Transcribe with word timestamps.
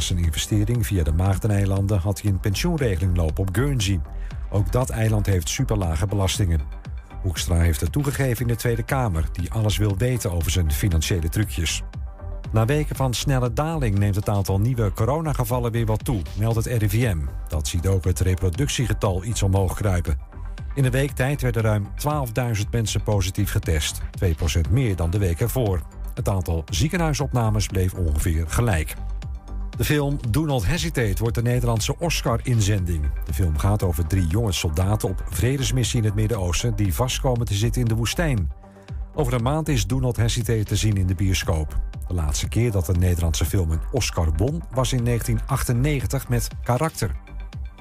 Zijn 0.00 0.18
investering 0.18 0.86
via 0.86 1.02
de 1.04 1.12
Maagdeneilanden 1.12 1.98
had 1.98 2.20
hij 2.20 2.30
een 2.30 2.40
pensioenregeling 2.40 3.16
lopen 3.16 3.42
op 3.42 3.48
Guernsey. 3.52 4.00
Ook 4.50 4.72
dat 4.72 4.90
eiland 4.90 5.26
heeft 5.26 5.48
superlage 5.48 6.06
belastingen. 6.06 6.60
Hoekstra 7.22 7.56
heeft 7.56 7.80
het 7.80 7.92
toegegeven 7.92 8.40
in 8.42 8.46
de 8.46 8.56
Tweede 8.56 8.82
Kamer, 8.82 9.24
die 9.32 9.52
alles 9.52 9.76
wil 9.76 9.96
weten 9.96 10.32
over 10.32 10.50
zijn 10.50 10.72
financiële 10.72 11.28
trucjes. 11.28 11.82
Na 12.52 12.64
weken 12.64 12.96
van 12.96 13.14
snelle 13.14 13.52
daling 13.52 13.98
neemt 13.98 14.14
het 14.14 14.28
aantal 14.28 14.60
nieuwe 14.60 14.92
coronagevallen 14.92 15.72
weer 15.72 15.86
wat 15.86 16.04
toe, 16.04 16.22
meldt 16.38 16.56
het 16.56 16.66
RIVM. 16.66 17.18
Dat 17.48 17.68
ziet 17.68 17.86
ook 17.86 18.04
het 18.04 18.20
reproductiegetal 18.20 19.24
iets 19.24 19.42
omhoog 19.42 19.74
kruipen. 19.74 20.18
In 20.74 20.84
een 20.84 20.90
week 20.90 21.10
tijd 21.10 21.42
werden 21.42 21.62
ruim 21.62 21.86
12.000 22.56 22.70
mensen 22.70 23.02
positief 23.02 23.50
getest, 23.50 24.00
2% 24.24 24.70
meer 24.70 24.96
dan 24.96 25.10
de 25.10 25.18
week 25.18 25.40
ervoor. 25.40 25.82
Het 26.14 26.28
aantal 26.28 26.64
ziekenhuisopnames 26.70 27.66
bleef 27.66 27.94
ongeveer 27.94 28.44
gelijk. 28.48 28.94
De 29.80 29.86
film 29.86 30.18
Do 30.30 30.44
Not 30.44 30.66
Hesitate 30.66 31.22
wordt 31.22 31.34
de 31.34 31.42
Nederlandse 31.42 31.98
Oscar-inzending. 31.98 33.10
De 33.24 33.34
film 33.34 33.58
gaat 33.58 33.82
over 33.82 34.06
drie 34.06 34.26
jonge 34.26 34.52
soldaten 34.52 35.08
op 35.08 35.24
vredesmissie 35.28 35.98
in 35.98 36.04
het 36.04 36.14
Midden-Oosten... 36.14 36.76
die 36.76 36.94
vastkomen 36.94 37.46
te 37.46 37.54
zitten 37.54 37.82
in 37.82 37.88
de 37.88 37.94
woestijn. 37.94 38.50
Over 39.14 39.32
een 39.32 39.42
maand 39.42 39.68
is 39.68 39.86
Do 39.86 39.98
Not 39.98 40.16
Hesitate 40.16 40.64
te 40.64 40.76
zien 40.76 40.96
in 40.96 41.06
de 41.06 41.14
bioscoop. 41.14 41.80
De 42.08 42.14
laatste 42.14 42.48
keer 42.48 42.70
dat 42.70 42.88
een 42.88 42.98
Nederlandse 42.98 43.44
film 43.44 43.70
een 43.70 43.80
Oscar 43.92 44.32
won 44.36 44.62
was 44.70 44.92
in 44.92 45.04
1998 45.04 46.28
met 46.28 46.48
Karakter. 46.62 47.10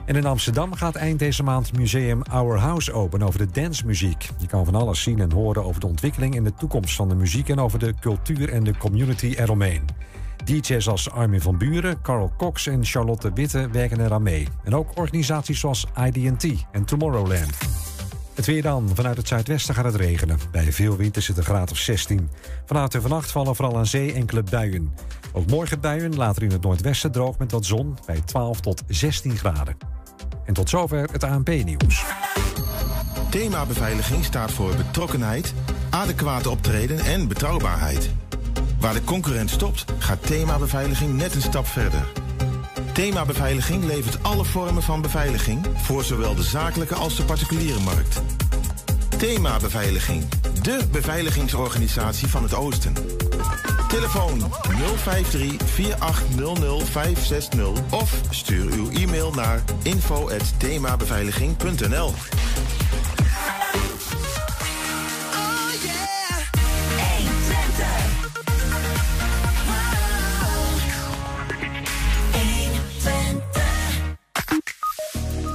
En 0.06 0.16
in 0.16 0.26
Amsterdam 0.26 0.74
gaat 0.74 0.96
eind 0.96 1.20
deze 1.20 1.44
maand 1.44 1.78
Museum 1.78 2.22
Our 2.22 2.58
House 2.58 2.94
open 2.94 3.22
over 3.22 3.40
de 3.40 3.62
dancemuziek. 3.62 4.30
Je 4.38 4.48
kan 4.48 4.66
van 4.66 4.76
alles 4.76 5.02
zien 5.02 5.20
en 5.20 5.32
horen 5.32 5.64
over 5.64 5.82
de 5.82 5.88
ontwikkeling 5.88 6.36
en 6.36 6.44
de 6.44 6.54
toekomst 6.54 6.96
van 6.96 7.10
de 7.10 7.16
muziek 7.16 7.50
en 7.50 7.60
over 7.60 7.80
de 7.80 7.94
cultuur 8.00 8.50
en 8.50 8.64
de 8.64 8.78
community 8.78 9.34
eromheen. 9.38 9.86
DJ's 10.46 10.88
als 10.88 11.12
Armin 11.12 11.42
van 11.42 11.58
Buren, 11.58 12.02
Carl 12.02 12.32
Cox 12.38 12.68
en 12.68 12.86
Charlotte 12.86 13.32
Witte 13.34 13.70
werken 13.72 14.02
eraan 14.02 14.24
mee. 14.24 14.48
En 14.64 14.76
ook 14.76 14.98
organisaties 14.98 15.60
zoals 15.60 15.86
IDT 16.14 16.66
en 16.72 16.86
Tomorrowland. 16.86 17.58
Het 18.40 18.48
weer 18.48 18.62
dan. 18.62 18.90
Vanuit 18.94 19.18
het 19.18 19.28
zuidwesten 19.28 19.76
gaat 19.76 19.86
het 19.86 19.96
regenen. 19.96 20.40
Bij 20.52 20.74
veel 20.74 20.98
wind 20.98 21.18
is 21.18 21.28
het 21.28 21.38
een 21.38 21.44
graad 21.44 21.72
of 21.72 21.78
16. 21.78 22.30
Vanavond 22.66 22.96
en 22.96 23.02
vannacht 23.02 23.32
vallen 23.32 23.56
vooral 23.56 23.78
aan 23.78 23.86
zee 23.86 24.14
enkele 24.14 24.44
buien. 24.44 24.94
Ook 25.34 25.46
morgen 25.46 25.80
buien, 25.80 26.16
later 26.16 26.44
in 26.44 26.52
het 26.52 26.62
noordwesten 26.62 27.12
droog 27.12 27.38
met 27.38 27.52
wat 27.52 27.66
zon... 27.66 27.98
bij 28.06 28.22
12 28.26 28.60
tot 28.60 28.84
16 28.88 29.38
graden. 29.38 29.78
En 30.46 30.54
tot 30.54 30.70
zover 30.70 31.10
het 31.12 31.24
ANP-nieuws. 31.24 32.06
Thema 33.30 33.66
beveiliging 33.66 34.26
staat 34.26 34.52
voor 34.52 34.76
betrokkenheid, 34.76 35.54
adequate 35.90 36.50
optreden 36.50 37.00
en 37.00 37.28
betrouwbaarheid. 37.28 38.10
Waar 38.80 38.94
de 38.94 39.04
concurrent 39.04 39.50
stopt, 39.50 39.86
gaat 39.98 40.26
thema 40.26 40.58
beveiliging 40.58 41.14
net 41.14 41.36
een 41.36 41.42
stap 41.42 41.68
verder. 41.68 42.08
Thema 42.94 43.26
Beveiliging 43.26 43.84
levert 43.84 44.24
alle 44.24 44.46
vormen 44.46 44.84
van 44.84 45.02
beveiliging 45.02 45.66
voor 45.76 46.04
zowel 46.04 46.36
de 46.36 46.44
zakelijke 46.44 46.96
als 46.96 47.16
de 47.16 47.24
particuliere 47.24 47.80
markt. 47.80 48.22
Thema 49.18 49.58
Beveiliging, 49.58 50.26
de 50.62 50.80
beveiligingsorganisatie 50.92 52.28
van 52.28 52.44
het 52.44 52.54
Oosten. 52.54 52.94
Telefoon 53.88 54.42
053-4800-560 54.42 54.46
of 57.90 58.14
stuur 58.30 58.72
uw 58.72 58.92
e-mail 58.92 59.32
naar 59.32 59.64
info.themabeveiliging.nl. 59.84 62.14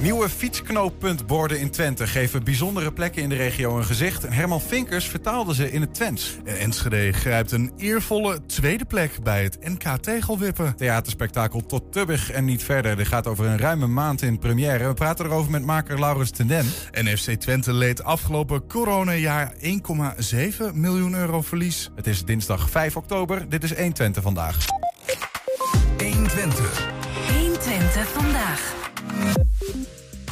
Nieuwe 0.05 0.28
fietsknooppuntborden 0.28 1.60
in 1.60 1.70
Twente 1.70 2.06
geven 2.06 2.44
bijzondere 2.44 2.92
plekken 2.92 3.22
in 3.22 3.28
de 3.28 3.34
regio 3.34 3.77
een 3.77 3.84
gezicht. 3.84 4.22
Herman 4.28 4.60
Vinkers 4.60 5.09
vertaalde 5.09 5.54
ze 5.54 5.72
in 5.72 5.81
het 5.81 5.94
Twents. 5.94 6.37
En 6.44 6.59
Enschede 6.59 7.12
grijpt 7.12 7.53
een 7.53 7.72
eervolle 7.76 8.47
tweede 8.47 8.84
plek 8.84 9.22
bij 9.22 9.42
het 9.42 9.59
NK 9.60 9.97
Tegelwippen. 10.00 10.76
Theaterspektakel 10.76 11.66
Tot 11.66 11.92
Tubbig 11.92 12.31
en 12.31 12.44
niet 12.44 12.65
verder. 12.65 12.97
Dit 12.97 13.09
gaat 13.09 13.26
over 13.26 13.47
een 13.47 13.59
ruime 13.59 13.87
maand 13.87 14.22
in 14.22 14.38
première. 14.38 14.87
We 14.87 14.94
praten 14.94 15.25
erover 15.25 15.50
met 15.50 15.65
maker 15.65 16.00
Laurens 16.00 16.31
Tenden. 16.31 16.66
NFC 16.92 17.31
Twente 17.31 17.72
leed 17.72 18.03
afgelopen 18.03 18.66
coronajaar 18.66 19.54
1,7 19.59 19.71
miljoen 20.72 21.15
euro 21.15 21.42
verlies. 21.42 21.91
Het 21.94 22.06
is 22.06 22.25
dinsdag 22.25 22.71
5 22.71 22.97
oktober. 22.97 23.48
Dit 23.48 23.65
is 23.65 23.75
1 23.75 23.92
Twente 23.92 24.22
vandaag. 24.22 24.56
1 25.97 26.26
Twente. 26.26 26.62
1 27.28 27.59
Twente 27.59 28.04
vandaag. 28.04 28.82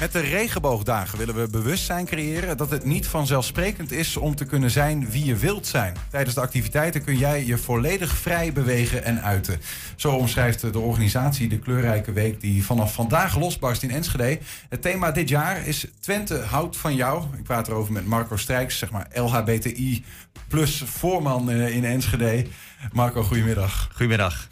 Met 0.03 0.13
de 0.13 0.21
regenboogdagen 0.21 1.19
willen 1.19 1.35
we 1.35 1.49
bewustzijn 1.49 2.07
creëren 2.07 2.57
dat 2.57 2.71
het 2.71 2.85
niet 2.85 3.07
vanzelfsprekend 3.07 3.93
is 3.93 4.17
om 4.17 4.35
te 4.35 4.45
kunnen 4.45 4.71
zijn 4.71 5.11
wie 5.11 5.25
je 5.25 5.37
wilt 5.37 5.67
zijn. 5.67 5.97
Tijdens 6.11 6.35
de 6.35 6.41
activiteiten 6.41 7.05
kun 7.05 7.17
jij 7.17 7.47
je 7.47 7.59
volledig 7.59 8.17
vrij 8.17 8.53
bewegen 8.53 9.05
en 9.05 9.23
uiten. 9.23 9.61
Zo 9.97 10.13
omschrijft 10.13 10.61
de 10.73 10.79
organisatie 10.79 11.49
de 11.49 11.59
kleurrijke 11.59 12.13
week 12.13 12.41
die 12.41 12.65
vanaf 12.65 12.95
vandaag 12.95 13.39
losbarst 13.39 13.83
in 13.83 13.91
Enschede. 13.91 14.39
Het 14.69 14.83
thema 14.83 15.11
dit 15.11 15.29
jaar 15.29 15.67
is 15.67 15.87
Twente 16.01 16.39
houdt 16.39 16.77
van 16.77 16.95
jou. 16.95 17.25
Ik 17.37 17.43
praat 17.43 17.69
erover 17.69 17.93
met 17.93 18.07
Marco 18.07 18.37
Strijks, 18.37 18.79
zeg 18.79 18.91
maar 18.91 19.09
LHBTI 19.15 20.05
plus 20.49 20.83
voorman 20.87 21.51
eh, 21.51 21.77
in 21.77 21.85
Enschede. 21.85 22.47
Marco, 22.93 23.23
goedemiddag. 23.23 23.89
Goedemiddag. 23.91 24.49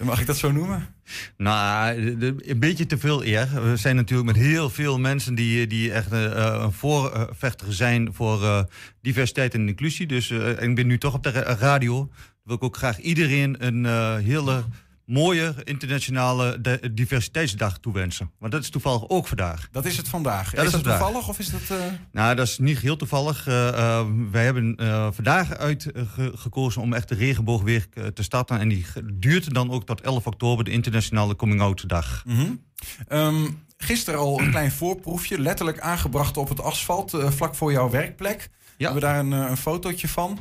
Mag 0.00 0.20
ik 0.20 0.26
dat 0.26 0.36
zo 0.36 0.52
noemen? 0.52 0.93
Nou, 1.36 1.96
een 2.44 2.58
beetje 2.58 2.86
te 2.86 2.98
veel 2.98 3.24
eer. 3.24 3.48
We 3.70 3.76
zijn 3.76 3.96
natuurlijk 3.96 4.26
met 4.26 4.36
heel 4.36 4.70
veel 4.70 4.98
mensen 4.98 5.34
die, 5.34 5.66
die 5.66 5.92
echt 5.92 6.12
uh, 6.12 6.22
een 6.60 6.72
voorvechter 6.72 7.72
zijn 7.72 8.12
voor 8.12 8.42
uh, 8.42 8.62
diversiteit 9.00 9.54
en 9.54 9.68
inclusie. 9.68 10.06
Dus 10.06 10.30
uh, 10.30 10.62
ik 10.62 10.74
ben 10.74 10.86
nu 10.86 10.98
toch 10.98 11.14
op 11.14 11.22
de 11.22 11.30
radio. 11.30 12.10
Wil 12.44 12.56
ik 12.56 12.62
ook 12.62 12.76
graag 12.76 12.98
iedereen 12.98 13.66
een 13.66 13.84
hele 14.24 14.64
mooie 15.06 15.54
internationale 15.64 16.60
diversiteitsdag 16.92 17.78
toewensen. 17.78 18.30
Want 18.38 18.52
dat 18.52 18.62
is 18.62 18.70
toevallig 18.70 19.08
ook 19.08 19.26
vandaag. 19.26 19.68
Dat 19.72 19.84
is 19.84 19.96
het 19.96 20.08
vandaag. 20.08 20.50
Dat 20.50 20.64
is, 20.64 20.72
dat 20.72 20.82
toevallig 20.82 21.28
of 21.28 21.38
is 21.38 21.50
dat... 21.50 21.60
Uh... 21.72 21.84
Nou, 22.12 22.34
dat 22.34 22.46
is 22.46 22.58
niet 22.58 22.78
heel 22.78 22.96
toevallig. 22.96 23.48
Uh, 23.48 23.54
uh, 23.54 24.06
wij 24.30 24.44
hebben 24.44 24.76
vandaag 25.14 25.56
uitgekozen 25.56 26.82
om 26.82 26.92
echt 26.92 27.08
de 27.08 27.14
regenboogweek 27.14 27.86
te 28.14 28.22
starten. 28.22 28.58
En 28.58 28.68
die 28.68 28.86
duurt 29.12 29.54
dan 29.54 29.70
ook 29.70 29.86
tot 29.86 30.00
11 30.00 30.26
oktober, 30.26 30.64
de 30.64 30.70
internationale 30.70 31.36
coming-out 31.36 31.88
dag. 31.88 32.22
Mm 32.26 32.36
-hmm. 32.36 32.60
um, 33.08 33.62
gisteren 33.76 34.20
al 34.20 34.40
een 34.40 34.50
klein 34.50 34.72
voorproefje, 34.72 35.40
letterlijk 35.40 35.80
aangebracht 35.80 36.36
op 36.36 36.48
het 36.48 36.60
asfalt, 36.60 37.12
vlak 37.16 37.54
voor 37.54 37.72
jouw 37.72 37.90
werkplek. 37.90 38.40
Ja. 38.40 38.48
We 38.76 38.84
hebben 38.84 39.00
daar 39.00 39.18
een, 39.18 39.50
een 39.50 39.56
fotootje 39.56 40.08
van 40.08 40.38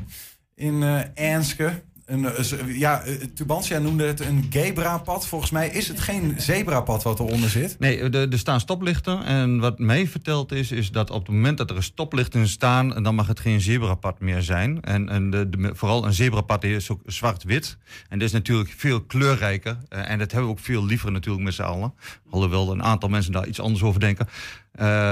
in 0.56 0.84
Enske. 1.14 1.84
Een, 2.06 2.28
ja, 2.68 3.04
Tubantia 3.34 3.80
noemde 3.80 4.06
het 4.06 4.20
een 4.20 4.48
Gebra-pad. 4.50 5.28
Volgens 5.28 5.52
mij 5.52 5.70
is 5.70 5.88
het 5.88 6.00
geen 6.00 6.34
zebrapad 6.38 7.04
wat 7.04 7.20
eronder 7.20 7.50
zit. 7.50 7.80
Nee, 7.80 8.10
er 8.10 8.40
staan 8.40 8.60
stoplichten. 8.60 9.24
En 9.26 9.60
wat 9.60 9.80
mij 9.80 10.08
verteld 10.08 10.52
is, 10.52 10.72
is 10.72 10.92
dat 10.92 11.10
op 11.10 11.26
het 11.26 11.36
moment 11.36 11.58
dat 11.58 11.70
er 11.70 11.84
stoplichten 11.84 12.48
staan... 12.48 13.04
dan 13.04 13.16
mag 13.16 13.28
het 13.28 13.40
geen 13.40 13.62
zebrapad 13.62 14.20
meer 14.20 14.42
zijn. 14.42 14.82
En, 14.82 15.10
en 15.10 15.30
de, 15.30 15.70
vooral 15.74 16.06
een 16.06 16.14
zebrapad 16.14 16.64
is 16.64 16.90
ook 16.90 17.02
zwart-wit. 17.06 17.78
En 18.10 18.20
dat 18.20 18.28
is 18.28 18.34
natuurlijk 18.34 18.74
veel 18.78 19.02
kleurrijker. 19.02 19.78
En 19.90 20.20
dat 20.20 20.32
hebben 20.32 20.50
we 20.50 20.56
ook 20.56 20.64
veel 20.64 20.86
liever 20.86 21.12
natuurlijk 21.12 21.44
met 21.44 21.54
z'n 21.54 21.62
allen. 21.62 21.94
Alhoewel 22.30 22.72
een 22.72 22.84
aantal 22.84 23.10
mensen 23.10 23.32
daar 23.32 23.48
iets 23.48 23.60
anders 23.60 23.84
over 23.84 24.00
denken. 24.00 24.28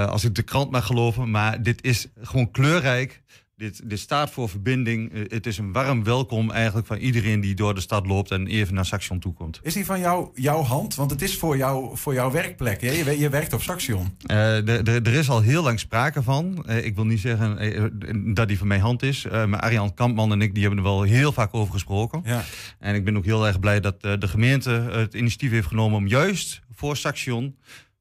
Als 0.10 0.24
ik 0.24 0.36
de 0.36 0.44
krant 0.44 0.72
mag 0.72 0.86
geloven. 0.86 1.32
Maar 1.32 1.64
dit 1.64 1.84
is 1.84 2.08
gewoon 2.22 2.52
kleurrijk. 2.52 3.22
Dit, 3.62 3.90
dit 3.90 4.00
staat 4.00 4.30
voor 4.30 4.50
verbinding. 4.50 5.14
Uh, 5.14 5.24
het 5.28 5.46
is 5.46 5.58
een 5.58 5.72
warm 5.72 6.04
welkom 6.04 6.52
eigenlijk 6.52 6.88
van 6.88 6.98
iedereen 6.98 7.40
die 7.40 7.56
door 7.56 7.74
de 7.74 7.82
stad 7.82 8.08
loopt 8.08 8.32
en 8.32 8.48
even 8.48 8.74
naar 8.74 8.86
Saxion 8.86 9.20
toe 9.20 9.34
komt. 9.34 9.60
Is 9.64 9.74
die 9.74 9.86
van 9.86 10.00
jou, 10.00 10.30
jouw 10.34 10.62
hand? 10.62 10.96
Want 10.96 11.12
het 11.12 11.22
is 11.22 11.38
voor, 11.38 11.58
jou, 11.58 11.98
voor 11.98 12.14
jouw 12.14 12.32
werkplek. 12.32 12.82
Hè? 12.82 12.92
Je, 12.92 13.20
je 13.20 13.30
werkt 13.30 13.54
op 13.54 13.62
Saxion. 13.62 14.18
Uh, 14.26 14.68
er 14.86 15.14
is 15.14 15.30
al 15.30 15.42
heel 15.42 15.64
lang 15.64 15.80
sprake 15.80 16.24
van. 16.24 16.66
Uh, 16.68 16.86
ik 16.86 16.96
wil 16.96 17.06
niet 17.06 17.20
zeggen 17.20 18.34
dat 18.36 18.48
die 18.48 18.58
van 18.58 18.68
mijn 18.68 18.82
hand 18.82 19.04
is. 19.04 19.24
maar 19.24 19.60
Arjan 19.60 19.94
Kampman 19.94 20.32
en 20.32 20.42
ik 20.42 20.54
die 20.54 20.64
hebben 20.64 20.84
er 20.84 20.90
wel 20.90 21.02
heel 21.02 21.32
vaak 21.32 21.54
over 21.54 21.74
gesproken. 21.74 22.22
Ja. 22.26 22.44
En 22.80 22.96
ik 22.96 23.06
ben 23.06 23.18
ook 23.18 23.26
heel 23.26 23.48
erg 23.48 23.60
blij 23.60 23.80
dat 23.80 24.02
de 24.02 24.28
gemeente 24.28 24.70
het 24.72 25.14
initiatief 25.14 25.52
heeft 25.52 25.68
genomen 25.68 25.98
om 25.98 26.08
juist 26.08 26.62
voor 26.72 26.98
Saxion, 26.98 27.58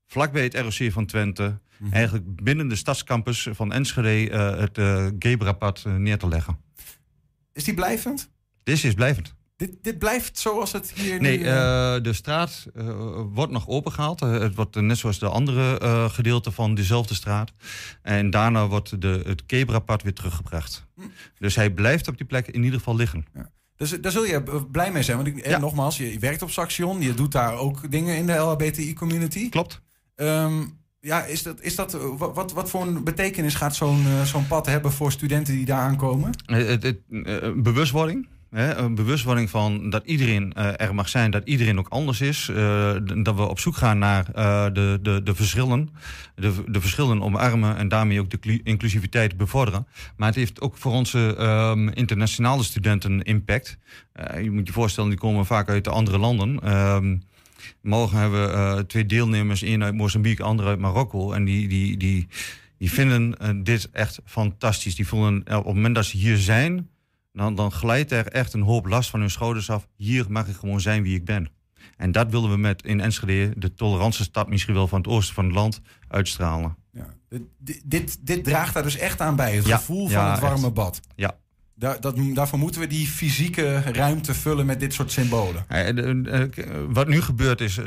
vlakbij 0.07 0.43
het 0.43 0.55
ROC 0.55 0.93
van 0.93 1.07
Twente 1.07 1.59
Mm-hmm. 1.81 1.95
eigenlijk 1.95 2.43
binnen 2.43 2.69
de 2.69 2.77
stadscampus 2.77 3.49
van 3.51 3.73
Enschede 3.73 4.31
uh, 4.31 4.59
het 4.59 4.79
uh, 4.79 5.07
Gebra-pad 5.19 5.85
uh, 5.87 5.95
neer 5.95 6.19
te 6.19 6.29
leggen. 6.29 6.59
Is 7.53 7.65
die 7.65 7.75
blijvend? 7.75 8.31
Dit 8.63 8.85
is 8.85 8.95
blijvend. 8.95 9.35
Dit, 9.57 9.83
dit 9.83 9.99
blijft 9.99 10.39
zoals 10.39 10.73
het 10.73 10.93
hier 10.93 11.21
nee, 11.21 11.39
nu... 11.39 11.45
Nee, 11.45 12.01
de 12.01 12.13
straat 12.13 12.67
wordt 13.33 13.53
nog 13.53 13.69
opengehaald. 13.69 14.21
het 14.21 14.55
wordt 14.55 14.81
net 14.81 14.99
zoals 14.99 15.19
de 15.19 15.29
andere 15.29 15.79
gedeelte 16.13 16.51
van 16.51 16.75
dezelfde 16.75 17.15
straat. 17.15 17.53
En 18.03 18.31
daarna 18.31 18.67
wordt 18.67 19.01
de, 19.01 19.23
het 19.27 19.43
Gebra-pad 19.47 20.03
weer 20.03 20.15
teruggebracht. 20.15 20.87
Hm. 20.95 21.03
Dus 21.39 21.55
hij 21.55 21.71
blijft 21.71 22.09
op 22.09 22.17
die 22.17 22.27
plek 22.27 22.47
in 22.47 22.63
ieder 22.63 22.79
geval 22.79 22.97
liggen. 22.97 23.27
Ja. 23.35 23.51
Dus 23.81 23.91
daar 24.01 24.13
zul 24.13 24.25
je 24.25 24.67
blij 24.71 24.93
mee 24.93 25.03
zijn. 25.03 25.17
Want 25.17 25.29
ik, 25.29 25.47
Ja. 25.47 25.59
nogmaals, 25.59 25.97
je 25.97 26.19
werkt 26.19 26.43
op 26.43 26.51
Saxion. 26.51 27.01
Je 27.01 27.15
doet 27.15 27.33
daar 27.33 27.55
ook 27.55 27.91
dingen 27.91 28.17
in 28.17 28.27
de 28.27 28.33
LHBTI-community. 28.33 29.49
Klopt. 29.49 29.81
Ehm, 30.15 30.63
ja, 31.01 31.25
is 31.25 31.43
dat, 31.43 31.61
is 31.61 31.75
dat, 31.75 31.95
eh, 31.95 32.01
wat, 32.19 32.53
wat, 32.53 32.71
voor 32.71 32.83
een 32.83 33.05
betekenis 33.05 33.55
gaat 33.55 33.77
zo'n 33.77 34.07
eh, 34.07 34.23
zo'n 34.23 34.47
pad 34.47 34.67
hebben 34.67 34.93
voor 34.93 35.13
studenten 35.13 35.55
die 35.55 35.65
daar 35.65 35.81
aankomen? 35.81 36.31
Eh, 36.47 37.53
bewustwording. 37.57 38.29
Hè, 38.51 38.75
een 38.75 38.95
bewustwording 38.95 39.51
van 39.51 39.91
dat 39.91 40.05
iedereen 40.05 40.55
er 40.55 40.95
mag 40.95 41.09
zijn, 41.09 41.31
dat 41.31 41.45
iedereen 41.45 41.79
ook 41.79 41.89
anders 41.89 42.21
is. 42.21 42.51
dat 43.23 43.35
we 43.35 43.49
op 43.49 43.59
zoek 43.59 43.77
gaan 43.77 43.99
naar 43.99 44.25
de, 44.73 44.99
de, 45.03 45.23
de 45.23 45.35
verschillen. 45.35 45.89
De, 46.35 46.53
de 46.67 46.81
verschillen 46.81 47.23
omarmen 47.23 47.77
en 47.77 47.89
daarmee 47.89 48.21
ook 48.21 48.31
de 48.31 48.39
clu- 48.39 48.61
inclusiviteit 48.65 49.37
bevorderen. 49.37 49.87
Maar 50.17 50.29
het 50.29 50.37
heeft 50.37 50.61
ook 50.61 50.77
voor 50.77 50.93
onze 50.93 51.37
ehm, 51.39 51.89
internationale 51.89 52.63
studenten 52.63 53.23
impact. 53.23 53.79
Je 54.43 54.51
moet 54.51 54.67
je 54.67 54.73
voorstellen, 54.73 55.11
die 55.11 55.19
komen 55.19 55.47
vaak 55.47 55.69
uit 55.69 55.85
de 55.85 55.91
andere 55.91 56.19
landen. 56.19 56.61
Ehm, 56.63 57.17
morgen 57.83 58.19
hebben 58.19 58.47
we 58.49 58.53
eh, 58.53 58.79
twee 58.79 59.07
deelnemers, 59.07 59.63
één 59.63 59.83
uit 59.83 59.95
Mozambique, 59.95 60.45
ander 60.45 60.67
uit 60.67 60.79
Marokko. 60.79 61.33
En 61.33 61.45
die, 61.45 61.69
die, 61.69 61.97
die, 61.97 62.27
die 62.79 62.91
vinden 62.91 63.39
eh, 63.39 63.51
dit 63.63 63.91
echt 63.91 64.19
fantastisch. 64.25 64.95
Die 64.95 65.07
voelen 65.09 65.45
eh, 65.45 65.57
op 65.57 65.65
het 65.65 65.75
moment 65.75 65.95
dat 65.95 66.05
ze 66.05 66.17
hier 66.17 66.37
zijn, 66.37 66.89
dan, 67.33 67.55
dan 67.55 67.73
glijdt 67.73 68.13
er 68.13 68.27
echt 68.27 68.53
een 68.53 68.63
hoop 68.63 68.87
last 68.87 69.11
van 69.11 69.21
hun 69.21 69.31
schouders 69.31 69.71
af. 69.71 69.87
Hier 69.97 70.25
mag 70.29 70.49
ik 70.49 70.57
gewoon 70.57 70.81
zijn 70.81 71.03
wie 71.03 71.15
ik 71.17 71.25
ben. 71.25 71.51
En 71.97 72.13
dat 72.13 72.31
willen 72.31 72.51
we 72.51 72.57
met 72.57 72.83
in 72.83 73.01
Enschede, 73.01 73.53
de 73.57 73.75
tolerantste 73.75 74.23
stad 74.23 74.49
misschien 74.49 74.75
wel 74.75 74.89
van 74.89 74.99
het 74.99 75.09
oosten 75.09 75.35
van 75.35 75.45
het 75.45 75.55
land, 75.55 75.81
uitstralen. 76.09 76.77
Ja. 76.93 77.07
Dit, 77.59 77.83
dit, 77.85 78.19
dit 78.27 78.45
draagt 78.45 78.75
daar 78.75 78.83
dus 78.83 78.97
echt 78.97 79.21
aan 79.21 79.37
bij. 79.37 79.55
Het 79.55 79.67
Ja, 79.67 79.77
gevoel 79.77 80.09
van 80.09 80.21
ja, 80.21 80.31
het 80.31 80.41
warme 80.41 80.65
echt. 80.65 80.75
bad. 80.75 81.01
Ja. 81.17 81.37
Dat, 81.81 82.15
daarvoor 82.35 82.59
moeten 82.59 82.81
we 82.81 82.87
die 82.87 83.07
fysieke 83.07 83.81
ruimte 83.81 84.35
vullen 84.35 84.67
met 84.67 84.81
dit 84.81 84.95
soort 84.95 85.13
symbolen. 85.13 85.65
Eh, 85.69 85.89
eh, 85.89 86.43
eh, 86.43 86.49
wat 86.89 87.09
nu 87.09 87.21
gebeurt 87.21 87.61
is, 87.61 87.77
en 87.79 87.85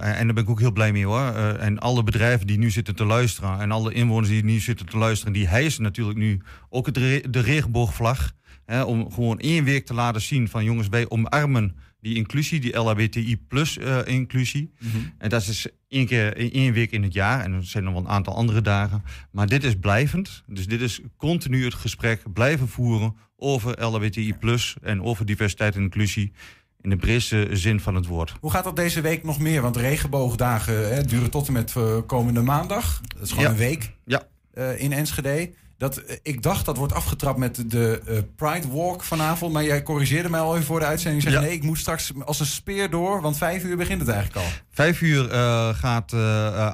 daar 0.00 0.34
ben 0.34 0.36
ik 0.36 0.50
ook 0.50 0.60
heel 0.60 0.72
blij 0.72 0.92
mee 0.92 1.06
hoor. 1.06 1.34
en 1.58 1.78
alle 1.78 2.02
bedrijven 2.02 2.46
die 2.46 2.58
nu 2.58 2.70
zitten 2.70 2.94
te 2.94 3.04
luisteren 3.04 3.60
en 3.60 3.70
alle 3.70 3.92
inwoners 3.92 4.28
die 4.28 4.44
nu 4.44 4.58
zitten 4.60 4.86
te 4.86 4.98
luisteren, 4.98 5.32
die 5.32 5.48
hijsen 5.48 5.82
natuurlijk 5.82 6.18
nu 6.18 6.40
ook 6.68 6.94
de 6.94 7.40
regenboogvlag. 7.40 8.32
Hè, 8.64 8.82
om 8.82 9.12
gewoon 9.12 9.38
één 9.38 9.64
week 9.64 9.86
te 9.86 9.94
laten 9.94 10.20
zien 10.20 10.48
van 10.48 10.64
jongens, 10.64 10.88
wij 10.88 11.08
omarmen 11.08 11.76
die 12.00 12.14
inclusie, 12.14 12.60
die 12.60 12.76
LHBTI 12.78 13.36
plus 13.48 13.78
eh, 13.78 13.98
inclusie. 14.04 14.72
En 15.18 15.28
dat 15.28 15.42
is 15.46 15.66
één 15.88 16.06
keer 16.06 16.36
één 16.54 16.72
week 16.72 16.90
in 16.90 17.02
het 17.02 17.12
jaar. 17.12 17.40
En 17.44 17.52
er 17.52 17.64
zijn 17.64 17.84
nog 17.84 17.92
wel 17.92 18.02
een 18.02 18.08
aantal 18.08 18.34
andere 18.34 18.60
dagen. 18.60 19.02
Maar 19.30 19.46
dit 19.46 19.64
is 19.64 19.74
blijvend. 19.78 20.42
Dus 20.46 20.66
dit 20.66 20.80
is 20.80 21.00
continu 21.16 21.64
het 21.64 21.74
gesprek 21.74 22.32
blijven 22.32 22.68
voeren 22.68 23.16
over 23.36 23.84
LHBTI 23.84 24.34
plus 24.34 24.76
en 24.82 25.02
over 25.02 25.26
diversiteit 25.26 25.74
en 25.74 25.82
inclusie. 25.82 26.32
In 26.80 26.90
de 26.90 26.96
breedste 26.96 27.48
zin 27.52 27.80
van 27.80 27.94
het 27.94 28.06
woord. 28.06 28.34
Hoe 28.40 28.50
gaat 28.50 28.64
dat 28.64 28.76
deze 28.76 29.00
week 29.00 29.24
nog 29.24 29.38
meer? 29.38 29.62
Want 29.62 29.76
regenboogdagen 29.76 30.94
hè, 30.94 31.02
duren 31.04 31.30
tot 31.30 31.46
en 31.46 31.52
met 31.52 31.74
eh, 31.76 31.96
komende 32.06 32.42
maandag. 32.42 33.00
Dat 33.06 33.22
is 33.22 33.28
gewoon 33.30 33.44
Ja. 33.44 33.50
een 33.50 33.56
week 33.56 33.92
Ja. 34.04 34.22
eh, 34.52 34.80
in 34.80 34.92
Enschede. 34.92 35.50
Dat, 35.78 35.96
eh, 35.96 36.16
ik 36.22 36.42
dacht 36.42 36.64
dat 36.64 36.76
wordt 36.76 36.92
afgetrapt 36.92 37.38
met 37.38 37.70
de 37.70 38.00
eh, 38.06 38.18
Pride 38.36 38.68
Walk 38.68 39.02
vanavond. 39.02 39.52
Maar 39.52 39.64
jij 39.64 39.82
corrigeerde 39.82 40.30
mij 40.30 40.40
al 40.40 40.54
even 40.54 40.66
voor 40.66 40.80
de 40.80 40.86
uitzending. 40.86 41.22
Je 41.22 41.30
Ja. 41.30 41.40
nee, 41.40 41.52
ik 41.52 41.62
moet 41.62 41.78
straks 41.78 42.12
als 42.24 42.40
een 42.40 42.46
speer 42.46 42.90
door. 42.90 43.20
Want 43.20 43.38
vijf 43.38 43.64
uur 43.64 43.76
begint 43.76 44.00
het 44.00 44.08
eigenlijk 44.08 44.46
al. 44.46 44.52
Vijf 44.70 45.00
uur 45.00 45.30
eh, 45.30 45.68
gaat 45.74 46.12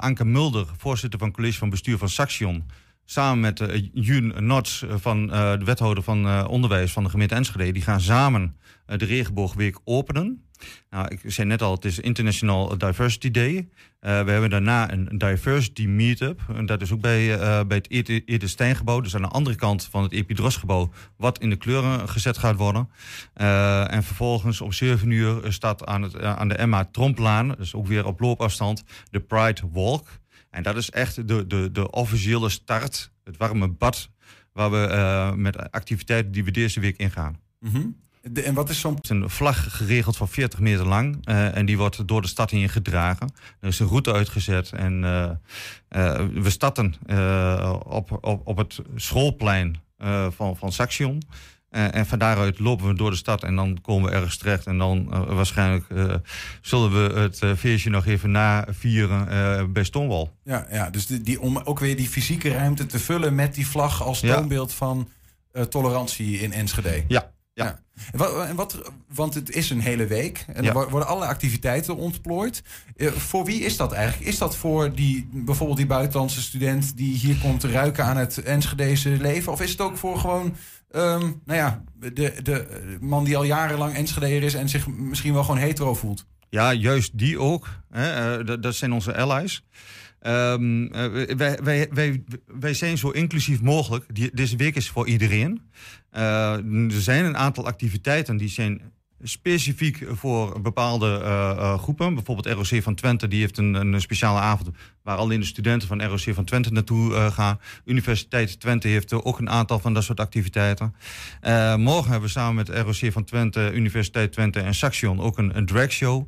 Anke 0.00 0.24
Mulder, 0.24 0.66
voorzitter 0.76 1.18
van 1.18 1.28
het 1.28 1.36
college 1.36 1.58
van 1.58 1.70
bestuur 1.70 1.98
van 1.98 2.08
Saxion, 2.08 2.70
samen 3.04 3.40
met 3.40 3.62
Jun 3.92 4.46
Nots, 4.46 4.84
van 4.88 5.26
de 5.26 5.64
wethouder 5.64 6.02
van 6.04 6.46
onderwijs 6.46 6.92
van 6.92 7.04
de 7.04 7.10
gemeente 7.10 7.34
Enschede, 7.34 7.72
die 7.72 7.82
gaan 7.82 8.00
samen 8.00 8.56
de 8.86 9.04
Regenboogweek 9.04 9.78
openen. 9.84 10.43
Nou, 10.90 11.06
ik 11.08 11.20
zei 11.24 11.48
net 11.48 11.62
al, 11.62 11.74
het 11.74 11.84
is 11.84 11.98
International 11.98 12.78
Diversity 12.78 13.30
Day. 13.30 13.68
Eh, 14.04 14.24
we 14.24 14.30
hebben 14.30 14.50
daarna 14.50 14.92
een 14.92 15.18
Diversity 15.18 15.86
Meetup. 15.86 16.40
En 16.54 16.66
dat 16.66 16.82
is 16.82 16.92
ook 16.92 17.00
bij, 17.00 17.40
eh, 17.40 17.64
bij 17.66 17.84
het. 17.88 19.02
Dus 19.02 19.14
aan 19.14 19.22
de 19.22 19.28
andere 19.28 19.56
kant 19.56 19.84
van 19.90 20.02
het 20.02 20.12
Epidrosgebouw. 20.12 20.92
Wat 21.16 21.38
in 21.38 21.50
de 21.50 21.56
kleuren 21.56 22.08
gezet 22.08 22.38
gaat 22.38 22.56
worden. 22.56 22.88
Eh, 23.34 23.92
en 23.92 24.02
vervolgens 24.02 24.60
om 24.60 24.72
7 24.72 25.10
uur 25.10 25.52
staat 25.52 25.86
aan, 25.86 26.02
het, 26.02 26.20
aan 26.22 26.48
de 26.48 26.54
Emma 26.54 26.84
Tromplaan. 26.84 27.48
Dus 27.48 27.74
ook 27.74 27.86
weer 27.86 28.06
op 28.06 28.20
loopafstand. 28.20 28.84
De 29.10 29.20
Pride 29.20 29.60
Walk. 29.72 30.08
En 30.50 30.62
dat 30.62 30.76
is 30.76 30.90
echt 30.90 31.28
de, 31.28 31.46
de, 31.46 31.70
de 31.72 31.90
officiële 31.90 32.48
start. 32.48 33.12
Het 33.24 33.36
warme 33.36 33.68
bad. 33.68 34.10
Waar 34.52 34.70
we 34.70 35.32
met 35.36 35.70
activiteiten 35.70 36.32
die 36.32 36.44
we 36.44 36.50
deze 36.50 36.80
week 36.80 36.96
ingaan. 36.96 37.40
Mhm. 37.60 37.86
De- 38.30 38.42
en 38.42 38.54
wat 38.54 38.68
is 38.70 38.80
zo'n... 38.80 38.94
Het 38.94 39.04
is 39.04 39.10
een 39.10 39.30
vlag 39.30 39.76
geregeld 39.76 40.16
van 40.16 40.28
40 40.28 40.58
meter 40.60 40.86
lang. 40.86 41.18
eh, 41.26 41.56
en 41.56 41.66
die 41.66 41.76
wordt 41.78 42.08
door 42.08 42.22
de 42.22 42.28
stad 42.28 42.50
heen 42.50 42.68
gedragen. 42.68 43.32
Er 43.60 43.68
is 43.68 43.78
een 43.78 43.86
route 43.88 44.12
uitgezet. 44.12 44.72
En 44.72 45.04
eh, 45.04 45.30
eh, 45.88 46.26
we 46.34 46.50
starten 46.50 46.94
op, 47.86 48.18
op, 48.20 48.40
op 48.44 48.56
het 48.56 48.78
schoolplein 48.96 49.80
van, 50.36 50.56
van 50.56 50.72
Saxion. 50.72 51.22
En 51.70 52.06
van 52.06 52.18
daaruit 52.18 52.58
lopen 52.58 52.86
we 52.86 52.94
door 52.94 53.10
de 53.10 53.16
stad 53.16 53.42
en 53.42 53.56
dan 53.56 53.78
komen 53.82 54.10
we 54.10 54.16
ergens 54.16 54.36
terecht. 54.36 54.66
En 54.66 54.78
dan 54.78 55.08
waarschijnlijk 55.34 55.84
zullen 56.60 56.90
we 56.92 57.18
het 57.20 57.58
feestje 57.58 57.90
nog 57.90 58.06
even 58.06 58.30
navieren 58.30 59.72
bij 59.72 59.84
Stonewall. 59.84 60.30
Ja, 60.44 60.66
ja 60.70 60.90
dus 60.90 61.06
die, 61.06 61.20
die, 61.20 61.40
om 61.40 61.56
ook 61.58 61.78
weer 61.78 61.96
die 61.96 62.08
fysieke 62.08 62.48
ruimte 62.50 62.86
te 62.86 62.98
vullen 62.98 63.34
met 63.34 63.54
die 63.54 63.66
vlag 63.66 64.02
als 64.02 64.20
Ja. 64.20 64.34
toonbeeld 64.34 64.72
van 64.72 65.08
tolerantie 65.68 66.38
in 66.38 66.52
Enschede. 66.52 67.04
Ja, 67.08 67.30
ja. 67.54 67.78
En 68.12 68.18
wat, 68.18 68.46
en 68.46 68.56
wat, 68.56 68.92
want 69.14 69.34
het 69.34 69.50
is 69.50 69.70
een 69.70 69.80
hele 69.80 70.06
week 70.06 70.44
en 70.52 70.62
Ja. 70.62 70.68
er 70.68 70.74
wo- 70.74 70.88
worden 70.88 71.08
alle 71.08 71.26
activiteiten 71.26 71.96
ontplooid. 71.96 72.62
Eh, 72.96 73.08
voor 73.12 73.44
wie 73.44 73.60
is 73.60 73.76
dat 73.76 73.92
eigenlijk? 73.92 74.28
Is 74.28 74.38
dat 74.38 74.56
voor 74.56 74.92
die, 74.94 75.28
bijvoorbeeld 75.32 75.78
die 75.78 75.86
buitenlandse 75.86 76.42
student 76.42 76.96
die 76.96 77.16
hier 77.16 77.36
komt 77.38 77.60
te 77.60 77.70
ruiken 77.70 78.04
aan 78.04 78.16
het 78.16 78.42
Enschedese 78.42 79.08
leven? 79.10 79.52
Of 79.52 79.60
is 79.60 79.70
het 79.70 79.80
ook 79.80 79.96
voor 79.96 80.18
gewoon, 80.18 80.56
ehm, 80.90 81.20
nou 81.20 81.58
ja, 81.58 81.84
de, 81.98 82.12
de 82.42 82.66
man 83.00 83.24
die 83.24 83.36
al 83.36 83.44
jarenlang 83.44 83.94
Enschedeer 83.94 84.42
is 84.42 84.54
en 84.54 84.68
zich 84.68 84.86
misschien 84.86 85.32
wel 85.32 85.44
gewoon 85.44 85.60
hetero 85.60 85.94
voelt? 85.94 86.26
Ja, 86.50 86.72
juist 86.72 87.18
die 87.18 87.38
ook. 87.38 87.68
Hè, 87.90 88.36
eh, 88.38 88.46
dat, 88.46 88.62
dat 88.62 88.74
zijn 88.74 88.92
onze 88.92 89.16
allies. 89.16 89.64
Ehm, 90.20 90.84
eh, 90.86 91.36
wij, 91.36 91.58
wij, 91.62 91.88
wij, 91.92 92.24
wij 92.46 92.74
zijn 92.74 92.98
zo 92.98 93.10
inclusief 93.10 93.60
mogelijk. 93.62 94.04
Die, 94.12 94.30
deze 94.34 94.56
week 94.56 94.76
is 94.76 94.90
voor 94.90 95.06
iedereen. 95.08 95.62
Eh, 96.14 96.52
er 96.94 97.00
zijn 97.02 97.24
een 97.24 97.36
aantal 97.36 97.66
activiteiten 97.66 98.36
die 98.36 98.48
zijn 98.48 98.80
specifiek 99.22 100.06
voor 100.10 100.60
bepaalde 100.60 101.20
eh, 101.20 101.78
groepen. 101.78 102.14
Bijvoorbeeld 102.14 102.56
ROC 102.56 102.82
van 102.82 102.94
Twente 102.94 103.28
die 103.28 103.40
heeft 103.40 103.58
een, 103.58 103.74
een 103.74 104.00
speciale 104.00 104.38
avond 104.38 104.70
waar 105.02 105.16
alleen 105.16 105.40
de 105.40 105.46
studenten 105.46 105.88
van 105.88 106.02
ROC 106.02 106.34
van 106.34 106.44
Twente 106.44 106.72
naartoe 106.72 107.30
gaan. 107.30 107.60
Universiteit 107.84 108.60
Twente 108.60 108.88
heeft 108.88 109.12
ook 109.12 109.38
een 109.38 109.50
aantal 109.50 109.78
van 109.78 109.94
dat 109.94 110.04
soort 110.04 110.20
activiteiten. 110.20 110.94
Morgen 111.76 112.10
hebben 112.10 112.20
we 112.20 112.28
samen 112.28 112.54
met 112.54 112.68
ROC 112.68 113.12
van 113.12 113.24
Twente, 113.24 113.72
Universiteit 113.74 114.32
Twente 114.32 114.60
en 114.60 114.74
Saxion 114.74 115.20
ook 115.20 115.38
een, 115.38 115.56
een 115.56 115.66
dragshow. 115.66 116.26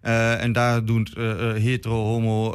Eh, 0.00 0.42
en 0.42 0.52
daar 0.52 0.82
eh, 0.84 1.52
hetero, 1.62 2.04
homo, 2.04 2.54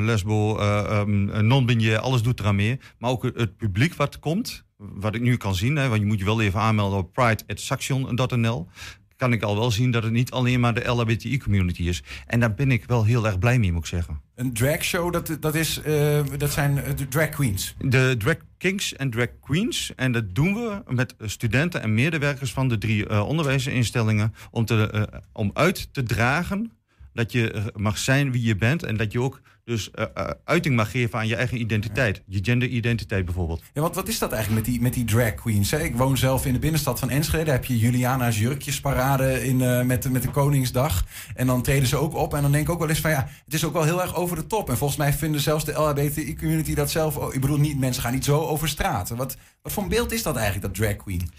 lesbo, 0.00 0.58
eh, 0.58 0.78
ehm, 0.78 1.46
non-binair, 1.46 1.98
alles 1.98 2.22
doet 2.22 2.40
eraan 2.40 2.56
mee. 2.56 2.80
Maar 2.98 3.10
ook 3.10 3.22
het 3.22 3.56
publiek 3.56 3.94
wat 3.94 4.18
komt, 4.18 4.64
wat 4.76 5.14
ik 5.14 5.20
nu 5.20 5.36
kan 5.36 5.54
zien, 5.54 5.76
hè, 5.76 5.88
want 5.88 6.00
je 6.00 6.06
moet 6.06 6.18
je 6.18 6.24
wel 6.24 6.40
even 6.40 6.60
aanmelden 6.60 6.98
op 6.98 7.12
pride.saxion.nl. 7.12 8.68
Kan 9.16 9.32
ik 9.32 9.42
al 9.42 9.56
wel 9.56 9.70
zien 9.70 9.90
dat 9.90 10.02
het 10.02 10.12
niet 10.12 10.30
alleen 10.30 10.60
maar 10.60 10.74
de 10.74 10.84
LHBTI-community 10.84 11.82
is. 11.82 12.02
En 12.26 12.40
daar 12.40 12.54
ben 12.54 12.70
ik 12.70 12.84
wel 12.84 13.04
heel 13.04 13.26
erg 13.26 13.38
blij 13.38 13.58
mee, 13.58 13.72
moet 13.72 13.80
ik 13.80 13.86
zeggen. 13.86 14.20
Een 14.34 14.52
dragshow, 14.52 15.12
dat, 15.12 15.36
dat, 15.40 15.54
is, 15.54 15.80
eh, 15.82 16.24
dat 16.36 16.52
zijn 16.52 16.78
eh, 16.78 16.96
de 16.96 17.08
drag 17.08 17.28
queens. 17.28 17.74
De 17.78 18.14
drag 18.18 18.36
kings 18.58 18.94
en 18.94 19.10
drag 19.10 19.28
queens. 19.40 19.92
En 19.94 20.12
dat 20.12 20.34
doen 20.34 20.54
we 20.54 20.82
met 20.88 21.14
studenten 21.20 21.82
en 21.82 21.94
medewerkers 21.94 22.52
van 22.52 22.68
de 22.68 22.78
drie 22.78 23.06
eh, 23.06 23.28
onderwijsinstellingen. 23.28 24.34
Om, 24.50 24.64
te, 24.64 25.08
om 25.32 25.50
uit 25.54 25.88
te 25.92 26.02
dragen 26.02 26.72
dat 27.16 27.32
je 27.32 27.50
eh, 27.52 27.64
mag 27.74 27.98
zijn 27.98 28.32
wie 28.32 28.42
je 28.42 28.56
bent. 28.56 28.82
En 28.82 28.96
dat 28.96 29.12
je 29.12 29.20
ook 29.20 29.40
dus 29.64 29.90
eh, 29.90 30.04
eh, 30.14 30.30
uiting 30.44 30.76
mag 30.76 30.90
geven 30.90 31.18
aan 31.18 31.26
je 31.26 31.36
eigen 31.36 31.60
identiteit. 31.60 32.22
Je 32.26 32.38
genderidentiteit 32.42 33.24
bijvoorbeeld. 33.24 33.62
Ja, 33.72 33.80
want 33.80 33.94
wat 33.94 34.08
is 34.08 34.18
dat 34.18 34.32
eigenlijk 34.32 34.64
met 34.64 34.74
die, 34.74 34.82
met 34.82 34.94
die 34.94 35.04
drag 35.04 35.34
queens? 35.34 35.70
Hè? 35.70 35.78
Ik 35.82 35.96
woon 35.96 36.16
zelf 36.16 36.46
in 36.46 36.52
de 36.52 36.58
binnenstad 36.58 36.98
van 36.98 37.10
Enschede. 37.10 37.44
Daar 37.44 37.54
heb 37.54 37.64
je 37.64 37.78
Juliana's 37.78 38.38
jurkjesparade 38.38 39.44
in, 39.44 39.86
met, 39.86 40.02
de- 40.02 40.10
met 40.10 40.22
de 40.22 40.30
Koningsdag. 40.30 41.04
En 41.34 41.46
dan 41.46 41.62
treden 41.62 41.88
ze 41.88 41.96
ook 41.96 42.14
op. 42.14 42.34
En 42.34 42.42
dan 42.42 42.52
denk 42.52 42.64
ik 42.64 42.70
ook 42.72 42.78
wel 42.78 42.88
eens 42.88 43.00
van 43.00 43.10
ja, 43.10 43.28
het 43.44 43.54
is 43.54 43.64
ook 43.64 43.72
wel 43.72 43.84
heel 43.84 44.02
erg 44.02 44.14
over 44.14 44.36
de 44.36 44.46
top. 44.46 44.70
En 44.70 44.76
volgens 44.76 44.98
mij 44.98 45.12
vinden 45.12 45.40
zelfs 45.40 45.64
de 45.64 45.72
LHBTI-community 45.72 46.74
dat 46.74 46.90
zelf... 46.90 47.32
ik 47.34 47.40
bedoel, 47.40 47.58
niet, 47.58 47.78
mensen 47.78 48.02
gaan 48.02 48.12
niet 48.12 48.24
zo 48.24 48.40
over 48.40 48.68
straat. 48.68 49.08
Wat, 49.08 49.36
wat 49.62 49.72
voor 49.72 49.82
een 49.82 49.88
beeld 49.88 50.12
is 50.12 50.22
dat 50.22 50.36
eigenlijk, 50.36 50.66
dat 50.66 50.84
drag 50.84 50.96
queen? 50.96 51.30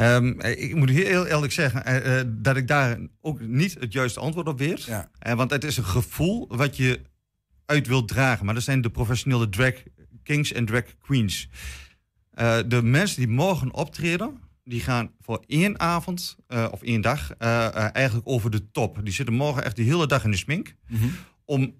Ehm, 0.00 0.40
ik 0.40 0.74
moet 0.74 0.90
heel 0.90 1.26
eerlijk 1.26 1.52
zeggen 1.52 1.84
eh, 1.84 2.20
eh, 2.20 2.26
dat 2.28 2.56
ik 2.56 2.68
daar 2.68 2.98
ook 3.20 3.40
niet 3.40 3.76
het 3.80 3.92
juiste 3.92 4.20
antwoord 4.20 4.48
op 4.48 4.58
weet. 4.58 4.82
Ja. 4.82 5.10
Eh, 5.18 5.34
want 5.34 5.50
het 5.50 5.64
is 5.64 5.76
een 5.76 5.84
gevoel 5.84 6.48
wat 6.48 6.76
je 6.76 7.00
uit 7.66 7.86
wilt 7.86 8.08
dragen. 8.08 8.44
Maar 8.44 8.54
dat 8.54 8.62
zijn 8.62 8.80
de 8.80 8.90
professionele 8.90 9.48
drag 9.48 9.72
kings 10.22 10.52
en 10.52 10.64
drag 10.64 10.84
queens. 10.98 11.48
De 12.66 12.80
mensen 12.82 13.18
die 13.18 13.28
morgen 13.28 13.74
optreden, 13.74 14.40
die 14.64 14.80
gaan 14.80 15.10
voor 15.20 15.44
één 15.46 15.80
avond 15.80 16.36
of 16.70 16.82
één 16.82 17.00
dag 17.00 17.36
eigenlijk 17.92 18.28
over 18.28 18.50
de 18.50 18.70
top. 18.70 19.00
Die 19.02 19.12
zitten 19.12 19.34
morgen 19.34 19.64
echt 19.64 19.76
de 19.76 19.82
hele 19.82 20.06
dag 20.06 20.24
in 20.24 20.30
de 20.30 20.36
smink. 20.36 20.74
Mhm. 20.88 21.06
Om 21.44 21.74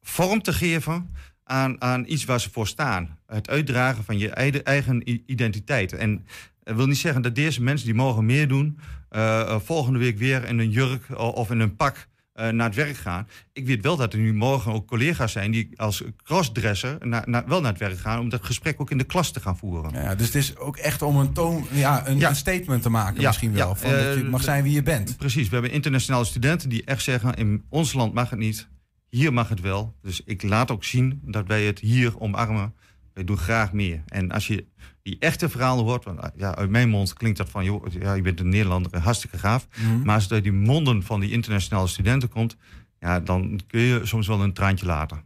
vorm 0.00 0.42
te 0.42 0.52
geven 0.52 1.14
aan, 1.44 1.82
aan 1.82 2.04
iets 2.06 2.24
waar 2.24 2.40
ze 2.40 2.50
voor 2.50 2.66
staan. 2.66 3.18
Het 3.26 3.48
uitdragen 3.48 4.04
van 4.04 4.18
je 4.18 4.30
eigen, 4.62 5.02
identiteit. 5.30 5.92
En 5.92 6.26
dat 6.68 6.76
wil 6.76 6.86
niet 6.86 6.96
zeggen 6.98 7.22
dat 7.22 7.34
deze 7.34 7.62
mensen 7.62 7.86
die 7.86 7.94
mogen 7.94 8.26
meer 8.26 8.48
doen... 8.48 8.78
eh, 9.08 9.40
eh, 9.40 9.60
volgende 9.64 9.98
week 9.98 10.18
weer 10.18 10.44
in 10.44 10.58
een 10.58 10.70
jurk 10.70 11.18
of 11.18 11.50
in 11.50 11.60
een 11.60 11.76
pak 11.76 12.08
eh, 12.32 12.48
naar 12.48 12.66
het 12.66 12.74
werk 12.76 12.96
gaan. 12.96 13.28
Ik 13.52 13.66
weet 13.66 13.82
wel 13.82 13.96
dat 13.96 14.12
er 14.12 14.18
nu 14.18 14.34
morgen 14.34 14.72
ook 14.72 14.86
collega's 14.86 15.32
zijn... 15.32 15.50
die 15.50 15.68
als 15.80 16.02
crossdresser 16.22 16.96
na, 17.06 17.22
na- 17.26 17.44
wel 17.46 17.60
naar 17.60 17.70
het 17.70 17.80
werk 17.80 17.98
gaan... 17.98 18.18
om 18.20 18.28
dat 18.28 18.44
gesprek 18.44 18.80
ook 18.80 18.90
in 18.90 18.98
de 18.98 19.04
klas 19.04 19.30
te 19.30 19.40
gaan 19.40 19.56
voeren. 19.58 20.02
Ja, 20.02 20.14
dus 20.14 20.26
het 20.26 20.34
is 20.34 20.56
ook 20.56 20.76
echt 20.76 21.02
om 21.02 21.16
een, 21.16 21.32
toon, 21.32 21.66
ja, 21.72 22.08
een, 22.08 22.18
Ja. 22.18 22.28
een 22.28 22.36
statement 22.36 22.82
te 22.82 22.88
maken 22.90 23.20
Ja, 23.20 23.26
misschien 23.26 23.52
wel. 23.52 23.68
ja, 23.68 23.74
van 23.74 23.90
dat 23.90 24.14
je 24.16 24.24
mag 24.24 24.42
zijn 24.42 24.62
wie 24.62 24.72
je 24.72 24.82
bent. 24.82 25.16
Precies, 25.16 25.48
we 25.48 25.52
hebben 25.54 25.72
internationale 25.72 26.24
studenten 26.24 26.68
die 26.68 26.84
echt 26.84 27.02
zeggen... 27.02 27.34
in 27.34 27.64
ons 27.68 27.92
land 27.92 28.14
mag 28.14 28.30
het 28.30 28.38
niet, 28.38 28.68
hier 29.08 29.32
mag 29.32 29.48
het 29.48 29.60
wel. 29.60 29.94
Dus 30.02 30.22
ik 30.24 30.42
laat 30.42 30.70
ook 30.70 30.84
zien 30.84 31.20
dat 31.24 31.46
wij 31.46 31.64
het 31.64 31.78
hier 31.78 32.20
omarmen. 32.20 32.74
Wij 33.14 33.24
doen 33.24 33.38
graag 33.38 33.72
meer. 33.72 34.02
En 34.06 34.30
als 34.30 34.46
je 34.46 34.66
die 35.08 35.16
echte 35.18 35.48
verhalen 35.48 35.84
hoort... 35.84 36.04
want 36.04 36.20
ah, 36.20 36.30
ja, 36.36 36.54
uit 36.54 36.70
mijn 36.70 36.88
mond 36.88 37.12
klinkt 37.12 37.38
dat 37.38 37.48
van... 37.48 37.64
joh, 37.64 37.86
ja, 38.00 38.14
je 38.14 38.22
bent 38.22 38.40
een 38.40 38.48
Nederlander, 38.48 38.98
hartstikke 39.00 39.38
gaaf. 39.38 39.68
Mhm. 39.76 40.02
Maar 40.02 40.14
als 40.14 40.22
het 40.22 40.32
uit 40.32 40.42
die 40.42 40.52
monden 40.52 41.02
van 41.02 41.20
die 41.20 41.30
internationale 41.30 41.86
studenten 41.86 42.28
komt... 42.28 42.56
Ja, 43.00 43.20
dan 43.20 43.60
kun 43.66 43.80
je 43.80 44.00
soms 44.02 44.26
wel 44.26 44.42
een 44.42 44.52
traantje 44.52 44.86
laten. 44.86 45.22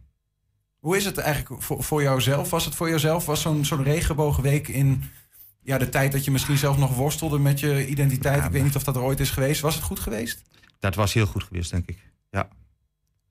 Hoe 0.79 0.97
is 0.97 1.05
het 1.05 1.17
eigenlijk 1.17 1.63
voor, 1.63 1.83
voor 1.83 2.01
jouzelf? 2.01 2.49
Was 2.49 2.65
het 2.65 2.75
voor 2.75 2.89
jouzelf? 2.89 3.25
Was 3.25 3.41
zo'n 3.41 3.65
zo'n 3.65 3.83
regenbogenweek 3.83 4.67
in 4.67 5.03
ja, 5.63 5.77
de 5.77 5.89
tijd 5.89 6.11
dat 6.11 6.25
je 6.25 6.31
misschien 6.31 6.57
zelf 6.57 6.77
nog 6.77 6.95
worstelde 6.95 7.39
met 7.39 7.59
je 7.59 7.87
identiteit? 7.87 8.39
Ja, 8.39 8.45
ik 8.45 8.51
weet 8.51 8.63
niet 8.63 8.75
of 8.75 8.83
dat 8.83 8.95
er 8.95 9.01
ooit 9.01 9.19
is 9.19 9.29
geweest. 9.29 9.61
Was 9.61 9.75
het 9.75 9.83
goed 9.83 9.99
geweest? 9.99 10.41
Dat 10.79 10.95
was 10.95 11.13
heel 11.13 11.25
goed 11.25 11.43
geweest, 11.43 11.71
denk 11.71 11.87
ik. 11.87 12.11
Ja. 12.29 12.47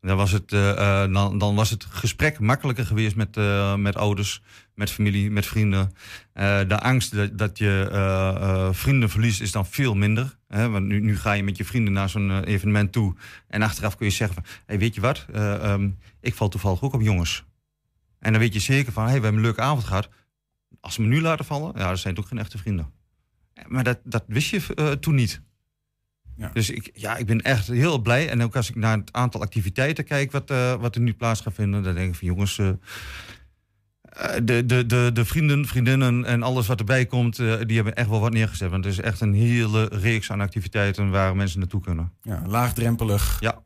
Dan 0.03 0.17
was 0.17 0.33
het, 0.33 0.53
eh, 0.53 0.71
eh, 1.03 1.13
dan, 1.13 1.39
dan 1.39 1.55
was 1.55 1.71
het 1.71 1.85
gesprek 1.85 2.39
makkelijker 2.39 2.87
geweest 2.87 3.17
met, 3.17 3.37
eh, 3.37 3.75
met 3.77 3.97
ouders, 3.97 4.43
met 4.75 4.91
familie, 4.91 5.31
met 5.31 5.47
vrienden. 5.47 5.95
De 6.69 6.81
angst 6.81 7.15
dat, 7.15 7.39
dat 7.39 7.59
je 7.59 8.71
vrienden 8.73 9.09
verliest 9.09 9.41
is 9.41 9.53
dan 9.53 9.67
veel 9.67 9.95
minder. 9.95 10.39
Hè? 10.49 10.69
Want 10.69 10.87
nu, 10.87 11.01
nu 11.01 11.17
ga 11.17 11.33
je 11.33 11.43
met 11.43 11.57
je 11.57 11.65
vrienden 11.65 11.93
naar 11.93 12.09
zo'n 12.09 12.45
evenement 12.45 12.93
toe. 12.93 13.15
En 13.49 13.63
achteraf 13.63 13.97
kun 13.97 14.07
je 14.07 14.13
zeggen 14.13 14.35
van, 14.35 14.45
hey, 14.67 14.79
weet 14.79 14.95
je 14.95 15.01
wat, 15.01 15.27
Eh, 15.33 15.73
ehm, 15.73 15.91
ik 16.21 16.35
val 16.35 16.49
toevallig 16.49 16.83
ook 16.83 16.93
op 16.93 17.01
jongens. 17.01 17.45
En 18.19 18.33
dan 18.33 18.41
weet 18.41 18.53
je 18.53 18.61
zeker 18.61 18.93
van, 18.93 19.05
hey, 19.05 19.15
we 19.15 19.23
hebben 19.23 19.41
een 19.41 19.47
leuke 19.47 19.61
avond 19.61 19.85
gehad. 19.85 20.09
Als 20.81 20.95
ze 20.95 21.01
me 21.01 21.07
nu 21.07 21.21
laten 21.21 21.45
vallen, 21.45 21.73
ja, 21.77 21.89
dat 21.89 21.99
zijn 21.99 22.15
toch 22.15 22.29
geen 22.29 22.39
echte 22.39 22.59
vrienden. 22.59 22.93
Maar 23.67 23.85
dat, 23.85 23.99
dat 24.05 24.25
wist 24.27 24.51
je 24.51 24.97
toen 25.01 25.15
niet. 25.15 25.43
Ja. 26.43 26.51
Dus 26.53 26.71
ik, 26.71 26.91
ja, 26.95 27.17
ik 27.17 27.27
ben 27.27 27.41
echt 27.41 27.67
heel 27.67 27.99
blij. 27.99 28.29
En 28.29 28.43
ook 28.43 28.57
als 28.57 28.69
ik 28.69 28.75
naar 28.75 28.97
het 28.97 29.13
aantal 29.13 29.41
activiteiten 29.41 30.05
kijk 30.05 30.33
wat, 30.33 30.51
eh, 30.51 30.75
wat 30.75 30.95
er 30.95 31.01
nu 31.01 31.13
plaats 31.13 31.41
gaat 31.41 31.55
vinden, 31.55 31.83
dan 31.83 31.95
denk 31.95 32.09
ik 32.09 32.15
van 32.15 32.29
jongens, 32.29 32.59
eh, 32.59 32.69
eh, 32.69 32.75
de, 34.45 34.67
de, 34.67 34.87
de, 34.87 35.11
de 35.13 35.25
vrienden, 35.25 35.67
vriendinnen 35.67 36.25
en 36.25 36.43
alles 36.43 36.67
wat 36.67 36.79
erbij 36.79 37.07
komt, 37.07 37.37
die 37.37 37.77
hebben 37.77 37.95
echt 37.95 38.09
wel 38.09 38.21
wat 38.21 38.33
neergezet. 38.33 38.71
Want 38.71 38.85
het 38.85 38.93
is 38.93 39.01
echt 39.01 39.21
een 39.21 39.35
hele 39.35 39.89
reeks 39.93 40.31
aan 40.31 40.41
activiteiten 40.41 41.11
waar 41.11 41.37
mensen 41.37 41.59
naartoe 41.59 41.81
kunnen. 41.81 42.13
Ja, 42.23 42.43
laagdrempelig. 42.47 43.37
Ja. 43.41 43.63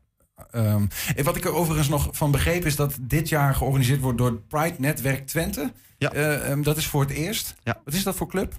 Ehm, 0.51 0.85
en 1.15 1.23
wat 1.23 1.35
ik 1.35 1.45
er 1.45 1.53
overigens 1.53 1.89
nog 1.89 2.09
van 2.11 2.31
begreep 2.31 2.65
is 2.65 2.75
dat 2.75 2.97
dit 3.01 3.29
jaar 3.29 3.55
georganiseerd 3.55 4.01
wordt 4.01 4.17
door 4.17 4.29
het 4.29 4.47
Pride 4.47 4.75
Netwerk 4.77 5.27
Twente. 5.27 5.71
Ja. 5.99 6.11
Eh, 6.11 6.51
ehm, 6.51 6.61
dat 6.61 6.77
is 6.77 6.85
voor 6.87 7.01
het 7.01 7.11
eerst. 7.11 7.55
Ja. 7.63 7.81
Wat 7.85 7.93
is 7.93 8.03
dat 8.03 8.15
voor 8.15 8.27
club? 8.27 8.53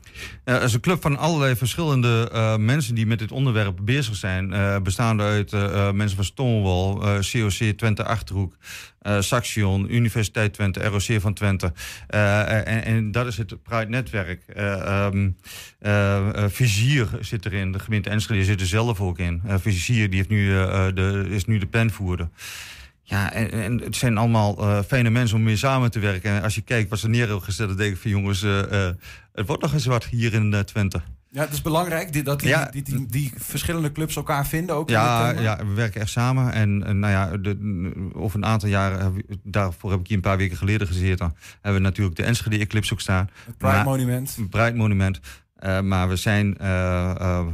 Eh, 0.45 0.55
Het 0.55 0.63
is 0.63 0.75
een 0.75 0.81
club 0.81 1.03
van 1.03 1.19
allerlei 1.19 1.57
verschillende 1.57 2.31
eh, 2.33 2.57
mensen 2.57 2.95
die 2.95 3.07
met 3.07 3.19
dit 3.19 3.33
onderwerp 3.33 3.79
bezig 3.83 4.17
zijn. 4.17 4.83
Bestaande 4.83 5.23
uit 5.23 5.53
mensen 5.95 6.17
van 6.17 6.25
Stonewall, 6.25 7.21
COC 7.21 7.77
Twente 7.77 8.05
Achterhoek, 8.05 8.57
Saxion, 9.19 9.95
Universiteit 9.95 10.53
Twente, 10.53 10.85
ROC 10.85 11.21
van 11.21 11.35
Twente. 11.35 11.73
En, 12.07 12.85
en 12.85 13.11
dat 13.11 13.27
is 13.27 13.37
het 13.37 13.63
Pride 13.63 13.89
Netwerk. 13.89 14.43
Eh, 14.47 15.09
Vizier 16.49 17.09
zit 17.21 17.47
erin, 17.47 17.73
de 17.73 17.79
gemeente 17.79 18.11
Enschede 18.11 18.45
zit 18.45 18.61
er 18.61 18.67
zelf 18.67 19.01
ook 19.01 19.19
in. 19.19 19.43
Vizier 19.47 20.11
die 20.11 20.17
heeft 20.17 20.29
nu, 20.29 20.49
de, 20.95 21.27
is 21.31 21.45
nu 21.45 21.59
de 21.59 21.67
penvoerder. 21.67 22.29
Ja, 23.09 23.33
en, 23.33 23.51
en 23.51 23.79
het 23.81 23.97
zijn 23.97 24.17
allemaal 24.19 24.59
eh, 24.59 24.79
fijne 24.87 25.11
mensen 25.11 25.37
om 25.37 25.43
mee 25.43 25.57
samen 25.57 25.91
te 25.91 25.99
werken. 25.99 26.31
En 26.31 26.43
als 26.43 26.55
je 26.55 26.61
kijkt 26.61 26.91
wat 26.91 26.99
ze 26.99 27.09
neer 27.09 27.27
hebben 27.27 27.43
gezet, 27.43 27.69
dan 27.69 27.77
denk 27.77 27.95
ik 27.95 28.01
van 28.01 28.11
jongens, 28.11 28.43
eh, 28.43 28.87
eh, 28.89 28.95
het 29.33 29.47
wordt 29.47 29.63
nog 29.63 29.73
eens 29.73 29.87
wat 29.87 30.05
hier 30.05 30.35
in 30.35 30.65
Twente. 30.65 31.01
Ja, 31.31 31.41
het 31.41 31.53
is 31.53 31.63
belangrijk 31.63 32.13
die, 32.13 32.23
dat 32.23 32.41
die, 32.41 32.49
Ja. 32.49 32.65
die, 32.71 32.83
die, 32.83 33.07
die 33.07 33.33
verschillende 33.37 33.93
clubs 33.93 34.17
elkaar 34.17 34.47
vinden. 34.47 34.75
Ook 34.77 34.91
Ja, 34.91 35.31
ja, 35.31 35.57
we 35.67 35.73
werken 35.75 36.01
echt 36.01 36.11
samen. 36.11 36.53
En, 36.53 36.85
en 36.87 36.99
nou 36.99 37.13
ja, 37.13 37.37
de, 37.37 37.93
over 38.13 38.37
een 38.39 38.45
aantal 38.45 38.69
jaren, 38.69 38.99
heb 39.03 39.37
daarvoor 39.43 39.91
heb 39.91 40.01
ik 40.01 40.07
hier 40.07 40.17
een 40.17 40.23
paar 40.23 40.37
weken 40.37 40.57
geleden 40.57 40.87
gezeten. 40.87 41.35
Hebben 41.61 41.81
we 41.83 41.87
natuurlijk 41.89 42.17
de 42.17 42.23
Enschede 42.23 42.59
Eclipse 42.59 42.93
ook 42.93 43.01
staan. 43.01 43.29
Het 43.47 43.59
Pride 43.59 43.75
Maar- 43.75 43.85
Monument. 43.85 44.39
Pride 44.51 44.77
Monument. 44.77 45.21
Eh, 45.59 45.81
maar 45.81 46.09
we 46.09 46.17
zijn 46.17 46.59
eh, 46.59 47.11
eh, 47.11 47.47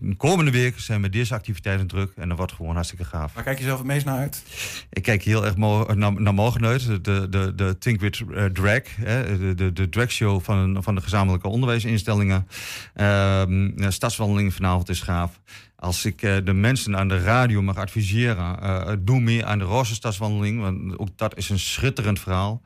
de 0.00 0.16
komende 0.16 0.50
week 0.50 0.78
zijn 0.78 1.00
met 1.00 1.12
deze 1.12 1.34
activiteiten 1.34 1.86
druk. 1.86 2.12
En 2.16 2.28
dat 2.28 2.36
wordt 2.36 2.52
gewoon 2.52 2.74
hartstikke 2.74 3.04
gaaf. 3.04 3.32
Waar 3.34 3.44
kijk 3.44 3.58
je 3.58 3.64
zelf 3.64 3.78
het 3.78 3.86
meest 3.86 4.04
naar 4.04 4.18
uit? 4.18 4.42
Ik 4.90 5.02
kijk 5.02 5.22
heel 5.22 5.44
erg 5.44 5.56
mo- 5.56 5.94
naar, 5.94 6.20
naar 6.20 6.34
morgen 6.34 6.66
uit. 6.66 7.04
De, 7.04 7.28
de, 7.28 7.52
de 7.54 7.78
Think 7.78 8.00
with 8.00 8.20
eh, 8.34 8.44
Drag. 8.44 8.82
Hè, 8.96 9.38
de, 9.38 9.54
de, 9.54 9.72
de 9.72 9.88
dragshow 9.88 10.40
van, 10.42 10.82
van 10.82 10.94
de 10.94 11.00
gezamenlijke 11.00 11.48
onderwijsinstellingen. 11.48 12.48
Ehm, 12.94 13.70
de 13.76 13.90
stadswandeling 13.90 14.54
vanavond 14.54 14.88
is 14.88 15.00
gaaf. 15.00 15.40
Als 15.80 16.04
ik 16.04 16.22
eh, 16.22 16.36
de 16.44 16.52
mensen 16.52 16.96
aan 16.96 17.08
de 17.08 17.22
radio 17.22 17.62
mag 17.62 17.76
adviseren, 17.76 18.62
eh, 18.62 18.92
doe 18.98 19.20
meer 19.20 19.44
aan 19.44 19.58
de 19.58 19.64
Roze 19.64 19.94
Stadswandeling. 19.94 20.60
Want 20.60 20.98
ook 20.98 21.08
dat 21.16 21.36
is 21.36 21.48
een 21.48 21.58
schitterend 21.58 22.20
verhaal. 22.20 22.62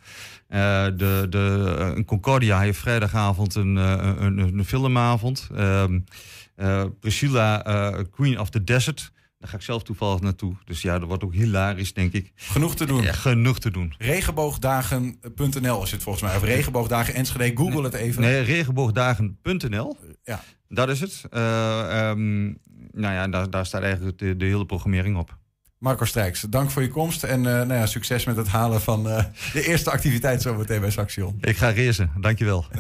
Eh, 0.49 0.85
de, 0.85 1.26
de, 1.30 2.02
Concordia 2.06 2.61
heeft 2.61 2.78
vrijdagavond 2.78 3.54
een, 3.54 3.76
een, 3.76 4.38
een 4.38 4.64
filmavond. 4.64 5.49
Ehm, 5.54 6.00
eh, 6.56 6.85
Priscilla, 7.00 7.62
Queen 8.11 8.40
of 8.40 8.50
the 8.50 8.64
Desert. 8.64 9.12
Daar 9.38 9.49
ga 9.49 9.56
ik 9.56 9.62
zelf 9.62 9.83
toevallig 9.83 10.21
naartoe. 10.21 10.54
Dus 10.64 10.83
ja, 10.83 10.99
dat 10.99 11.09
wordt 11.09 11.25
ook 11.25 11.35
hilarisch, 11.35 11.92
denk 11.92 12.12
ik. 12.12 12.33
Genoeg 12.35 12.76
te 12.76 12.87
doen. 12.87 13.02
Ja, 13.02 13.12
genoeg 13.12 13.59
te 13.59 13.71
doen. 13.71 13.94
Regenboogdagen.nl 13.99 15.83
is 15.83 15.90
het 15.90 16.02
volgens 16.02 16.25
mij. 16.25 16.37
Of 16.37 16.42
regenboogdagen 16.42 17.14
Enschede. 17.14 17.56
Google 17.56 17.83
het 17.83 17.94
even. 17.94 18.23
Nee, 18.23 18.40
regenboogdagen.nl. 18.40 19.97
Ja. 20.25 20.42
Dat 20.68 20.88
is 20.88 21.00
het. 21.00 21.25
Ehm, 21.30 22.52
nou 22.94 23.14
ja, 23.14 23.28
daar, 23.28 23.50
daar 23.50 23.66
staat 23.66 23.82
eigenlijk 23.82 24.18
de, 24.18 24.36
de 24.36 24.44
hele 24.44 24.66
programmering 24.66 25.16
op. 25.16 25.36
Marco 25.78 26.04
Strijks, 26.04 26.40
dank 26.40 26.70
voor 26.70 26.82
je 26.82 26.88
komst. 26.88 27.24
En 27.24 27.38
eh, 27.38 27.52
nou 27.52 27.74
ja, 27.74 27.86
succes 27.86 28.24
met 28.24 28.36
het 28.36 28.48
halen 28.48 28.80
van 28.80 29.08
eh, 29.08 29.24
de 29.52 29.66
eerste 29.66 29.90
activiteit 29.90 30.42
zometeen 30.42 30.80
bij 30.80 30.90
Saxion. 30.90 31.38
Ik 31.40 31.56
ga 31.56 31.74
racen, 31.74 32.10
dankjewel. 32.20 32.64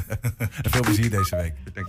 En 0.62 0.70
veel 0.70 0.80
plezier 0.82 1.10
deze 1.10 1.36
week. 1.36 1.54
Dank 1.74 1.88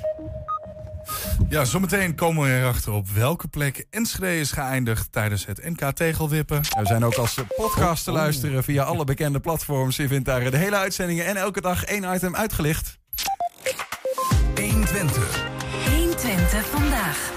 Ja, 1.49 1.65
zometeen 1.65 2.15
komen 2.15 2.43
we 2.43 2.59
erachter 2.59 2.91
op 2.91 3.09
welke 3.09 3.47
plek 3.47 3.85
Enschede 3.89 4.39
is 4.39 4.51
geëindigd 4.51 5.11
tijdens 5.11 5.45
het 5.45 5.63
NK 5.63 5.91
Tegelwippen. 5.91 6.57
En 6.57 6.81
We 6.81 6.87
zijn 6.87 7.05
ook 7.05 7.15
als 7.15 7.39
podcast 7.55 8.03
te 8.03 8.11
luisteren 8.11 8.63
via 8.63 8.83
alle 8.83 9.03
bekende 9.03 9.39
platforms. 9.39 9.95
Je 9.95 10.07
vindt 10.07 10.25
daar 10.25 10.51
de 10.51 10.57
hele 10.57 10.77
uitzendingen 10.77 11.25
en 11.25 11.35
elke 11.35 11.61
dag 11.61 11.83
één 11.83 12.15
item 12.15 12.35
uitgelicht. 12.35 12.99
120. 14.55 15.43
120 15.89 16.65
vandaag. 16.65 17.33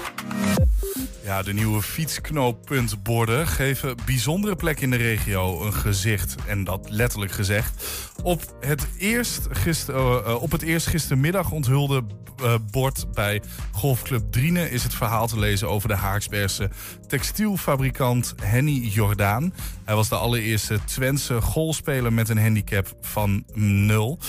Ja, 1.29 1.43
de 1.43 1.53
nieuwe 1.53 1.81
fietsknooppuntborden 1.81 3.47
geven 3.47 3.95
bijzondere 4.05 4.55
plekken 4.55 4.83
in 4.83 4.89
de 4.89 4.97
regio 4.97 5.65
een 5.65 5.73
gezicht. 5.73 6.35
En 6.47 6.63
dat 6.63 6.89
letterlijk 6.89 7.31
gezegd. 7.31 7.83
Op 8.23 8.55
het 8.59 8.87
eerst, 8.97 9.47
gister, 9.49 9.95
eh, 9.95 10.17
eh, 10.25 10.41
op 10.41 10.51
het 10.51 10.61
eerst 10.61 10.87
gistermiddag 10.87 11.51
onthulde 11.51 12.03
eh, 12.43 12.55
bord 12.71 13.13
bij 13.13 13.41
Golfclub 13.71 14.31
Driene 14.31 14.69
is 14.69 14.83
het 14.83 14.93
verhaal 14.93 15.27
te 15.27 15.39
lezen 15.39 15.69
over 15.69 15.89
de 15.89 15.95
Haaksbergse 15.95 16.69
textielfabrikant 17.07 18.33
Henny 18.41 18.79
Jordaan. 18.87 19.53
Hij 19.85 19.95
was 19.95 20.09
de 20.09 20.15
allereerste 20.15 20.79
Twentse 20.85 21.41
golfspeler 21.41 22.13
met 22.13 22.29
een 22.29 22.41
handicap 22.41 22.87
van 23.01 23.43
nul. 23.53 24.19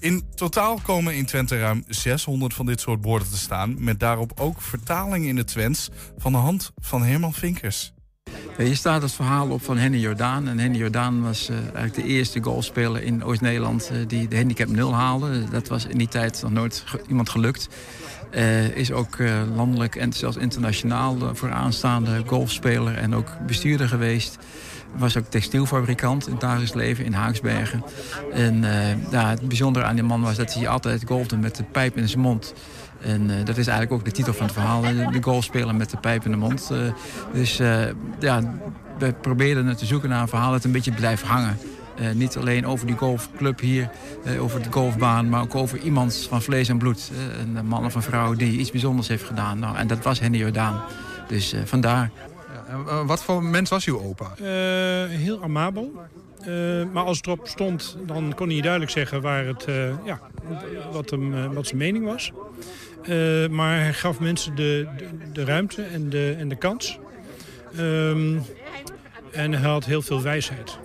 In 0.00 0.22
totaal 0.34 0.80
komen 0.82 1.14
in 1.14 1.26
Twente 1.26 1.58
ruim 1.58 1.84
600 1.88 2.54
van 2.54 2.66
dit 2.66 2.80
soort 2.80 3.00
borden 3.00 3.28
te 3.28 3.36
staan. 3.36 3.84
Met 3.84 4.00
daarop 4.00 4.32
ook 4.40 4.60
vertalingen 4.60 5.28
in 5.28 5.36
het 5.36 5.46
Twents 5.46 5.90
van 6.18 6.32
de 6.32 6.38
hand 6.38 6.72
van 6.76 7.02
Herman 7.02 7.34
Vinkers. 7.34 7.92
Ja, 8.58 8.64
Hier 8.64 8.76
staat 8.76 9.02
het 9.02 9.12
verhaal 9.12 9.48
op 9.48 9.62
van 9.62 9.76
Henny 9.76 9.98
Jordaan. 9.98 10.48
En 10.48 10.58
Henny 10.58 10.76
Jordaan 10.78 11.22
was 11.22 11.48
eh, 11.48 11.56
eigenlijk 11.56 11.94
de 11.94 12.04
eerste 12.04 12.42
golfspeler 12.42 13.02
in 13.02 13.24
Oost-Nederland 13.24 13.90
eh, 13.92 13.98
die 14.06 14.28
de 14.28 14.36
handicap 14.36 14.68
0 14.68 14.94
haalde. 14.94 15.48
Dat 15.50 15.68
was 15.68 15.86
in 15.86 15.98
die 15.98 16.08
tijd 16.08 16.40
nog 16.42 16.52
nooit 16.52 16.84
iemand 17.08 17.28
gelukt. 17.28 17.68
Eh, 18.30 18.76
is 18.76 18.92
ook 18.92 19.18
eh, 19.18 19.42
landelijk 19.54 19.96
en 19.96 20.12
zelfs 20.12 20.36
internationaal 20.36 21.16
eh, 21.20 21.28
vooraanstaande 21.32 22.22
golfspeler 22.26 22.96
en 22.96 23.14
ook 23.14 23.28
bestuurder 23.46 23.88
geweest. 23.88 24.38
Was 24.96 25.16
ook 25.16 25.24
textielfabrikant 25.24 26.26
in 26.26 26.32
het 26.32 26.40
dagelijks 26.40 26.74
leven 26.74 27.04
in 27.04 27.12
Haaksbergen. 27.12 27.84
En 28.32 28.64
eh, 28.64 29.10
ja, 29.10 29.28
het 29.28 29.48
bijzondere 29.48 29.84
aan 29.84 29.94
die 29.94 30.04
man 30.04 30.20
was 30.22 30.36
dat 30.36 30.54
hij 30.54 30.68
altijd 30.68 31.02
golfde 31.06 31.36
met 31.36 31.56
de 31.56 31.62
pijp 31.62 31.96
in 31.96 32.08
zijn 32.08 32.20
mond. 32.20 32.54
En 33.00 33.26
dat 33.44 33.56
is 33.56 33.66
eigenlijk 33.66 33.92
ook 33.92 34.04
de 34.04 34.10
titel 34.10 34.32
van 34.32 34.46
het 34.46 34.54
verhaal. 34.54 34.80
De, 34.80 35.18
golfspeler 35.20 35.74
met 35.74 35.90
de 35.90 35.96
pijp 35.96 36.24
in 36.24 36.30
de 36.30 36.36
mond. 36.36 36.70
dus 37.32 37.56
ja, 38.18 38.54
we 38.98 39.12
proberen 39.12 39.66
het 39.66 39.78
te 39.78 39.86
zoeken 39.86 40.08
naar 40.08 40.22
een 40.22 40.28
verhaal 40.28 40.52
dat 40.52 40.64
een 40.64 40.72
beetje 40.72 40.92
blijft 40.92 41.22
hangen. 41.22 41.58
Uh, 42.00 42.10
niet 42.10 42.36
alleen 42.36 42.66
over 42.66 42.86
die 42.86 42.96
golfclub 42.96 43.60
hier, 43.60 43.90
uh, 44.26 44.42
over 44.42 44.62
de 44.62 44.72
golfbaan... 44.72 45.28
maar 45.28 45.42
ook 45.42 45.54
over 45.54 45.78
iemand 45.78 46.26
van 46.28 46.42
vlees 46.42 46.68
en 46.68 46.78
bloed. 46.78 47.10
Uh, 47.12 47.56
een 47.56 47.66
man 47.66 47.84
of 47.84 47.94
een 47.94 48.02
vrouw 48.02 48.34
die 48.34 48.58
iets 48.58 48.70
bijzonders 48.70 49.08
heeft 49.08 49.24
gedaan. 49.24 49.58
Nou, 49.58 49.76
en 49.76 49.86
dat 49.86 50.04
was 50.04 50.20
Henny 50.20 50.38
Jordaan. 50.38 50.82
Dus 51.28 51.54
vandaar. 51.64 52.10
Ja, 52.68 53.04
wat 53.04 53.22
voor 53.22 53.42
mens 53.42 53.70
was 53.70 53.84
uw 53.84 54.00
opa? 54.00 54.32
heel 55.08 55.42
amabel. 55.42 55.92
maar 56.92 57.04
als 57.04 57.16
het 57.16 57.26
erop 57.26 57.48
stond, 57.48 57.96
dan 58.06 58.32
kon 58.36 58.48
hij 58.48 58.60
duidelijk 58.60 58.90
zeggen 58.90 59.20
waar 59.20 59.46
het, 59.46 59.66
ja, 60.04 60.20
wat, 60.92 61.10
hem, 61.10 61.54
wat 61.54 61.66
zijn 61.66 61.78
mening 61.78 62.04
was. 62.04 62.32
Maar 63.50 63.80
hij 63.80 63.92
gaf 63.92 64.20
mensen 64.20 64.54
de, 64.54 64.86
de, 65.32 65.44
ruimte 65.44 65.82
en 65.82 66.10
de, 66.10 66.34
en 66.38 66.48
de 66.48 66.56
kans. 66.56 66.98
Um, 67.78 68.42
en 69.32 69.52
hij 69.52 69.70
had 69.70 69.84
heel 69.84 70.02
veel 70.02 70.22
wijsheid. 70.22 70.78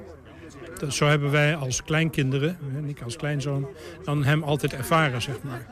Dat, 0.80 0.94
zo 0.94 1.08
hebben 1.08 1.32
wij 1.32 1.56
als 1.56 1.84
kleinkinderen, 1.84 2.58
en 2.76 2.90
ik 2.90 3.02
als 3.02 3.16
kleinzoon, 3.16 3.68
dan 4.04 4.24
hem 4.24 4.44
altijd 4.44 4.74
ervaren, 4.74 5.22
zeg 5.22 5.42
maar. 5.42 5.66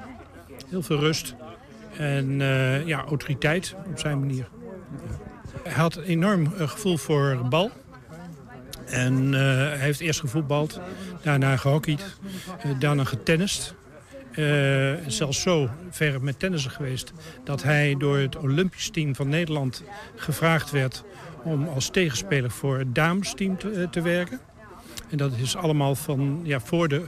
Heel 0.69 0.81
veel 0.81 1.00
rust 1.00 1.36
en 1.98 2.39
uh, 2.39 2.88
ja, 2.88 3.03
autoriteit 3.03 3.75
op 3.88 4.00
zijn 4.00 4.19
manier. 4.19 4.48
Hij 5.63 5.74
had 5.74 5.95
een 5.95 6.03
enorm 6.03 6.41
uh, 6.41 6.67
gevoel 6.69 6.98
voor 6.98 7.41
bal. 7.50 7.71
En 8.86 9.33
hij 9.33 9.77
heeft 9.77 10.00
eerst 10.00 10.19
gevoetbald, 10.19 10.79
daarna 11.21 11.57
gehockeyd, 11.57 12.17
daarna 12.79 13.03
getennist. 13.03 13.75
Zelfs 15.07 15.41
zo 15.41 15.69
ver 15.89 16.23
met 16.23 16.39
tennissen 16.39 16.71
geweest 16.71 17.13
dat 17.43 17.63
hij 17.63 17.95
door 17.97 18.17
het 18.17 18.38
Olympisch 18.38 18.89
team 18.89 19.15
van 19.15 19.29
Nederland 19.29 19.83
gevraagd 20.15 20.71
werd 20.71 21.03
om 21.43 21.67
als 21.67 21.89
tegenspeler 21.89 22.51
voor 22.51 22.77
het 22.77 22.95
damesteam 22.95 23.57
te, 23.57 23.71
eh, 23.71 23.88
te 23.89 24.01
werken. 24.01 24.39
En 25.09 25.17
dat 25.17 25.31
is 25.38 25.55
allemaal 25.55 25.95
van 25.95 26.39
ja, 26.43 26.59
voor 26.59 26.88
de 26.88 27.05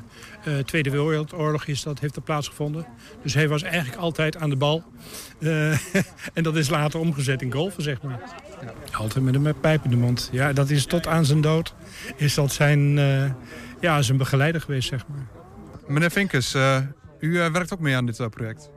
uh, 0.47 0.57
Tweede 0.57 0.89
Wereldoorlog 0.89 1.65
is 1.65 1.83
dat, 1.83 1.99
heeft 1.99 2.15
er 2.15 2.21
plaatsgevonden. 2.21 2.85
Dus 3.21 3.33
hij 3.33 3.47
was 3.47 3.61
eigenlijk 3.61 4.01
altijd 4.01 4.37
aan 4.37 4.49
de 4.49 4.55
bal. 4.55 4.83
Uh, 5.39 5.71
en 6.33 6.43
dat 6.43 6.55
is 6.55 6.69
later 6.69 6.99
omgezet 6.99 7.41
in 7.41 7.51
golfen, 7.51 7.83
zeg 7.83 8.01
maar. 8.01 8.19
Ja. 8.61 8.73
Altijd 8.97 9.25
met 9.25 9.35
een 9.35 9.59
pijp 9.59 9.83
in 9.83 9.89
de 9.89 9.95
mond. 9.95 10.29
Ja, 10.31 10.53
dat 10.53 10.69
is 10.69 10.85
tot 10.85 11.07
aan 11.07 11.25
zijn 11.25 11.41
dood 11.41 11.73
is 12.15 12.33
dat 12.33 12.51
zijn, 12.51 12.97
uh, 12.97 13.31
ja, 13.79 14.01
zijn 14.01 14.17
begeleider 14.17 14.61
geweest, 14.61 14.87
zeg 14.87 15.07
maar. 15.07 15.27
Meneer 15.87 16.11
Vinkers, 16.11 16.55
u 17.23 17.31
werkt 17.51 17.73
ook 17.73 17.79
mee 17.79 17.95
aan 17.95 18.05
dit 18.05 18.29
project. 18.29 18.69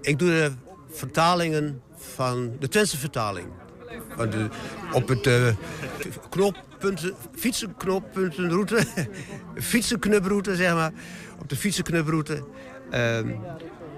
Ik 0.00 0.18
doe 0.18 0.28
de 0.28 0.52
vertalingen 0.90 1.82
van 1.96 2.56
de 2.58 2.68
Twentse 2.68 2.98
vertaling 2.98 3.46
op 4.92 5.08
het 5.08 5.26
uh, 5.26 5.48
knooppunten, 6.30 7.14
fietsenknooppuntenroute, 7.34 8.86
fietsenknuproute 9.54 10.56
zeg 10.56 10.74
maar, 10.74 10.92
op 11.40 11.48
de 11.48 11.56
fietsenknuproute. 11.56 12.34
Uh, 12.34 13.18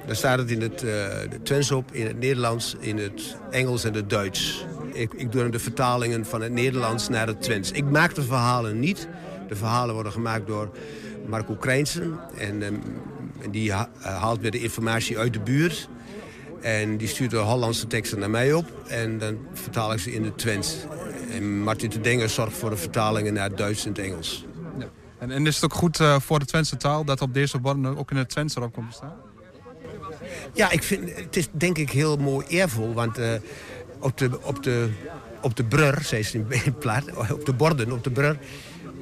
daar 0.07 0.17
staat 0.17 0.39
het 0.39 0.51
in 0.51 0.61
het 0.61 0.83
uh, 0.83 1.07
Twents 1.43 1.71
op, 1.71 1.93
in 1.93 2.07
het 2.07 2.19
Nederlands, 2.19 2.77
in 2.81 2.99
het 2.99 3.37
Engels 3.51 3.85
en 3.85 3.95
het 3.95 4.11
Duits. 4.11 4.67
Ik, 4.93 5.13
ik 5.13 5.33
doe 5.33 5.49
de 5.49 5.59
vertalingen 5.59 6.27
van 6.27 6.41
het 6.41 6.53
Nederlands 6.53 7.09
naar 7.09 7.27
het 7.27 7.43
Twents. 7.43 7.71
Ik 7.71 7.85
maak 7.85 8.15
de 8.15 8.23
verhalen 8.23 8.81
niet. 8.81 9.09
De 9.49 9.57
verhalen 9.57 9.95
worden 9.95 10.13
gemaakt 10.13 10.47
door 10.47 10.71
Marco 11.27 11.55
Krijnsen. 11.55 12.19
En, 12.39 12.63
um, 12.63 12.83
en 13.43 13.51
die 13.51 13.73
haalt 14.01 14.41
weer 14.41 14.51
de 14.51 14.63
informatie 14.63 15.19
uit 15.19 15.33
de 15.33 15.41
buurt. 15.41 15.89
En 16.61 16.97
die 16.97 17.09
stuurt 17.09 17.31
de 17.31 17.37
Hollandse 17.37 17.87
teksten 17.87 18.19
naar 18.19 18.31
mij 18.31 18.53
op. 18.53 18.73
En 18.87 19.19
dan 19.19 19.39
vertaal 19.53 19.93
ik 19.93 19.99
ze 19.99 20.13
in 20.13 20.25
het 20.25 20.39
Twents. 20.39 20.77
En 21.31 21.63
Martin 21.63 21.91
de 21.91 22.01
Denger 22.01 22.29
zorgt 22.29 22.57
voor 22.57 22.71
de 22.71 22.77
vertalingen 22.77 23.35
naar 23.35 23.49
het 23.49 23.57
Duits 23.57 23.85
en 23.85 23.89
het 23.89 23.99
Engels. 23.99 24.45
Ja. 24.79 24.87
En, 25.19 25.31
en, 25.31 25.47
is 25.47 25.55
het 25.55 25.65
ook 25.65 25.75
goed 25.75 26.01
uh, 26.01 26.21
voor 26.21 26.39
de 26.39 26.45
Twentse 26.45 26.77
taal 26.77 27.05
dat 27.05 27.21
op 27.21 27.35
deze 27.35 27.59
borden 27.59 27.97
ook 27.97 28.11
in 28.11 28.17
het 28.17 28.29
Twents 28.29 28.57
erop 28.57 28.73
komt 28.73 28.91
te 28.91 28.97
staan? 28.97 29.15
Ja, 30.53 30.71
ik 30.71 30.83
vind, 30.83 31.17
het 31.17 31.37
is 31.37 31.49
denk 31.51 31.79
ik 31.79 31.91
heel 31.91 32.17
mooi 32.17 32.47
eervol. 32.47 32.95
Want 32.95 33.19
uh, 33.19 33.33
op, 33.99 34.19
de, 34.19 34.43
op, 34.43 34.63
de, 34.63 34.89
op 35.41 35.57
de 35.57 35.65
brur, 35.65 35.99
zei 36.03 36.23
ze 36.23 36.45
in 36.65 36.75
plaat, 36.79 37.05
op 37.33 37.47
de 37.47 37.53
borden, 37.53 37.93
op 37.93 38.05
de 38.05 38.11
brur... 38.11 38.39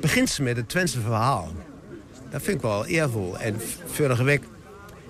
begint 0.01 0.29
ze 0.29 0.43
met 0.43 0.57
het 0.57 0.69
Twentse 0.69 1.01
verhaal. 1.01 1.53
Dat 2.35 2.43
vind 2.43 2.57
ik 2.57 2.63
wel 2.63 2.87
eervol. 2.87 3.39
En 3.39 3.57
vorige 3.87 4.25
week 4.25 4.43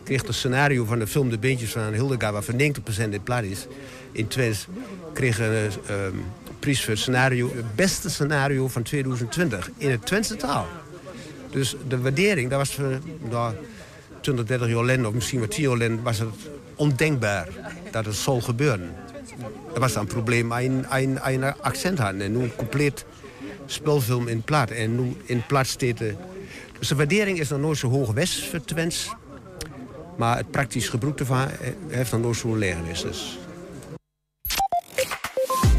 kreeg 0.03 0.27
het 0.27 0.35
scenario 0.35 0.85
van 0.85 0.99
de 0.99 1.07
film 1.07 1.31
De 1.31 1.39
Beentjes 1.39 1.73
van 1.73 1.93
Hildegard... 1.93 2.33
waarvan 2.33 2.61
90% 2.61 3.09
in 3.11 3.23
plat 3.23 3.43
is, 3.43 3.67
in 4.13 4.29
Twents... 4.29 4.67
kreeg 5.13 5.39
een 5.39 5.53
uh, 5.53 5.97
prijs 6.59 6.81
voor 6.81 6.91
het 6.93 6.99
scenario... 6.99 7.51
het 7.55 7.75
beste 7.75 8.11
scenario 8.11 8.69
van 8.69 8.83
2020 8.83 9.71
in 9.77 9.91
het 9.91 10.07
Twentse 10.07 10.37
taal. 10.37 10.67
Dus 11.51 11.77
de 11.89 12.01
waardering, 12.01 12.51
dat 12.51 12.59
was 12.59 12.75
voor 12.75 12.99
nou, 13.31 13.55
20, 14.21 14.45
30 14.45 14.69
jaar 14.69 14.77
geleden... 14.77 15.07
of 15.07 15.15
misschien 15.15 15.41
wat 15.41 15.51
10 15.51 15.63
jaar 15.63 15.73
geleden, 15.73 16.03
was 16.03 16.19
het 16.19 16.29
ondenkbaar 16.75 17.49
dat 17.91 18.05
het 18.05 18.15
zou 18.15 18.41
gebeuren. 18.41 18.95
Dat 19.69 19.79
was 19.79 19.93
dan 19.93 20.03
een 20.03 20.09
probleem 20.09 20.53
een, 20.53 20.87
een, 20.91 21.19
een 21.23 21.61
accent 21.61 21.99
hadden. 21.99 22.21
En 22.21 22.33
nu 22.33 22.43
een 22.43 22.57
compleet 22.57 23.05
spelfilm 23.67 24.29
in 24.29 24.43
plat. 24.43 24.71
En 24.71 24.95
nu 24.95 25.17
in 25.25 25.47
plat 25.47 25.67
steeds... 25.67 26.03
De 26.79 26.95
waardering 26.95 27.39
is 27.39 27.49
nog 27.49 27.61
nooit 27.61 27.79
zo 27.79 27.89
hoog 27.89 28.07
geweest 28.07 28.45
voor 28.45 28.65
Twents. 28.65 29.11
Maar 30.17 30.37
het 30.37 30.51
praktisch 30.51 30.89
gebruik 30.89 31.19
ervan 31.19 31.49
heeft 31.89 32.11
dan 32.11 32.21
nooit 32.21 32.37
zo'n 32.37 32.59
leernis. 32.59 33.03
Dus. 33.03 33.39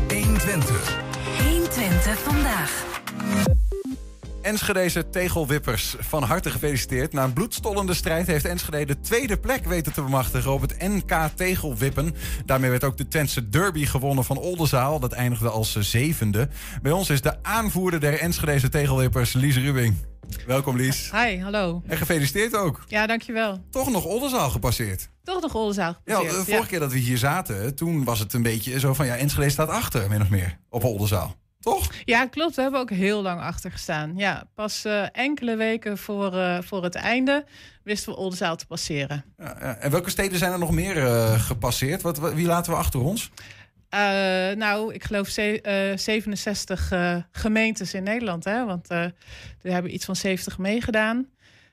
120. 0.07 0.97
120 1.43 2.19
vandaag. 2.19 2.83
Enschedeze 4.45 5.09
tegelwippers, 5.09 5.95
van 5.99 6.23
harte 6.23 6.49
gefeliciteerd. 6.49 7.13
Na 7.13 7.23
een 7.23 7.33
bloedstollende 7.33 7.93
strijd 7.93 8.27
heeft 8.27 8.45
Enschede 8.45 8.85
de 8.85 8.99
tweede 8.99 9.37
plek 9.37 9.65
weten 9.65 9.93
te 9.93 10.01
bemachtigen 10.01 10.51
op 10.51 10.61
het 10.61 10.75
NK 10.79 11.29
tegelwippen. 11.35 12.15
Daarmee 12.45 12.69
werd 12.69 12.83
ook 12.83 12.97
de 12.97 13.07
Twentse 13.07 13.49
derby 13.49 13.85
gewonnen 13.85 14.23
van 14.23 14.37
Oldenzaal. 14.37 14.99
Dat 14.99 15.11
eindigde 15.11 15.49
als 15.49 15.75
zevende. 15.79 16.47
Bij 16.81 16.91
ons 16.91 17.09
is 17.09 17.21
de 17.21 17.43
aanvoerder 17.43 17.99
der 17.99 18.19
Enschedeze 18.19 18.69
tegelwippers, 18.69 19.33
Lies 19.33 19.57
Rubing. 19.57 19.95
Welkom 20.47 20.75
Lies. 20.75 21.11
Hi, 21.11 21.41
hallo. 21.41 21.81
En 21.87 21.97
gefeliciteerd 21.97 22.55
ook. 22.55 22.83
Ja, 22.87 23.07
dankjewel. 23.07 23.63
Toch 23.71 23.91
nog 23.91 24.05
Oldenzaal 24.05 24.49
gepasseerd. 24.49 25.09
Toch 25.23 25.41
nog 25.41 25.55
Oldenzaal 25.55 25.93
gepasseerd. 25.93 26.31
Ja, 26.31 26.37
de 26.39 26.45
vorige 26.45 26.67
keer 26.67 26.79
dat 26.79 26.91
we 26.91 26.97
hier 26.97 27.17
zaten, 27.17 27.75
toen 27.75 28.03
was 28.03 28.19
het 28.19 28.33
een 28.33 28.43
beetje 28.43 28.79
zo 28.79 28.93
van... 28.93 29.05
ja, 29.05 29.15
Enschede 29.15 29.49
staat 29.49 29.69
achter, 29.69 30.09
min 30.09 30.21
of 30.21 30.29
meer, 30.29 30.57
op 30.69 30.83
Oldenzaal. 30.83 31.35
Toch? 31.65 31.91
Ja, 32.03 32.25
klopt. 32.27 32.55
We 32.55 32.61
hebben 32.61 32.79
ook 32.79 32.89
heel 32.89 33.21
lang 33.21 33.41
achter 33.41 33.71
gestaan. 33.71 34.13
Ja, 34.17 34.43
pas 34.53 34.85
uh, 34.85 35.05
enkele 35.11 35.55
weken 35.55 35.97
voor, 35.97 36.33
uh, 36.33 36.61
voor 36.61 36.83
het 36.83 36.95
einde 36.95 37.45
wisten 37.83 38.11
we 38.11 38.17
Oldenzaal 38.17 38.55
te 38.55 38.65
passeren. 38.65 39.25
Ja, 39.37 39.57
ja. 39.59 39.75
En 39.75 39.91
welke 39.91 40.09
steden 40.09 40.37
zijn 40.37 40.51
er 40.51 40.59
nog 40.59 40.71
meer 40.71 40.97
uh, 40.97 41.39
gepasseerd? 41.39 42.01
Wat, 42.01 42.17
wat, 42.17 42.33
wie 42.33 42.45
laten 42.45 42.71
we 42.71 42.77
achter 42.77 42.99
ons? 42.99 43.31
Nou, 44.55 44.93
ik 44.93 45.03
geloof 45.03 45.27
ze, 45.27 45.89
uh, 45.91 45.97
67 45.97 46.91
uh, 46.91 47.17
gemeentes 47.31 47.93
in 47.93 48.03
Nederland. 48.03 48.43
Hè? 48.43 48.65
Want 48.65 48.89
er 48.89 49.13
hebben 49.61 49.93
iets 49.93 50.05
van 50.05 50.15
70 50.15 50.57
meegedaan. 50.57 51.29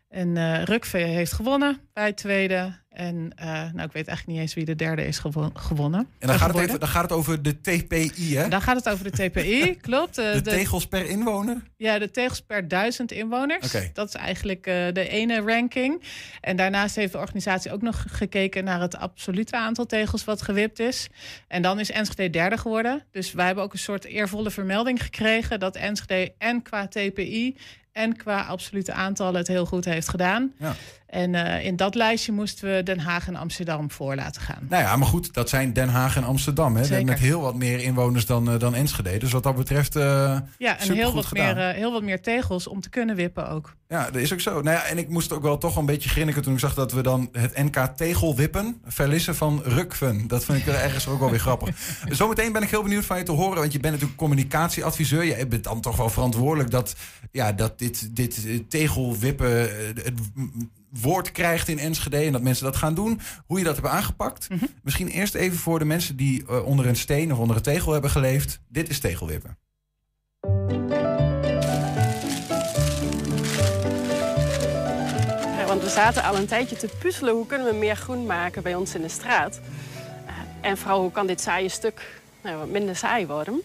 En 0.09 0.65
Rukvee 0.65 1.05
heeft 1.05 1.33
gewonnen 1.33 1.81
bij 1.93 2.13
tweede. 2.13 2.82
En 2.93 3.33
uh, 3.41 3.47
nou, 3.47 3.83
ik 3.83 3.93
weet 3.93 4.07
eigenlijk 4.07 4.27
niet 4.27 4.39
eens 4.39 4.55
wie 4.55 4.65
de 4.65 4.77
derde 4.77 5.07
is 5.07 5.19
gewo 5.19 5.51
gewonnen. 5.55 6.09
En 6.19 6.29
dan 6.29 6.39
gaat, 6.39 6.55
het 6.55 6.63
even, 6.63 6.81
dan 6.81 6.89
gaat 6.89 7.03
het 7.03 7.13
over 7.13 7.43
de 7.43 7.61
TPI, 7.61 8.37
hè? 8.37 8.49
Dan 8.49 8.63
gaat 8.63 8.77
het 8.77 8.89
over 8.89 9.11
de 9.11 9.29
TPI, 9.29 9.77
klopt. 9.81 10.19
Uh, 10.19 10.33
de, 10.33 10.41
de, 10.41 10.51
tegels 10.51 10.87
per 10.87 11.07
inwoner? 11.07 11.63
Ja, 11.77 11.99
de 11.99 12.11
tegels 12.11 12.41
per 12.41 12.69
duizend 12.69 13.13
inwoners. 13.13 13.67
Okay. 13.67 13.91
Dat 13.95 14.09
is 14.09 14.15
eigenlijk 14.15 14.67
uh, 14.67 14.75
de 14.93 15.09
ene 15.09 15.41
ranking. 15.41 16.03
En 16.41 16.57
daarnaast 16.57 16.97
heeft 16.97 17.13
de 17.13 17.19
organisatie 17.19 17.73
ook 17.73 17.83
nog 17.83 18.05
gekeken 18.09 18.65
naar 18.65 18.81
het 18.81 18.97
absolute 18.97 19.57
aantal 19.57 19.87
tegels 19.87 20.25
wat 20.25 20.43
gewipt 20.43 20.79
is. 20.79 21.09
En 21.49 21.63
dan 21.63 21.81
is 21.81 21.91
Enschede 21.91 22.31
derde 22.31 22.59
geworden. 22.59 23.03
Dus 23.11 23.33
wij 23.33 23.47
hebben 23.47 23.65
ook 23.65 23.73
een 23.73 23.79
soort 23.79 24.05
eervolle 24.05 24.51
vermelding 24.51 25.03
gekregen 25.03 25.61
dat 25.61 25.77
Enschede 25.77 26.35
en 26.39 26.63
qua 26.63 26.89
TPI 26.89 27.57
en 27.93 28.17
qua 28.17 28.43
absolute 28.43 28.93
aantallen 28.93 29.37
het 29.37 29.49
heel 29.49 29.67
goed 29.67 29.85
heeft 29.85 30.09
gedaan. 30.09 30.53
Ja. 30.59 30.75
En 31.13 31.35
uh, 31.35 31.65
in 31.65 31.77
dat 31.77 31.95
lijstje 31.95 32.33
moesten 32.33 32.75
we 32.75 32.83
Den 32.83 32.99
Haag 32.99 33.29
en 33.29 33.37
Amsterdam 33.37 33.91
voor 33.91 34.15
laten 34.15 34.43
gaan. 34.43 34.67
Nou 34.69 34.83
ja, 34.83 34.97
maar 34.97 35.09
goed, 35.09 35.35
dat 35.35 35.49
zijn 35.49 35.73
Den 35.73 35.89
Haag 35.89 36.17
en 36.17 36.25
Amsterdam. 36.25 36.77
Hè? 36.77 37.05
Met 37.05 37.19
heel 37.19 37.41
wat 37.41 37.55
meer 37.55 37.81
inwoners 37.81 38.27
dan, 38.27 38.53
uh, 38.53 38.59
dan 38.59 38.75
Enschede. 38.75 39.19
Dus 39.19 39.33
wat 39.33 39.43
dat 39.43 39.57
betreft. 39.57 39.97
Uh, 39.97 40.03
ja, 40.59 40.79
en 40.79 40.93
heel 40.93 41.15
wat, 41.15 41.33
meer, 41.33 41.57
heel 41.57 41.93
wat 41.93 42.03
meer 42.03 42.23
tegels 42.23 42.67
om 42.67 42.81
te 42.81 42.89
kunnen 42.89 43.17
wippen 43.17 43.49
ook. 43.49 43.77
Ja, 43.89 44.05
dat 44.05 44.23
is 44.23 44.33
ook 44.33 44.41
zo. 44.41 44.51
Nou 44.63 44.77
ja, 44.77 44.85
en 44.85 44.99
ik 44.99 45.09
moest 45.09 45.33
ook 45.33 45.43
wel 45.43 45.59
toch 45.59 45.77
een 45.77 45.87
beetje 45.87 46.09
grinniken 46.09 46.43
toen 46.43 46.53
ik 46.53 46.59
zag 46.59 46.75
dat 46.75 46.93
we 46.93 47.03
dan 47.03 47.29
het 47.33 47.59
NK 47.59 47.77
tegelwippen 47.97 48.81
verlissen 48.85 49.37
van 49.37 49.61
Rukven. 49.65 50.29
Dat 50.29 50.45
vind 50.45 50.59
ik 50.59 50.67
ergens 50.67 51.09
ook 51.09 51.19
wel 51.21 51.31
weer 51.31 51.41
grappig. 51.41 51.77
Zometeen 52.09 52.53
ben 52.53 52.63
ik 52.63 52.71
heel 52.71 52.83
benieuwd 52.83 53.05
van 53.05 53.19
je 53.19 53.25
te 53.25 53.33
horen, 53.33 53.59
want 53.59 53.73
je 53.73 53.81
bent 53.81 53.93
natuurlijk 53.93 54.19
communicatieadviseur. 54.19 55.25
Je 55.25 55.47
bent 55.47 55.65
dan 55.65 55.81
toch 55.81 55.97
wel 55.97 56.09
verantwoordelijk 56.09 56.71
dat, 56.71 56.95
ja, 57.31 57.53
dat 57.53 57.79
dit, 57.79 58.17
dit 58.17 58.71
tegelwippen. 58.71 59.61
Het, 59.95 60.13
woord 61.01 61.33
krijgt 61.33 61.69
in 61.69 61.79
Enschede 61.79 62.17
en 62.17 62.33
dat 62.33 62.43
mensen 62.43 62.65
dat 62.65 62.77
gaan 62.77 62.95
doen. 62.95 63.21
Hoe 63.47 63.59
je 63.59 63.65
dat 63.65 63.77
hebt 63.77 63.89
aangepakt. 63.89 64.49
Mhm. 64.49 64.65
Misschien 64.83 65.09
eerst 65.09 65.35
even 65.35 65.59
voor 65.59 65.79
de 65.79 65.85
mensen 65.85 66.17
die 66.17 66.45
eh, 66.49 66.67
onder 66.67 66.87
een 66.87 66.97
steen 66.97 67.33
of 67.33 67.39
onder 67.39 67.57
een 67.57 67.63
tegel 67.63 67.93
hebben 67.93 68.11
geleefd. 68.11 68.61
Dit 68.69 68.89
is 68.89 68.99
tegelwippen. 68.99 69.59
Ja, 75.57 75.67
want 75.67 75.83
we 75.83 75.89
zaten 75.89 76.23
al 76.23 76.37
een 76.37 76.47
tijdje 76.47 76.77
te 76.77 76.89
puzzelen 76.99 77.35
hoe 77.35 77.47
kunnen 77.47 77.67
we 77.67 77.75
meer 77.75 77.97
groen 77.97 78.27
maken 78.27 78.63
bij 78.63 78.75
ons 78.75 78.95
in 78.95 79.03
de 79.03 79.09
straat. 79.09 79.61
Eh, 80.27 80.35
en 80.61 80.79
vooral 80.79 81.01
hoe 81.01 81.13
kan 81.13 81.27
dit 81.27 81.41
saaie 81.41 81.69
stuk 81.69 82.21
nou, 82.43 82.59
wat 82.59 82.69
minder 82.69 82.97
saai 82.97 83.27
worden. 83.27 83.63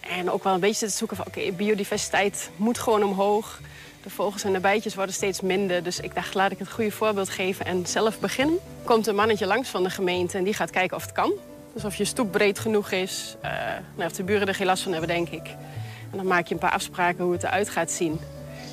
En 0.00 0.30
ook 0.30 0.44
wel 0.44 0.54
een 0.54 0.60
beetje 0.60 0.86
te 0.86 0.92
zoeken 0.92 1.16
van 1.16 1.26
oké, 1.26 1.52
biodiversiteit 1.52 2.50
moet 2.56 2.78
gewoon 2.78 3.02
omhoog. 3.02 3.60
De 4.06 4.12
vogels 4.12 4.44
en 4.44 4.52
de 4.52 4.60
bijtjes 4.60 4.94
worden 4.94 5.14
steeds 5.14 5.40
minder. 5.40 5.82
Dus 5.82 6.00
ik 6.00 6.14
dacht, 6.14 6.34
laat 6.34 6.52
ik 6.52 6.58
het 6.58 6.70
goede 6.70 6.90
voorbeeld 6.90 7.28
geven 7.28 7.66
en 7.66 7.86
zelf 7.86 8.20
beginnen. 8.20 8.58
Komt 8.84 9.06
een 9.06 9.14
mannetje 9.14 9.46
langs 9.46 9.68
van 9.68 9.82
de 9.82 9.90
gemeente 9.90 10.38
en 10.38 10.44
die 10.44 10.54
gaat 10.54 10.70
kijken 10.70 10.96
of 10.96 11.02
het 11.02 11.12
kan. 11.12 11.32
Dus 11.72 11.84
of 11.84 11.94
je 11.94 12.04
stoep 12.04 12.32
breed 12.32 12.58
genoeg 12.58 12.90
is. 12.90 13.36
eh, 13.40 13.50
nou, 13.94 14.10
of 14.10 14.16
de 14.16 14.22
buren 14.22 14.48
er 14.48 14.54
geen 14.54 14.66
last 14.66 14.82
van 14.82 14.92
hebben, 14.92 15.08
denk 15.10 15.28
ik. 15.28 15.46
En 16.10 16.16
dan 16.16 16.26
maak 16.26 16.46
je 16.46 16.54
een 16.54 16.60
paar 16.60 16.72
afspraken 16.72 17.24
hoe 17.24 17.32
het 17.32 17.42
eruit 17.42 17.68
gaat 17.68 17.90
zien. 17.90 18.20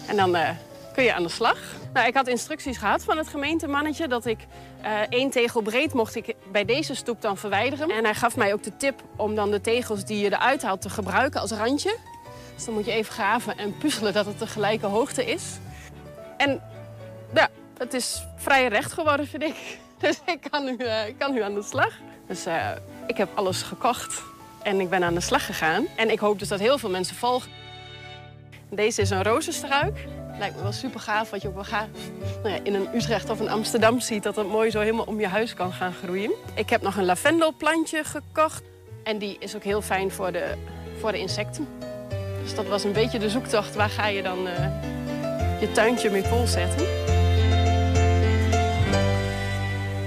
En 0.07 0.15
dan 0.15 0.35
eh, 0.35 0.49
kun 0.93 1.03
je 1.03 1.13
aan 1.13 1.23
de 1.23 1.29
slag. 1.29 1.57
Nou, 1.93 2.07
ik 2.07 2.13
had 2.13 2.27
instructies 2.27 2.77
gehad 2.77 3.03
van 3.03 3.17
het 3.17 3.27
gemeentemannetje... 3.27 4.07
dat 4.07 4.25
ik 4.25 4.39
eh, 4.81 4.91
één 5.09 5.29
tegel 5.29 5.61
breed 5.61 5.93
mocht 5.93 6.15
ik 6.15 6.35
bij 6.51 6.65
deze 6.65 6.95
stoep 6.95 7.21
dan 7.21 7.37
verwijderen. 7.37 7.89
En 7.89 8.03
hij 8.03 8.13
gaf 8.13 8.35
mij 8.35 8.53
ook 8.53 8.63
de 8.63 8.77
tip 8.77 9.01
om 9.15 9.35
dan 9.35 9.51
de 9.51 9.61
tegels 9.61 10.05
die 10.05 10.19
je 10.19 10.31
eruit 10.31 10.61
haalt 10.61 10.81
te 10.81 10.89
gebruiken 10.89 11.41
als 11.41 11.51
randje. 11.51 11.97
Dus 12.55 12.65
dan 12.65 12.73
moet 12.73 12.85
je 12.85 12.91
even 12.91 13.13
graven 13.13 13.57
en 13.57 13.77
puzzelen 13.77 14.13
dat 14.13 14.25
het 14.25 14.39
de 14.39 14.47
gelijke 14.47 14.85
hoogte 14.85 15.25
is. 15.25 15.43
En 16.37 16.61
ja, 17.33 17.49
het 17.77 17.93
is 17.93 18.23
vrij 18.35 18.67
recht 18.67 18.93
geworden, 18.93 19.27
vind 19.27 19.43
ik. 19.43 19.55
Dus 20.03 20.19
ik 20.25 20.47
kan 20.49 20.65
nu, 20.65 20.75
eh, 20.75 21.13
kan 21.17 21.33
nu 21.33 21.41
aan 21.41 21.53
de 21.53 21.63
slag. 21.63 21.93
Dus 22.27 22.45
eh, 22.45 22.69
ik 23.07 23.17
heb 23.17 23.29
alles 23.33 23.61
gekocht 23.61 24.21
en 24.63 24.79
ik 24.79 24.89
ben 24.89 25.03
aan 25.03 25.13
de 25.13 25.21
slag 25.21 25.45
gegaan. 25.45 25.87
En 25.95 26.09
ik 26.09 26.19
hoop 26.19 26.39
dus 26.39 26.47
dat 26.47 26.59
heel 26.59 26.77
veel 26.77 26.89
mensen 26.89 27.15
volgen. 27.15 27.51
Deze 28.69 29.01
is 29.01 29.09
een 29.09 29.23
rozenstruik. 29.23 30.07
Lijkt 30.39 30.55
me 30.55 30.61
wel 30.61 30.71
super 30.71 30.99
gaaf 30.99 31.29
wat 31.29 31.41
je 31.41 31.47
ook 31.47 31.53
wel 31.53 31.63
gaaf 31.63 31.87
nou 32.43 32.55
ja, 32.55 32.59
in 32.63 32.73
een 32.73 32.87
Utrecht 32.95 33.29
of 33.29 33.39
een 33.39 33.49
Amsterdam 33.49 33.99
ziet. 33.99 34.23
Dat 34.23 34.35
het 34.35 34.47
mooi 34.47 34.71
zo 34.71 34.79
helemaal 34.79 35.05
om 35.05 35.19
je 35.19 35.27
huis 35.27 35.53
kan 35.53 35.73
gaan 35.73 35.93
groeien. 35.93 36.31
Ik 36.53 36.69
heb 36.69 36.81
nog 36.81 36.95
een 36.95 37.05
lavendelplantje 37.05 38.03
gekocht. 38.03 38.63
En 39.03 39.17
die 39.17 39.35
is 39.39 39.55
ook 39.55 39.63
heel 39.63 39.81
fijn 39.81 40.11
voor 40.11 40.31
de, 40.31 40.53
voor 40.99 41.11
de 41.11 41.19
insecten. 41.19 41.67
Dus 42.43 42.55
dat 42.55 42.67
was 42.67 42.83
een 42.83 42.91
beetje 42.91 43.19
de 43.19 43.29
zoektocht. 43.29 43.75
Waar 43.75 43.89
ga 43.89 44.07
je 44.07 44.23
dan 44.23 44.47
eh, 44.47 44.65
je 45.59 45.71
tuintje 45.71 46.09
mee 46.09 46.23
volzetten? 46.23 46.87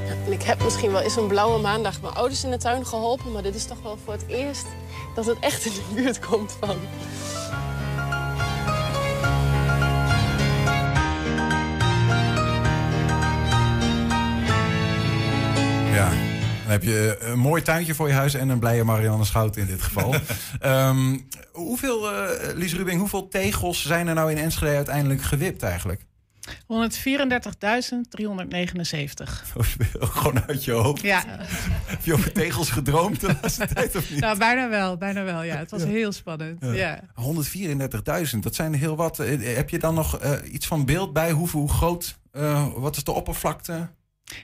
En 0.09 0.33
ik 0.33 0.43
heb 0.43 0.63
misschien 0.63 0.93
wel 0.93 1.01
eens 1.01 1.17
een 1.17 1.27
blauwe 1.27 1.61
maandag 1.61 2.01
mijn 2.03 2.15
ouders 2.15 2.45
in 2.45 2.51
de 2.51 2.57
tuin 2.57 2.87
geholpen. 2.87 3.33
Maar 3.33 3.43
dit 3.43 3.55
is 3.55 3.65
toch 3.65 3.83
wel 3.83 3.99
voor 4.05 4.13
het 4.13 4.25
eerst 4.27 4.67
dat 5.15 5.27
het 5.27 5.39
echt 5.41 5.65
in 5.65 5.73
de 5.73 5.95
buurt 5.95 6.27
komt 6.27 6.57
van. 6.61 6.77
Ja. 15.93 16.26
Dan 16.67 16.75
heb 16.75 16.83
je 16.85 17.17
een 17.21 17.39
mooi 17.39 17.63
tuintje 17.63 17.95
voor 17.95 18.09
je 18.09 18.15
huis 18.15 18.35
en 18.35 18.49
een 18.49 18.59
blije 18.59 18.85
Marianne 18.85 19.25
Schout 19.25 19.57
in 19.57 19.67
dit 19.67 19.83
geval. 19.83 20.15
Ehm, 20.61 21.19
hoeveel, 21.53 22.13
eh 22.13 22.55
Lies 22.55 22.75
Rubing, 22.75 22.99
hoeveel 22.99 23.29
tegels 23.29 23.83
zijn 23.87 24.07
er 24.07 24.15
nou 24.15 24.31
in 24.31 24.39
Enschede 24.39 24.77
uiteindelijk 24.77 25.23
gewipt 25.23 25.63
eigenlijk? 25.63 26.01
134.379. 26.47 26.49
Gewoon 30.01 30.45
uit 30.47 30.65
je 30.65 30.73
hoofd. 30.73 31.03
Ja. 31.03 31.25
Heb 31.85 32.05
je 32.05 32.13
over 32.13 32.33
tegels 32.33 32.71
gedroomd 32.71 33.21
de 33.21 33.27
laatste 33.43 33.67
tijd 33.75 33.97
of 33.97 34.11
niet? 34.11 34.21
Nou, 34.21 34.39
bijna 34.39 34.69
wel, 34.69 34.97
bijna 34.97 35.25
wel. 35.25 35.43
Ja, 35.43 35.57
het 35.57 35.71
was 35.71 35.85
heel 35.85 36.13
spannend. 36.13 36.59
Ja. 36.61 37.01
134.000, 38.33 38.39
dat 38.41 38.55
zijn 38.55 38.75
heel 38.75 38.97
wat. 38.97 39.19
Eh, 39.19 39.55
Heb 39.57 39.71
je 39.71 39.79
dan 39.79 39.95
nog 39.95 40.19
eh, 40.19 40.33
iets 40.53 40.67
van 40.67 40.85
beeld 40.85 41.13
bij? 41.13 41.31
Hoe, 41.31 41.49
hoe 41.51 41.69
groot, 41.69 42.19
eh, 42.33 42.67
wat 42.77 42.97
is 42.97 43.05
de 43.05 43.13
oppervlakte? 43.13 43.89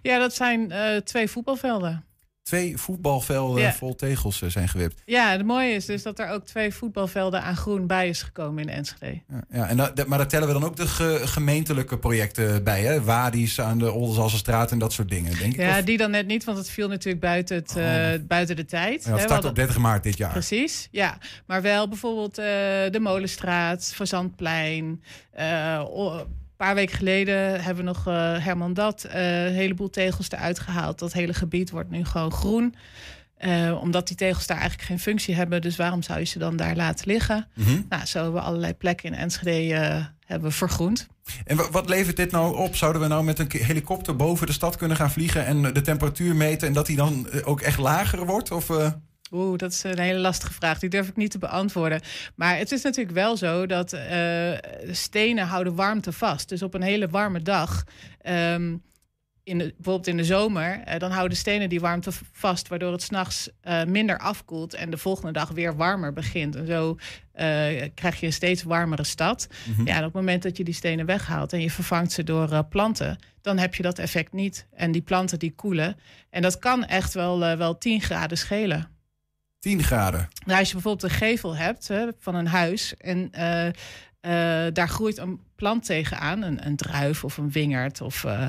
Ja, 0.02 0.18
dat 0.18 0.34
zijn 0.34 0.70
eh, 0.70 0.96
twee 0.96 1.28
voetbalvelden. 1.28 2.04
Twee 2.42 2.76
voetbalvelden 2.76 3.62
Ja. 3.62 3.72
vol 3.72 3.94
tegels 3.94 4.42
eh, 4.42 4.48
zijn 4.48 4.68
gewipt. 4.68 5.02
Ja, 5.04 5.30
het 5.30 5.44
mooie 5.46 5.74
is 5.74 5.86
dus 5.86 6.02
dat 6.02 6.18
er 6.18 6.28
ook 6.28 6.46
twee 6.46 6.74
voetbalvelden 6.74 7.42
aan 7.42 7.56
groen 7.56 7.86
bij 7.86 8.08
is 8.08 8.22
gekomen 8.22 8.62
in 8.62 8.68
Enschede. 8.68 9.22
Ja, 9.28 9.42
ja, 9.50 9.68
en 9.68 9.76
dat, 9.76 10.06
maar 10.06 10.18
daar 10.18 10.28
tellen 10.28 10.46
we 10.46 10.52
dan 10.52 10.64
ook 10.64 10.76
de 10.76 10.86
ge- 10.86 11.20
gemeentelijke 11.24 11.98
projecten 11.98 12.64
bij, 12.64 12.82
hè? 12.82 13.02
Wadi's 13.02 13.60
aan 13.60 13.78
de 13.78 13.92
Oldenzalenstraat 13.92 14.70
en 14.70 14.78
dat 14.78 14.92
soort 14.92 15.08
dingen, 15.08 15.38
denk 15.38 15.52
ik. 15.52 15.60
Ja, 15.60 15.82
die 15.82 15.96
dan 15.96 16.10
net 16.10 16.26
niet, 16.26 16.44
want 16.44 16.58
het 16.58 16.70
viel 16.70 16.88
natuurlijk 16.88 17.20
buiten, 17.24 17.56
het, 17.56 17.76
eh, 17.76 18.08
buiten 18.26 18.56
de 18.56 18.64
tijd. 18.64 19.04
Ja, 19.04 19.10
het 19.12 19.20
start 19.20 19.44
op 19.44 19.54
30 19.54 19.78
maart 19.78 20.02
dit 20.02 20.16
jaar. 20.16 20.32
Precies, 20.32 20.88
ja. 20.90 21.18
Maar 21.46 21.62
wel 21.62 21.88
bijvoorbeeld 21.88 22.38
eh, 22.38 22.44
de 22.90 22.98
Molenstraat, 23.00 23.92
o- 25.80 26.18
een 26.18 26.26
paar 26.62 26.74
weken 26.74 26.96
geleden 26.96 27.62
hebben 27.62 27.84
we 27.84 27.90
nog 27.90 28.06
eh, 28.06 28.44
Herman 28.44 28.74
Dat 28.74 29.04
eh, 29.04 29.44
een 29.44 29.52
heleboel 29.52 29.90
tegels 29.90 30.30
eruit 30.30 30.58
gehaald. 30.58 30.98
Dat 30.98 31.12
hele 31.12 31.34
gebied 31.34 31.70
wordt 31.70 31.90
nu 31.90 32.04
gewoon 32.04 32.32
groen. 32.32 32.74
Eh, 33.36 33.78
omdat 33.80 34.06
die 34.06 34.16
tegels 34.16 34.46
daar 34.46 34.56
eigenlijk 34.58 34.88
geen 34.88 34.98
functie 34.98 35.34
hebben. 35.34 35.60
Dus 35.60 35.76
waarom 35.76 36.02
zou 36.02 36.18
je 36.18 36.24
ze 36.24 36.38
dan 36.38 36.56
daar 36.56 36.76
laten 36.76 37.06
liggen? 37.06 37.48
Mhm. 37.54 37.80
Nou, 37.88 38.04
zo 38.06 38.22
hebben 38.22 38.40
we 38.40 38.46
allerlei 38.46 38.74
plekken 38.74 39.12
in 39.12 39.18
Enschede 39.18 40.10
hebben 40.26 40.52
vergroend. 40.52 41.08
En 41.44 41.56
wa- 41.56 41.70
wat 41.70 41.88
levert 41.88 42.16
dit 42.16 42.30
nou 42.30 42.56
op? 42.56 42.76
Zouden 42.76 43.02
we 43.02 43.08
nou 43.08 43.24
met 43.24 43.38
een 43.38 43.50
helikopter 43.50 44.16
boven 44.16 44.46
de 44.46 44.52
stad 44.52 44.76
kunnen 44.76 44.96
gaan 44.96 45.10
vliegen 45.10 45.46
en 45.46 45.62
de 45.62 45.80
temperatuur 45.80 46.36
meten 46.36 46.68
en 46.68 46.74
dat 46.74 46.86
die 46.86 46.96
dan 46.96 47.28
ook 47.44 47.60
echt 47.60 47.78
lager 47.78 48.26
wordt? 48.26 48.50
Of, 48.50 48.68
Oeh, 49.32 49.58
dat 49.58 49.72
is 49.72 49.82
een 49.82 49.98
hele 49.98 50.18
lastige 50.18 50.52
vraag. 50.52 50.78
Die 50.78 50.88
durf 50.88 51.08
ik 51.08 51.16
niet 51.16 51.30
te 51.30 51.38
beantwoorden. 51.38 52.00
Maar 52.34 52.56
het 52.56 52.72
is 52.72 52.82
natuurlijk 52.82 53.16
wel 53.16 53.36
zo 53.36 53.66
dat 53.66 53.92
eh, 53.92 54.52
stenen 54.90 55.46
houden 55.46 55.74
warmte 55.74 56.12
vast. 56.12 56.48
Dus 56.48 56.62
op 56.62 56.74
een 56.74 56.82
hele 56.82 57.08
warme 57.08 57.42
dag, 57.42 57.84
ehm, 58.20 58.76
in 59.44 59.58
de, 59.58 59.74
bijvoorbeeld 59.76 60.06
in 60.06 60.16
de 60.16 60.24
zomer, 60.24 60.80
eh, 60.84 60.98
dan 60.98 61.10
houden 61.10 61.36
stenen 61.36 61.68
die 61.68 61.80
warmte 61.80 62.10
vast, 62.32 62.68
waardoor 62.68 62.92
het 62.92 63.02
s'nachts 63.02 63.48
nachts 63.62 63.90
minder 63.90 64.18
afkoelt 64.18 64.74
en 64.74 64.90
de 64.90 64.98
volgende 64.98 65.32
dag 65.32 65.50
weer 65.50 65.76
warmer 65.76 66.12
begint. 66.12 66.56
En 66.56 66.66
zo 66.66 66.96
krijg 67.94 68.20
je 68.20 68.26
een 68.26 68.32
steeds 68.32 68.62
warmere 68.62 69.04
stad. 69.04 69.48
Mhm. 69.68 69.86
Ja, 69.86 69.92
en 69.92 69.98
op 69.98 70.04
het 70.04 70.14
moment 70.14 70.42
dat 70.42 70.56
je 70.56 70.64
die 70.64 70.74
stenen 70.74 71.06
weghaalt 71.06 71.52
en 71.52 71.60
je 71.60 71.70
vervangt 71.70 72.12
ze 72.12 72.24
door 72.24 72.64
planten, 72.64 73.18
dan 73.40 73.58
heb 73.58 73.74
je 73.74 73.82
dat 73.82 73.98
effect 73.98 74.32
niet. 74.32 74.66
En 74.72 74.92
die 74.92 75.02
planten 75.02 75.38
die 75.38 75.54
koelen. 75.54 75.96
En 76.30 76.42
dat 76.42 76.58
kan 76.58 76.84
echt 76.84 77.14
wel, 77.14 77.56
wel 77.56 77.78
10 77.78 78.00
graden 78.00 78.38
schelen. 78.38 78.91
10 79.62 79.82
graden. 79.82 80.28
Nou, 80.44 80.58
als 80.58 80.68
je 80.68 80.74
bijvoorbeeld 80.74 81.12
een 81.12 81.18
gevel 81.18 81.56
hebt 81.56 81.88
hè, 81.88 82.06
van 82.18 82.34
een 82.34 82.46
huis 82.46 82.94
en 82.96 83.28
eh, 83.32 83.66
eh, 83.66 84.72
daar 84.74 84.88
groeit 84.88 85.18
een 85.18 85.40
plant 85.56 85.84
tegenaan, 85.84 86.42
een, 86.42 86.66
een 86.66 86.76
druif 86.76 87.24
of 87.24 87.36
een 87.36 87.50
wingerd 87.50 88.00
of 88.00 88.24
eh, 88.24 88.46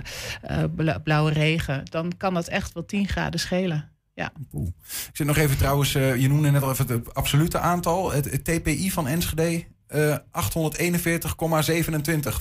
bla- 0.76 0.98
blauwe 1.00 1.32
regen, 1.32 1.82
dan 1.90 2.12
kan 2.18 2.34
dat 2.34 2.48
echt 2.48 2.74
wel 2.74 2.86
10 2.86 3.08
graden 3.08 3.40
schelen. 3.40 3.90
Ja. 4.14 4.32
Ik 4.52 5.10
zit 5.14 5.28
nog 5.28 5.38
even 5.38 5.58
trouwens, 5.58 5.92
je 5.92 6.26
noemde 6.30 6.52
net 6.52 6.62
al 6.64 6.72
even 6.72 6.88
het 6.88 7.14
absolute 7.14 7.60
aantal. 7.60 8.12
Het, 8.12 8.32
het 8.32 8.44
TPI 8.44 8.92
van 8.92 9.08
Enschede, 9.08 9.64
eh 9.88 10.18
841,27. 10.18 10.22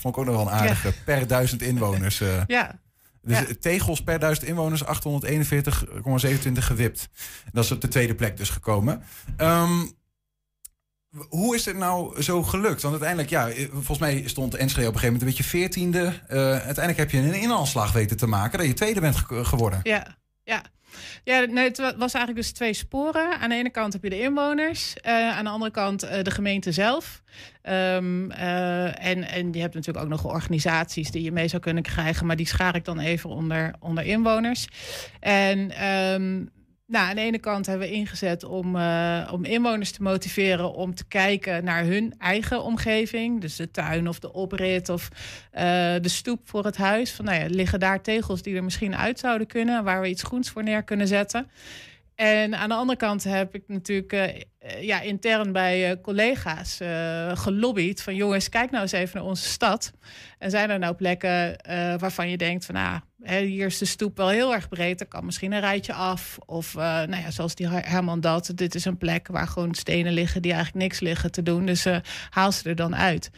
Vond 0.01 0.15
ik 0.15 0.19
ook 0.19 0.25
nog 0.25 0.35
wel 0.35 0.41
een 0.41 0.51
aardige. 0.51 0.93
Per 1.05 1.27
duizend 1.27 1.63
inwoners. 1.63 2.21
eh. 2.21 2.43
Ja. 2.47 2.81
Dus 3.23 3.39
Ja. 3.39 3.47
tegels 3.61 4.03
per 4.03 4.19
duizend 4.19 4.47
inwoners 4.49 4.85
841,27 4.85 6.67
gewipt. 6.67 7.09
Dat 7.53 7.65
is 7.65 7.71
op 7.71 7.81
de 7.81 7.89
tweede 7.89 8.15
plek 8.15 8.37
dus 8.37 8.51
gekomen. 8.51 9.03
Ehm, 9.37 9.87
hoe 11.29 11.55
is 11.55 11.65
het 11.65 11.77
nou 11.77 12.23
zo 12.23 12.43
gelukt? 12.43 12.83
Want 12.83 12.93
uiteindelijk, 13.03 13.31
ja, 13.31 13.49
eh, 13.49 13.69
volgens 13.73 13.99
mij 13.99 14.23
stond 14.29 14.55
Enschede 14.55 14.89
op 14.89 14.95
een 14.95 15.01
gegeven 15.01 15.13
moment 15.13 15.23
een 15.23 15.29
beetje 15.45 15.59
veertiende. 15.59 16.21
Eh 16.29 16.39
uiteindelijk 16.39 16.97
heb 16.99 17.11
je 17.11 17.19
een 17.19 17.35
inhaalslag 17.41 17.93
weten 17.93 18.17
te 18.17 18.27
maken 18.27 18.59
dat 18.59 18.67
je 18.67 18.75
tweede 18.75 19.01
bent 19.01 19.17
ge- 19.17 19.45
geworden. 19.45 19.81
Ja, 19.83 20.17
ja. 20.45 20.63
Ja, 21.25 21.41
nee, 21.45 21.65
het 21.65 21.79
wa- 21.79 21.97
was 21.97 22.15
eigenlijk 22.15 22.45
dus 22.47 22.53
twee 22.55 22.73
sporen. 22.73 23.39
Aan 23.41 23.49
de 23.49 23.55
ene 23.55 23.71
kant 23.71 23.93
heb 23.93 24.03
je 24.03 24.11
de 24.11 24.21
inwoners, 24.21 24.95
eh, 24.97 25.37
aan 25.37 25.45
de 25.45 25.51
andere 25.51 25.71
kant 25.71 26.03
eh, 26.03 26.23
de 26.23 26.31
gemeente 26.31 26.73
zelf. 26.73 27.23
Ehm, 27.63 28.31
eh, 28.31 29.07
en, 29.07 29.23
en 29.29 29.53
je 29.53 29.61
hebt 29.61 29.75
natuurlijk 29.75 30.05
ook 30.05 30.11
nog 30.11 30.25
organisaties 30.25 31.11
die 31.11 31.23
je 31.23 31.33
mee 31.33 31.49
zou 31.49 31.63
kunnen 31.63 31.83
krijgen, 31.83 32.27
maar 32.27 32.37
die 32.37 32.47
schaar 32.47 32.75
ik 32.77 32.85
dan 32.85 32.99
even 32.99 33.31
onder, 33.31 33.75
onder 33.81 34.05
inwoners. 34.05 34.67
En 35.21 35.71
ehm, 35.71 36.45
nou, 36.93 37.09
aan 37.09 37.15
de 37.17 37.21
ene 37.21 37.39
kant 37.39 37.67
hebben 37.67 37.89
we 37.89 37.95
ingezet 37.95 38.45
om, 38.45 38.77
eh, 38.77 39.31
om 39.33 39.45
inwoners 39.45 39.91
te 39.91 40.03
motiveren 40.03 40.75
om 40.75 40.95
te 40.95 41.05
kijken 41.05 41.65
naar 41.65 41.85
hun 41.85 42.15
eigen 42.19 42.63
omgeving. 42.63 43.41
Dus 43.41 43.57
de 43.57 43.71
tuin 43.71 44.09
of 44.09 44.19
de 44.19 44.33
oprit 44.33 44.89
of 44.89 45.09
eh, 45.51 45.65
de 46.01 46.09
stoep 46.09 46.41
voor 46.45 46.65
het 46.65 46.77
huis. 46.77 47.13
Van, 47.13 47.25
nou 47.25 47.41
ja, 47.41 47.47
liggen 47.49 47.81
daar 47.81 48.03
tegels 48.03 48.43
die 48.43 48.57
er 48.57 48.65
misschien 48.65 48.97
uit 48.97 49.19
zouden 49.19 49.47
kunnen, 49.47 49.85
waar 49.85 50.01
we 50.01 50.09
iets 50.09 50.23
groens 50.23 50.51
voor 50.51 50.63
neer 50.63 50.83
kunnen 50.83 51.07
zetten. 51.07 51.51
En 52.15 52.55
aan 52.55 52.69
de 52.69 52.75
andere 52.75 52.99
kant 52.99 53.25
heb 53.25 53.55
ik 53.55 53.63
natuurlijk 53.67 54.13
uh, 54.13 54.83
ja, 54.83 55.01
intern 55.01 55.53
bij 55.53 56.01
collega's 56.01 56.81
uh, 56.81 57.37
gelobbyd 57.37 58.03
van 58.03 58.15
jongens, 58.15 58.49
kijk 58.49 58.71
nou 58.71 58.83
eens 58.83 58.93
even 58.93 59.17
naar 59.19 59.29
onze 59.29 59.49
stad. 59.49 59.93
En 60.39 60.51
zijn 60.51 60.71
er 60.71 60.79
nou 60.79 60.95
plekken 60.95 61.57
waarvan 61.99 62.31
je 62.31 62.37
denkt 62.37 62.65
van 62.65 62.77
ah, 62.77 62.97
hier 63.25 63.67
is 63.67 63.79
de 63.79 63.85
stoep 63.85 64.17
wel 64.17 64.29
heel 64.29 64.55
erg 64.55 64.69
breed, 64.69 65.01
er 65.01 65.07
kan 65.07 65.25
misschien 65.25 65.53
een 65.53 65.61
rijtje 65.61 65.93
af. 65.93 66.39
Of 66.47 66.75
nou 66.75 67.17
ja, 67.17 67.31
zoals 67.31 67.55
die 67.55 67.69
Herman 67.69 68.21
dat, 68.21 68.53
dit 68.55 68.75
is 68.75 68.85
een 68.85 68.99
plek 68.99 69.29
waar 69.29 69.47
gewoon 69.47 69.75
stenen 69.75 70.13
liggen 70.13 70.43
die 70.43 70.53
eigenlijk 70.53 70.85
niks 70.85 71.01
liggen 71.01 71.31
te 71.31 71.43
doen. 71.43 71.67
Dus 71.67 71.87
haal 72.31 72.53
ze 72.53 72.69
er 72.69 72.77
dan 72.77 72.97
uit. 72.97 73.31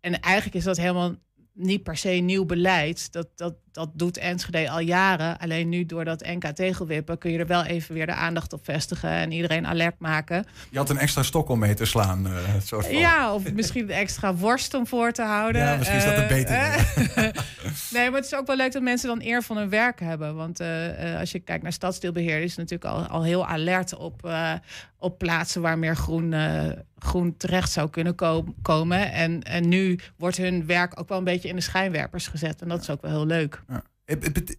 En 0.00 0.20
eigenlijk 0.20 0.56
is 0.56 0.64
dat 0.64 0.76
helemaal 0.76 1.14
niet 1.52 1.82
per 1.82 1.96
se 1.96 2.08
nieuw 2.08 2.44
beleid. 2.44 3.12
Dat, 3.12 3.28
dat, 3.34 3.54
dat 3.74 3.90
doet 3.92 4.16
Enschede 4.16 4.70
al 4.70 4.78
jaren. 4.78 5.38
Alleen 5.38 5.68
nu 5.68 5.86
door 5.86 6.04
dat 6.04 6.26
NK 6.26 6.46
tegelwippen 6.46 7.18
kun 7.18 7.30
je 7.30 7.38
er 7.38 7.46
wel 7.46 7.64
even 7.64 7.94
weer 7.94 8.06
de 8.06 8.14
aandacht 8.14 8.52
op 8.52 8.64
vestigen 8.64 9.10
en 9.10 9.32
iedereen 9.32 9.66
alert 9.66 9.98
maken. 9.98 10.46
Je 10.70 10.78
had 10.78 10.90
een 10.90 10.98
extra 10.98 11.22
stok 11.22 11.48
om 11.48 11.58
mee 11.58 11.74
te 11.74 11.84
slaan. 11.84 12.26
Uh, 12.26 12.32
soort 12.62 12.86
van. 12.86 12.96
Ja, 12.96 13.34
of 13.34 13.52
misschien 13.52 13.82
een 13.82 13.90
extra 13.90 14.34
worst 14.34 14.74
om 14.74 14.86
voor 14.86 15.12
te 15.12 15.22
houden. 15.22 15.62
Ja, 15.62 15.76
misschien 15.76 15.98
is 15.98 16.04
dat 16.04 16.16
een 16.16 16.22
eh, 16.22 16.28
beter. 16.28 16.56
Uh, 16.56 17.32
nee, 17.94 18.10
maar 18.10 18.20
het 18.20 18.24
is 18.24 18.34
ook 18.34 18.46
wel 18.46 18.56
leuk 18.56 18.72
dat 18.72 18.82
mensen 18.82 19.08
dan 19.08 19.20
eer 19.22 19.42
van 19.42 19.56
hun 19.56 19.68
werk 19.68 20.00
hebben. 20.00 20.34
Want 20.34 20.60
als 21.18 21.32
je 21.32 21.38
kijkt 21.38 21.62
naar 21.62 21.72
stadsdeelbeheer, 21.72 22.42
is 22.42 22.56
het 22.56 22.70
natuurlijk 22.70 22.90
al, 22.90 23.06
al 23.06 23.22
heel 23.22 23.46
alert 23.46 23.94
op, 23.94 24.30
op 24.98 25.18
plaatsen 25.18 25.62
waar 25.62 25.78
meer 25.78 25.96
groen, 25.96 26.34
groen 26.98 27.36
terecht 27.36 27.70
zou 27.70 27.90
kunnen 27.90 28.14
komen. 28.62 29.12
En, 29.12 29.42
en 29.42 29.68
nu 29.68 29.98
wordt 30.16 30.36
hun 30.36 30.66
werk 30.66 31.00
ook 31.00 31.08
wel 31.08 31.18
een 31.18 31.24
beetje 31.24 31.48
in 31.48 31.56
de 31.56 31.62
schijnwerpers 31.62 32.26
gezet. 32.26 32.62
En 32.62 32.68
dat 32.68 32.80
is 32.80 32.90
ook 32.90 33.02
wel 33.02 33.10
heel 33.10 33.26
leuk. 33.26 33.62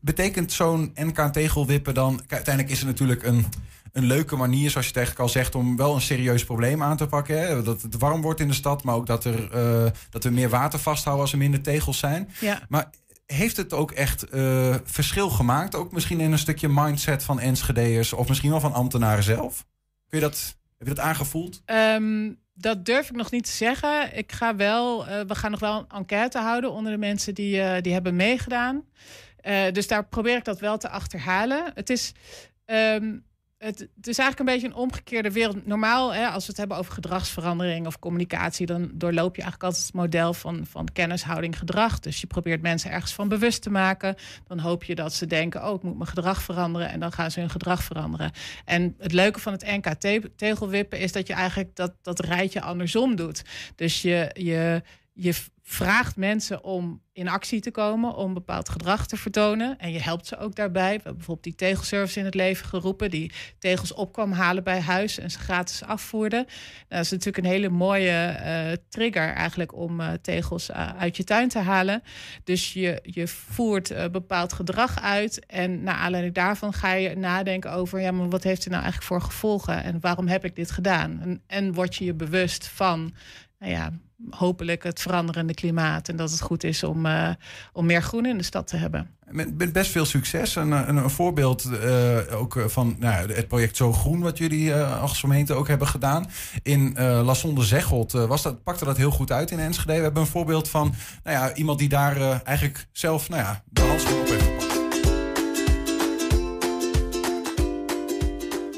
Betekent 0.01 0.51
zo'n 0.51 0.91
NK 0.95 1.19
tegelwippen 1.19 1.93
dan... 1.93 2.21
Uiteindelijk 2.27 2.73
is 2.73 2.79
het 2.79 2.87
natuurlijk 2.87 3.23
een, 3.23 3.45
een 3.91 4.05
leuke 4.05 4.35
manier, 4.35 4.69
zoals 4.69 4.85
je 4.85 4.91
het 4.91 4.97
eigenlijk 4.97 5.27
al 5.27 5.33
zegt... 5.33 5.55
om 5.55 5.77
wel 5.77 5.95
een 5.95 6.01
serieus 6.01 6.45
probleem 6.45 6.83
aan 6.83 6.97
te 6.97 7.07
pakken. 7.07 7.39
Hè? 7.39 7.63
Dat 7.63 7.81
het 7.81 7.97
warm 7.97 8.21
wordt 8.21 8.39
in 8.39 8.47
de 8.47 8.53
stad, 8.53 8.83
maar 8.83 8.95
ook 8.95 9.05
dat, 9.05 9.25
er, 9.25 9.55
uh, 9.85 9.91
dat 10.09 10.23
we 10.23 10.29
meer 10.29 10.49
water 10.49 10.79
vasthouden... 10.79 11.23
als 11.23 11.33
er 11.33 11.39
minder 11.39 11.61
tegels 11.61 11.97
zijn. 11.97 12.29
Ja. 12.39 12.61
Maar 12.69 12.89
heeft 13.25 13.57
het 13.57 13.73
ook 13.73 13.91
echt 13.91 14.33
uh, 14.33 14.75
verschil 14.83 15.29
gemaakt? 15.29 15.75
Ook 15.75 15.91
misschien 15.91 16.19
in 16.19 16.31
een 16.31 16.39
stukje 16.39 16.69
mindset 16.69 17.23
van 17.23 17.39
Enschede'ers... 17.39 18.13
of 18.13 18.27
misschien 18.27 18.51
wel 18.51 18.59
van 18.59 18.73
ambtenaren 18.73 19.23
zelf? 19.23 19.65
Kun 20.07 20.19
je 20.19 20.25
dat, 20.25 20.57
heb 20.77 20.87
je 20.87 20.93
dat 20.93 21.03
aangevoeld? 21.03 21.61
Um, 21.65 22.43
dat 22.57 22.85
durf 22.85 23.09
ik 23.09 23.15
nog 23.15 23.31
niet 23.31 23.45
te 23.45 23.51
zeggen. 23.51 24.17
Ik 24.17 24.31
ga 24.31 24.55
wel, 24.55 25.07
uh, 25.07 25.21
we 25.21 25.35
gaan 25.35 25.51
nog 25.51 25.59
wel 25.59 25.79
een 25.79 25.97
enquête 25.97 26.39
houden 26.39 26.71
onder 26.71 26.91
de 26.91 26.97
mensen 26.97 27.33
die, 27.33 27.57
uh, 27.57 27.75
die 27.81 27.93
hebben 27.93 28.15
meegedaan. 28.15 28.83
Uh, 29.47 29.71
dus 29.71 29.87
daar 29.87 30.05
probeer 30.05 30.37
ik 30.37 30.43
dat 30.43 30.59
wel 30.59 30.77
te 30.77 30.89
achterhalen. 30.89 31.71
Het 31.73 31.89
is, 31.89 32.13
um, 32.65 33.25
het, 33.65 34.07
is 34.07 34.17
eigenlijk 34.17 34.39
een 34.39 34.45
beetje 34.45 34.67
een 34.67 34.83
omgekeerde 34.83 35.31
wereld. 35.31 35.65
Normaal, 35.65 36.13
hè, 36.13 36.27
als 36.27 36.43
we 36.43 36.49
het 36.49 36.57
hebben 36.57 36.77
over 36.77 36.93
gedragsverandering 36.93 37.87
of 37.87 37.99
communicatie, 37.99 38.65
dan 38.65 38.91
doorloop 38.93 39.35
je 39.35 39.41
eigenlijk 39.41 39.63
altijd 39.63 39.85
het 39.85 39.93
model 39.93 40.33
van, 40.33 40.65
van 40.69 40.87
kennishouding 40.93 41.57
gedrag. 41.57 41.99
Dus 41.99 42.21
je 42.21 42.27
probeert 42.27 42.61
mensen 42.61 42.91
ergens 42.91 43.13
van 43.13 43.27
bewust 43.27 43.61
te 43.61 43.69
maken. 43.69 44.15
Dan 44.47 44.59
hoop 44.59 44.83
je 44.83 44.95
dat 44.95 45.13
ze 45.13 45.25
denken: 45.25 45.67
oh, 45.67 45.75
ik 45.75 45.83
moet 45.83 45.97
mijn 45.97 46.09
gedrag 46.09 46.41
veranderen. 46.41 46.89
En 46.89 46.99
dan 46.99 47.11
gaan 47.11 47.31
ze 47.31 47.39
hun 47.39 47.49
gedrag 47.49 47.83
veranderen. 47.83 48.31
En 48.65 48.95
het 48.97 49.13
leuke 49.13 49.39
van 49.39 49.53
het 49.53 49.65
NK 49.65 49.93
tegelwippen 50.35 50.99
is 50.99 51.11
dat 51.11 51.27
je 51.27 51.33
eigenlijk 51.33 51.75
dat, 51.75 51.93
dat 52.01 52.19
rijtje 52.19 52.61
andersom 52.61 53.15
doet. 53.15 53.43
Dus 53.75 54.01
je. 54.01 54.29
je 54.33 54.81
je 55.17 55.33
vraagt 55.67 56.15
mensen 56.15 56.63
om 56.63 57.01
in 57.13 57.27
actie 57.27 57.59
te 57.61 57.71
komen, 57.71 58.15
om 58.15 58.33
bepaald 58.33 58.69
gedrag 58.69 59.07
te 59.07 59.17
vertonen. 59.17 59.77
En 59.79 59.91
je 59.91 59.99
helpt 59.99 60.27
ze 60.27 60.37
ook 60.37 60.55
daarbij. 60.55 60.87
We 60.87 60.93
hebben 60.93 61.15
bijvoorbeeld 61.15 61.43
die 61.43 61.55
tegelservice 61.55 62.19
in 62.19 62.25
het 62.25 62.33
leven 62.33 62.65
geroepen, 62.65 63.09
die 63.09 63.31
tegels 63.59 63.93
opkwam 63.93 64.31
halen 64.31 64.63
bij 64.63 64.79
huis 64.79 65.19
en 65.19 65.31
ze 65.31 65.39
gratis 65.39 65.83
afvoerde. 65.83 66.35
Nou, 66.35 66.47
dat 66.87 66.99
is 66.99 67.09
natuurlijk 67.09 67.37
een 67.37 67.51
hele 67.51 67.69
mooie 67.69 68.39
uh, 68.39 68.71
trigger 68.89 69.33
eigenlijk 69.33 69.75
om 69.75 69.99
uh, 69.99 70.11
tegels 70.21 70.69
uh, 70.69 70.89
uit 70.97 71.17
je 71.17 71.23
tuin 71.23 71.49
te 71.49 71.59
halen. 71.59 72.03
Dus 72.43 72.73
je, 72.73 72.99
je 73.03 73.27
voert 73.27 74.11
bepaald 74.11 74.53
gedrag 74.53 75.01
uit 75.01 75.45
en 75.45 75.83
naar 75.83 75.95
aanleiding 75.95 76.35
daarvan 76.35 76.73
ga 76.73 76.93
je 76.93 77.15
nadenken 77.15 77.71
over, 77.71 77.99
ja, 77.99 78.11
maar 78.11 78.29
wat 78.29 78.43
heeft 78.43 78.63
er 78.63 78.69
nou 78.69 78.83
eigenlijk 78.83 79.11
voor 79.11 79.21
gevolgen 79.21 79.83
en 79.83 79.99
waarom 79.99 80.27
heb 80.27 80.45
ik 80.45 80.55
dit 80.55 80.71
gedaan? 80.71 81.21
En, 81.21 81.41
en 81.47 81.73
word 81.73 81.95
je 81.95 82.05
je 82.05 82.13
bewust 82.13 82.67
van, 82.67 83.13
nou 83.65 83.77
ja, 83.77 83.91
hopelijk 84.29 84.83
het 84.83 85.01
veranderende 85.01 85.53
klimaat. 85.53 86.09
En 86.09 86.15
dat 86.15 86.31
het 86.31 86.41
goed 86.41 86.63
is 86.63 86.83
om, 86.83 87.05
uh, 87.05 87.29
om 87.73 87.85
meer 87.85 88.01
groen 88.01 88.25
in 88.25 88.37
de 88.37 88.43
stad 88.43 88.67
te 88.67 88.77
hebben. 88.77 89.09
Met 89.29 89.73
best 89.73 89.91
veel 89.91 90.05
succes. 90.05 90.55
Een, 90.55 90.71
een, 90.71 90.95
een 90.95 91.09
voorbeeld 91.09 91.69
uh, 91.71 92.17
ook 92.31 92.63
van 92.67 92.95
nou, 92.99 93.33
het 93.33 93.47
project 93.47 93.75
Zo 93.75 93.93
Groen, 93.93 94.19
wat 94.19 94.37
jullie 94.37 94.67
uh, 94.67 95.01
als 95.01 95.19
gemeente 95.19 95.53
ook 95.53 95.67
hebben 95.67 95.87
gedaan. 95.87 96.29
In 96.63 96.95
uh, 96.99 97.21
Lasson 97.25 97.55
de 97.55 97.63
Zegelt 97.63 98.11
was 98.11 98.41
dat, 98.41 98.63
pakte 98.63 98.85
dat 98.85 98.97
heel 98.97 99.11
goed 99.11 99.31
uit 99.31 99.51
in 99.51 99.59
Enschede. 99.59 99.93
We 99.93 100.03
hebben 100.03 100.21
een 100.21 100.27
voorbeeld 100.27 100.69
van 100.69 100.93
nou 101.23 101.37
ja, 101.37 101.55
iemand 101.55 101.79
die 101.79 101.89
daar 101.89 102.41
eigenlijk 102.43 102.87
zelf 102.91 103.29
nou 103.29 103.41
ja, 103.41 103.63
de 103.69 103.81
handschoen 103.81 104.19
op 104.19 104.27
heeft 104.27 104.43
gepakt. 104.43 104.73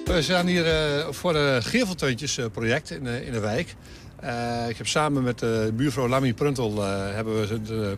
We 0.05 0.21
zijn 0.21 0.47
hier 0.47 0.65
voor 1.09 1.35
het 1.35 1.65
Gevelteuntjesproject 1.65 2.91
in, 2.91 3.05
in 3.05 3.31
de 3.31 3.39
wijk. 3.39 3.75
Uh, 4.23 4.69
ik 4.69 4.77
heb 4.77 4.87
samen 4.87 5.23
met 5.23 5.41
uh, 5.41 5.49
buurvrouw 5.73 6.07
Lammy 6.07 6.33
Pruntel 6.33 6.71
uh, 6.77 7.13
hebben 7.13 7.39
we 7.39 7.53
het 7.53 7.97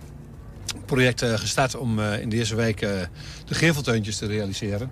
project 0.86 1.23
gestart 1.23 1.75
om 1.75 1.99
in 1.99 2.29
de 2.29 2.36
eerste 2.36 2.55
week 2.55 2.79
de 2.79 3.08
gevelteuntjes 3.53 4.17
te 4.17 4.25
realiseren. 4.25 4.91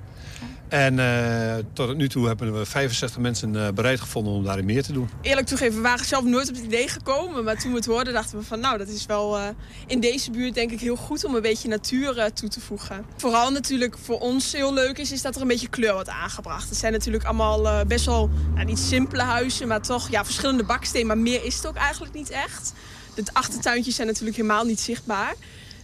En 0.70 0.98
uh, 0.98 1.56
tot 1.74 1.98
nu 1.98 2.10
toe 2.10 2.28
hebben 2.28 2.60
we 2.60 2.66
65 2.66 3.20
mensen 3.20 3.54
uh, 3.54 3.68
bereid 3.70 4.00
gevonden 4.00 4.34
om 4.34 4.44
daarin 4.44 4.66
meer 4.66 4.84
te 4.84 4.94
doen. 4.94 5.10
Eerlijk 5.22 5.48
toegeven, 5.48 5.76
we 5.76 5.82
waren 5.82 6.06
zelf 6.06 6.24
nooit 6.24 6.50
op 6.50 6.56
het 6.56 6.64
idee 6.64 6.88
gekomen. 6.88 7.44
Maar 7.44 7.58
toen 7.58 7.72
we 7.72 7.78
het 7.78 7.86
hoorden 7.86 8.14
dachten 8.14 8.38
we 8.38 8.44
van 8.44 8.60
nou, 8.60 8.78
dat 8.78 8.88
is 8.88 9.06
wel 9.06 9.38
uh, 9.38 9.48
in 9.88 10.00
deze 10.00 10.32
buurt 10.32 10.54
denk 10.54 10.72
ik 10.72 10.80
heel 10.80 10.96
goed 10.96 11.26
om 11.26 11.36
een 11.36 11.42
beetje 11.42 11.68
natuur 11.68 12.32
toe 12.34 12.50
te 12.50 12.60
voegen. 12.60 13.06
Vooral 13.18 13.52
natuurlijk 13.52 13.98
voor 13.98 14.20
ons 14.20 14.54
heel 14.54 14.74
leuk 14.74 14.98
is, 14.98 15.12
is 15.12 15.22
dat 15.22 15.36
er 15.36 15.42
een 15.42 15.48
beetje 15.48 15.70
kleur 15.70 15.94
wordt 15.94 16.10
aangebracht. 16.10 16.70
Het 16.70 16.78
zijn 16.78 16.92
natuurlijk 16.92 17.24
allemaal 17.24 17.86
best 17.86 18.06
wel 18.06 18.30
nou, 18.54 18.66
niet 18.66 18.80
simpele 18.80 19.24
huizen, 19.24 19.68
maar 19.68 19.82
toch 19.82 20.10
ja, 20.10 20.26
verschillende 20.26 20.64
bakstenen. 20.64 21.08
Maar 21.08 21.18
meer 21.18 21.46
is 21.46 21.56
het 21.56 21.68
ook 21.68 21.76
eigenlijk 21.76 22.14
niet 22.14 22.30
echt. 22.30 22.74
De 23.16 23.24
achtertuintjes 23.34 23.96
zijn 23.96 24.08
natuurlijk 24.08 24.38
helemaal 24.38 24.66
niet 24.66 24.80
zichtbaar. 24.80 25.36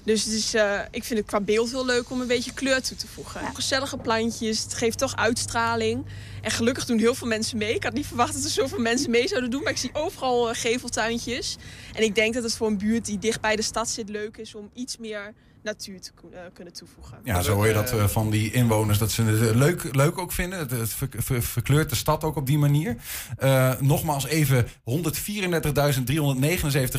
Dus 0.03 0.23
het 0.23 0.33
is, 0.33 0.55
uh, 0.55 0.79
ik 0.91 1.03
vind 1.03 1.19
het 1.19 1.27
qua 1.27 1.39
beeld 1.39 1.71
heel 1.71 1.85
leuk 1.85 2.09
om 2.09 2.21
een 2.21 2.27
beetje 2.27 2.53
kleur 2.53 2.81
toe 2.81 2.97
te 2.97 3.07
voegen. 3.07 3.55
Gezellige 3.55 3.97
plantjes, 3.97 4.63
het 4.63 4.73
geeft 4.73 4.97
toch 4.97 5.15
uitstraling. 5.15 6.05
En 6.41 6.51
gelukkig 6.51 6.85
doen 6.85 6.99
heel 6.99 7.15
veel 7.15 7.27
mensen 7.27 7.57
mee. 7.57 7.75
Ik 7.75 7.83
had 7.83 7.93
niet 7.93 8.05
verwacht 8.05 8.33
dat 8.33 8.43
er 8.43 8.49
zoveel 8.49 8.79
mensen 8.79 9.11
mee 9.11 9.27
zouden 9.27 9.49
doen. 9.49 9.63
Maar 9.63 9.71
ik 9.71 9.77
zie 9.77 9.89
overal 9.93 10.49
uh, 10.49 10.55
geveltuintjes. 10.55 11.57
En 11.93 12.03
ik 12.03 12.15
denk 12.15 12.33
dat 12.33 12.43
het 12.43 12.55
voor 12.55 12.67
een 12.67 12.77
buurt 12.77 13.05
die 13.05 13.19
dicht 13.19 13.41
bij 13.41 13.55
de 13.55 13.61
stad 13.61 13.89
zit 13.89 14.09
leuk 14.09 14.37
is 14.37 14.55
om 14.55 14.69
iets 14.73 14.97
meer 14.97 15.33
natuur 15.63 16.02
te 16.02 16.12
uh, 16.32 16.39
kunnen 16.54 16.73
toevoegen. 16.73 17.19
Ja, 17.23 17.41
zo 17.41 17.54
hoor 17.54 17.67
je 17.67 17.73
dat 17.73 17.93
uh, 17.93 18.08
van 18.08 18.30
die 18.30 18.52
inwoners, 18.52 18.97
dat 18.97 19.12
ze 19.12 19.23
het 19.23 19.56
leuk, 19.56 19.95
leuk 19.95 20.17
ook 20.17 20.32
vinden. 20.32 20.60
Het, 20.60 20.71
het 20.71 20.93
ver, 21.17 21.43
verkleurt 21.43 21.89
de 21.89 21.95
stad 21.95 22.23
ook 22.23 22.36
op 22.36 22.45
die 22.45 22.58
manier. 22.58 22.95
Uh, 23.43 23.71
nogmaals 23.80 24.26
even 24.26 24.67
134.379 24.67 24.73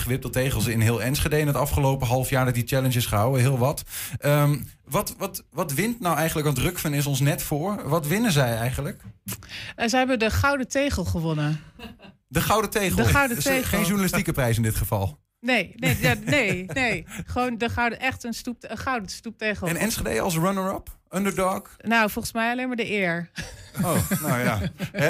wippeltegels 0.06 0.66
in 0.66 0.80
heel 0.80 1.02
Enschede 1.02 1.38
in 1.38 1.46
het 1.46 1.56
afgelopen 1.56 2.06
half 2.06 2.30
jaar 2.30 2.44
dat 2.44 2.54
die 2.54 2.66
challenge 2.66 2.96
is 2.96 3.06
gehouden. 3.06 3.40
Heel 3.40 3.58
wat. 3.58 3.82
Um, 4.24 4.66
wat, 4.84 5.14
wat, 5.18 5.44
wat 5.50 5.72
wint 5.72 6.00
nou 6.00 6.16
eigenlijk, 6.16 6.46
want 6.46 6.58
Rukven 6.58 6.94
is 6.94 7.06
ons 7.06 7.20
net 7.20 7.42
voor. 7.42 7.88
Wat 7.88 8.06
winnen 8.06 8.32
zij 8.32 8.56
eigenlijk? 8.56 9.02
Uh, 9.24 9.86
zij 9.86 9.98
hebben 9.98 10.18
de 10.18 10.30
Gouden 10.30 10.68
Tegel 10.68 11.04
gewonnen. 11.04 11.60
De 12.26 12.40
Gouden 12.40 12.70
Tegel? 12.70 12.96
De 12.96 13.04
Gouden 13.04 13.38
Tegel. 13.38 13.62
Geen 13.62 13.84
journalistieke 13.84 14.32
prijs 14.32 14.56
in 14.56 14.62
dit 14.62 14.74
geval. 14.74 15.18
Nee, 15.44 15.72
nee, 15.76 15.96
ja, 16.00 16.14
nee, 16.24 16.64
nee. 16.66 17.04
Gewoon 17.26 17.58
de 17.58 17.68
gouden, 17.68 18.00
echt 18.00 18.24
een, 18.24 18.32
stoep, 18.32 18.56
een 18.60 18.78
gouden 18.78 19.08
stoeptegel. 19.08 19.66
En 19.66 19.76
Enschede 19.76 20.20
als 20.20 20.36
runner-up? 20.36 20.96
Underdog? 21.10 21.76
Nou, 21.80 22.10
volgens 22.10 22.34
mij 22.34 22.50
alleen 22.50 22.66
maar 22.66 22.76
de 22.76 22.90
eer. 22.90 23.30
Oh, 23.82 24.10
nou 24.22 24.40
ja. 24.40 24.60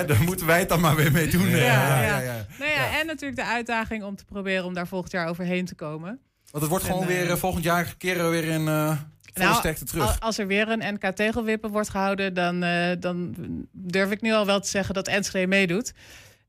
Daar 0.07 0.23
moeten 0.23 0.47
wij 0.47 0.59
het 0.59 0.69
dan 0.69 0.81
maar 0.81 0.97
weer 0.97 1.13
mee 1.13 1.29
doen. 1.29 1.49
Ja, 1.49 1.57
ja, 1.57 2.03
ja. 2.03 2.19
ja, 2.19 2.47
Nou 2.59 2.71
ja, 2.71 2.99
En 3.01 3.07
natuurlijk 3.07 3.37
de 3.37 3.45
uitdaging 3.45 4.05
om 4.05 4.17
te 4.17 4.25
proberen 4.25 4.65
om 4.65 4.75
daar 4.75 4.87
volgend 4.87 5.13
jaar 5.13 5.29
overheen 5.29 5.65
te 5.65 5.75
komen. 5.75 6.21
Want 6.51 6.63
het 6.63 6.69
wordt 6.69 6.85
gewoon 6.85 7.07
weer, 7.07 7.31
uh, 7.31 7.37
volgend 7.37 7.65
jaar 7.65 7.95
keren 7.99 8.25
we 8.25 8.31
weer 8.31 8.45
in... 8.45 8.61
Uh, 8.61 8.99
nou, 9.35 9.75
terug. 9.85 10.21
Als 10.21 10.39
er 10.39 10.47
weer 10.47 10.69
een 10.69 10.95
NK 10.95 11.17
tegelwippen 11.17 11.71
wordt 11.71 11.89
gehouden, 11.89 12.35
dan, 12.35 12.65
uh, 12.65 12.91
dan 12.99 13.35
durf 13.73 14.11
ik 14.11 14.21
nu 14.21 14.33
al 14.33 14.47
wel 14.47 14.61
te 14.61 14.69
zeggen 14.69 14.95
dat 14.95 15.09
Enschede 15.09 15.47
meedoet. 15.47 15.93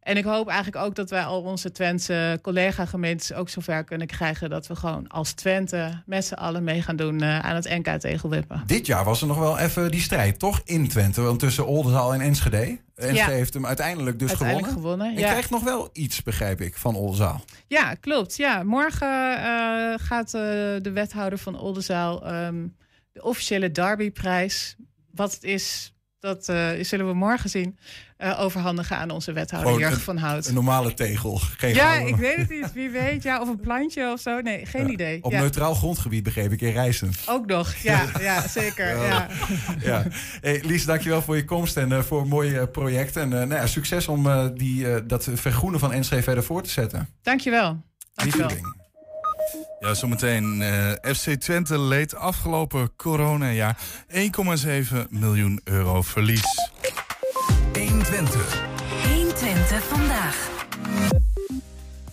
En 0.05 0.17
ik 0.17 0.23
hoop 0.23 0.47
eigenlijk 0.47 0.85
ook 0.85 0.95
dat 0.95 1.09
wij 1.09 1.23
al 1.23 1.41
onze 1.41 1.71
Twentse 1.71 2.39
collega-gemeentes 2.41 3.33
ook 3.33 3.49
zover 3.49 3.83
kunnen 3.83 4.07
krijgen 4.07 4.49
dat 4.49 4.67
we 4.67 4.75
gewoon 4.75 5.07
als 5.07 5.31
Twente 5.31 6.01
met 6.05 6.25
z'n 6.25 6.33
allen 6.33 6.63
mee 6.63 6.81
gaan 6.81 6.95
doen 6.95 7.23
uh, 7.23 7.39
aan 7.39 7.55
het 7.55 7.69
NK 7.69 7.87
tegelwippen. 7.99 8.63
Dit 8.65 8.85
jaar 8.85 9.03
was 9.03 9.21
er 9.21 9.27
nog 9.27 9.37
wel 9.37 9.57
even 9.57 9.91
die 9.91 10.01
strijd, 10.01 10.39
toch? 10.39 10.61
In 10.65 10.87
Twente, 10.87 11.21
want 11.21 11.39
tussen 11.39 11.65
Oldenzaal 11.65 12.13
en 12.13 12.21
Enschede. 12.21 12.79
Enschede 12.95 13.13
ja. 13.15 13.27
heeft 13.29 13.53
hem 13.53 13.65
uiteindelijk 13.65 14.19
dus 14.19 14.29
uiteindelijk 14.29 14.73
gewonnen. 14.73 15.05
gewonnen 15.07 15.23
ja. 15.23 15.29
Krijgt 15.29 15.49
nog 15.49 15.63
wel 15.63 15.89
iets, 15.93 16.23
begrijp 16.23 16.61
ik, 16.61 16.75
van 16.75 16.95
Oldenzaal. 16.95 17.43
Ja, 17.67 17.93
klopt. 17.93 18.37
Ja, 18.37 18.63
morgen 18.63 19.37
uh, 19.37 19.93
gaat 19.97 20.33
uh, 20.33 20.41
de 20.81 20.91
wethouder 20.93 21.39
van 21.39 21.59
Oldenzaal 21.59 22.33
um, 22.33 22.75
de 23.11 23.23
officiële 23.23 23.71
derbyprijs. 23.71 24.75
Wat 25.11 25.33
het 25.33 25.43
is, 25.43 25.93
Dat 26.25 26.49
uh, 26.49 26.69
zullen 26.81 27.07
we 27.07 27.13
morgen 27.13 27.49
zien. 27.49 27.77
Uh, 28.17 28.39
overhandigen 28.39 28.97
aan 28.97 29.09
onze 29.09 29.33
wethouder 29.33 29.79
Jurgen 29.79 30.01
van 30.01 30.17
Hout. 30.17 30.47
Een 30.47 30.53
normale 30.53 30.93
tegel. 30.93 31.37
Geen 31.57 31.73
ja, 31.73 31.93
ik 31.93 32.15
weet 32.15 32.37
het 32.37 32.49
niet. 32.49 32.73
Wie 32.73 32.89
weet. 32.89 33.23
Ja, 33.23 33.41
of 33.41 33.47
een 33.47 33.59
plantje 33.59 34.11
of 34.11 34.19
zo. 34.19 34.41
Nee, 34.41 34.65
geen 34.65 34.89
idee. 34.89 35.23
Op 35.23 35.31
neutraal 35.31 35.73
grondgebied 35.73 36.23
begreep 36.23 36.51
ik 36.51 36.61
in 36.61 36.71
Rijssen. 36.71 37.11
Ook 37.25 37.45
nog. 37.45 37.75
Ja, 37.75 38.05
ja 38.19 38.47
zeker. 38.47 38.97
Ja. 39.05 39.27
ja. 39.89 40.03
Hey, 40.41 40.61
Lies, 40.63 40.85
dankjewel 40.85 41.21
voor 41.21 41.35
je 41.35 41.45
komst 41.45 41.77
en 41.77 41.91
uh, 41.91 42.01
voor 42.01 42.21
een 42.21 42.27
mooi 42.27 42.65
project. 42.65 43.15
En 43.15 43.29
nou 43.29 43.53
ja, 43.53 43.67
succes 43.67 44.07
om 44.07 44.53
die, 44.55 45.05
dat 45.05 45.29
vergroenen 45.33 45.79
van 45.79 45.99
NC 45.99 46.23
verder 46.23 46.43
voor 46.43 46.61
te 46.61 46.69
zetten. 46.69 47.09
Dankjewel. 47.21 47.81
Dankjewel. 48.13 48.83
Ja, 49.85 49.93
zometeen. 49.93 50.61
Uh, 50.61 50.91
FC 51.13 51.29
Twente 51.29 51.79
leed 51.79 52.15
afgelopen 52.15 52.95
coronajaar 52.95 53.77
1,7 54.07 54.17
miljoen 55.09 55.61
euro 55.63 56.01
verlies. 56.01 56.71
120. 57.73 58.39
120 59.03 59.81
vandaag. 59.81 60.49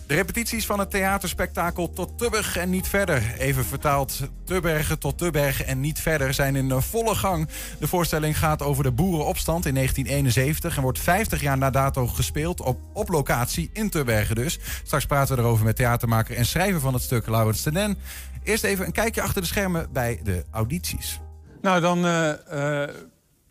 De 0.07 0.13
repetities 0.13 0.65
van 0.65 0.79
het 0.79 0.89
theaterspektakel 0.89 1.89
Tot 1.89 2.17
Tubberg 2.17 2.57
en 2.57 2.69
niet 2.69 2.87
verder. 2.87 3.33
Even 3.37 3.65
vertaald, 3.65 4.19
Tubbergen 4.43 4.99
tot 4.99 5.17
Tubbergen 5.17 5.67
en 5.67 5.79
niet 5.79 5.99
verder 5.99 6.33
zijn 6.33 6.55
in 6.55 6.81
volle 6.81 7.15
gang. 7.15 7.47
De 7.79 7.87
voorstelling 7.87 8.37
gaat 8.37 8.61
over 8.61 8.83
de 8.83 8.91
boerenopstand 8.91 9.65
in 9.65 9.73
1971... 9.73 10.75
en 10.75 10.81
wordt 10.81 10.99
50 10.99 11.41
jaar 11.41 11.57
na 11.57 11.69
dato 11.69 12.07
gespeeld 12.07 12.61
op, 12.61 12.79
op 12.93 13.09
locatie 13.09 13.69
in 13.73 13.89
Tubbergen 13.89 14.35
dus. 14.35 14.59
Straks 14.83 15.05
praten 15.05 15.35
we 15.35 15.41
erover 15.41 15.65
met 15.65 15.75
theatermaker 15.75 16.35
en 16.35 16.45
schrijver 16.45 16.79
van 16.79 16.93
het 16.93 17.03
stuk, 17.03 17.27
Laurens 17.27 17.61
Tenen. 17.61 17.97
Eerst 18.43 18.63
even 18.63 18.85
een 18.85 18.91
kijkje 18.91 19.21
achter 19.21 19.41
de 19.41 19.47
schermen 19.47 19.87
bij 19.91 20.19
de 20.23 20.45
audities. 20.51 21.19
Nou, 21.61 21.81
dan... 21.81 22.05
Uh, 22.05 22.31
uh, 22.53 22.83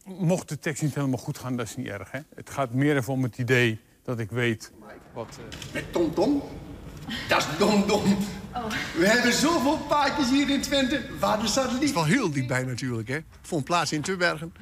mocht 0.04 0.48
de 0.48 0.58
tekst 0.58 0.82
niet 0.82 0.94
helemaal 0.94 1.18
goed 1.18 1.38
gaan, 1.38 1.56
dat 1.56 1.66
is 1.66 1.76
niet 1.76 1.86
erg. 1.86 2.10
Hè? 2.10 2.18
Het 2.34 2.50
gaat 2.50 2.72
meer 2.72 2.96
even 2.96 3.12
om 3.12 3.22
het 3.22 3.38
idee 3.38 3.80
dat 4.04 4.18
ik 4.18 4.30
weet 4.30 4.72
wat... 5.12 5.38
Uh... 5.40 5.72
Met 5.72 5.92
Tom 5.92 6.14
Tom? 6.14 6.42
Dat 7.28 7.38
is 7.38 7.58
dom 7.58 7.86
dom. 7.86 8.16
Oh. 8.54 8.64
We 8.96 9.06
hebben 9.06 9.32
zoveel 9.32 9.78
paardjes 9.78 10.30
hier 10.30 10.50
in 10.50 10.60
Twente. 10.60 11.02
Waar 11.18 11.40
de 11.40 11.46
satelliet? 11.46 11.80
Het 11.80 11.82
is 11.82 11.94
wel 11.94 12.04
heel 12.04 12.30
dichtbij 12.30 12.64
natuurlijk. 12.64 13.08
Hè. 13.08 13.16
Ik 13.16 13.24
vond 13.42 13.64
plaats 13.64 13.92
in 13.92 14.02
Tubbergen. 14.02 14.52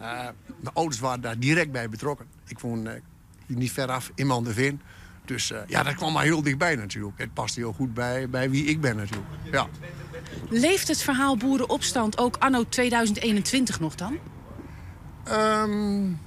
Uh, 0.00 0.28
mijn 0.60 0.74
ouders 0.74 1.00
waren 1.00 1.20
daar 1.20 1.38
direct 1.38 1.72
bij 1.72 1.88
betrokken. 1.88 2.26
Ik 2.46 2.58
woon 2.58 2.86
uh, 2.86 2.92
niet 3.46 3.72
ver 3.72 3.90
af, 3.90 4.10
in 4.14 4.26
Manderveen. 4.26 4.80
Dus 5.24 5.50
uh, 5.50 5.58
ja, 5.66 5.82
dat 5.82 5.94
kwam 5.94 6.12
maar 6.12 6.24
heel 6.24 6.42
dichtbij 6.42 6.76
natuurlijk. 6.76 7.18
Het 7.18 7.34
past 7.34 7.56
heel 7.56 7.72
goed 7.72 7.94
bij, 7.94 8.28
bij 8.28 8.50
wie 8.50 8.64
ik 8.64 8.80
ben 8.80 8.96
natuurlijk. 8.96 9.30
Ja. 9.52 9.68
Leeft 10.48 10.88
het 10.88 11.02
verhaal 11.02 11.36
boerenopstand 11.36 12.18
ook 12.18 12.36
anno 12.36 12.64
2021 12.68 13.80
nog 13.80 13.94
dan? 13.94 14.18
Um, 15.28 16.20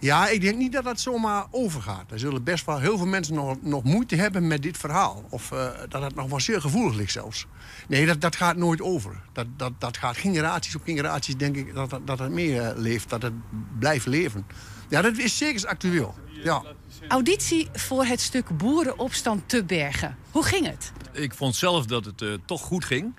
ja, 0.00 0.28
ik 0.28 0.40
denk 0.40 0.56
niet 0.56 0.72
dat 0.72 0.84
dat 0.84 1.00
zomaar 1.00 1.46
overgaat. 1.50 2.10
Er 2.10 2.18
zullen 2.18 2.44
best 2.44 2.66
wel 2.66 2.78
heel 2.78 2.96
veel 2.96 3.06
mensen 3.06 3.34
nog, 3.34 3.56
nog 3.62 3.84
moeite 3.84 4.16
hebben 4.16 4.46
met 4.46 4.62
dit 4.62 4.76
verhaal. 4.76 5.24
Of 5.30 5.50
uh, 5.50 5.68
dat 5.88 6.02
het 6.02 6.14
nog 6.14 6.28
wel 6.28 6.40
zeer 6.40 6.60
gevoelig 6.60 6.96
ligt 6.96 7.12
zelfs. 7.12 7.46
Nee, 7.88 8.06
dat, 8.06 8.20
dat 8.20 8.36
gaat 8.36 8.56
nooit 8.56 8.80
over. 8.80 9.20
Dat, 9.32 9.46
dat, 9.56 9.72
dat 9.78 9.96
gaat 9.96 10.16
generaties 10.16 10.74
op 10.74 10.82
generaties, 10.84 11.36
denk 11.36 11.56
ik, 11.56 11.74
dat, 11.74 11.90
dat, 11.90 12.06
dat 12.06 12.18
het 12.18 12.30
meer 12.30 12.74
leeft. 12.76 13.08
Dat 13.08 13.22
het 13.22 13.32
blijft 13.78 14.06
leven. 14.06 14.46
Ja, 14.88 15.02
dat 15.02 15.18
is 15.18 15.36
zeker 15.36 15.66
actueel. 15.66 16.14
Ja. 16.42 16.62
Auditie 17.08 17.68
voor 17.72 18.04
het 18.04 18.20
stuk 18.20 18.56
Boerenopstand 18.56 19.48
te 19.48 19.64
Bergen. 19.64 20.16
Hoe 20.30 20.44
ging 20.44 20.66
het? 20.66 20.92
Ik 21.12 21.34
vond 21.34 21.56
zelf 21.56 21.86
dat 21.86 22.04
het 22.04 22.20
uh, 22.20 22.34
toch 22.44 22.60
goed 22.62 22.84
ging. 22.84 23.14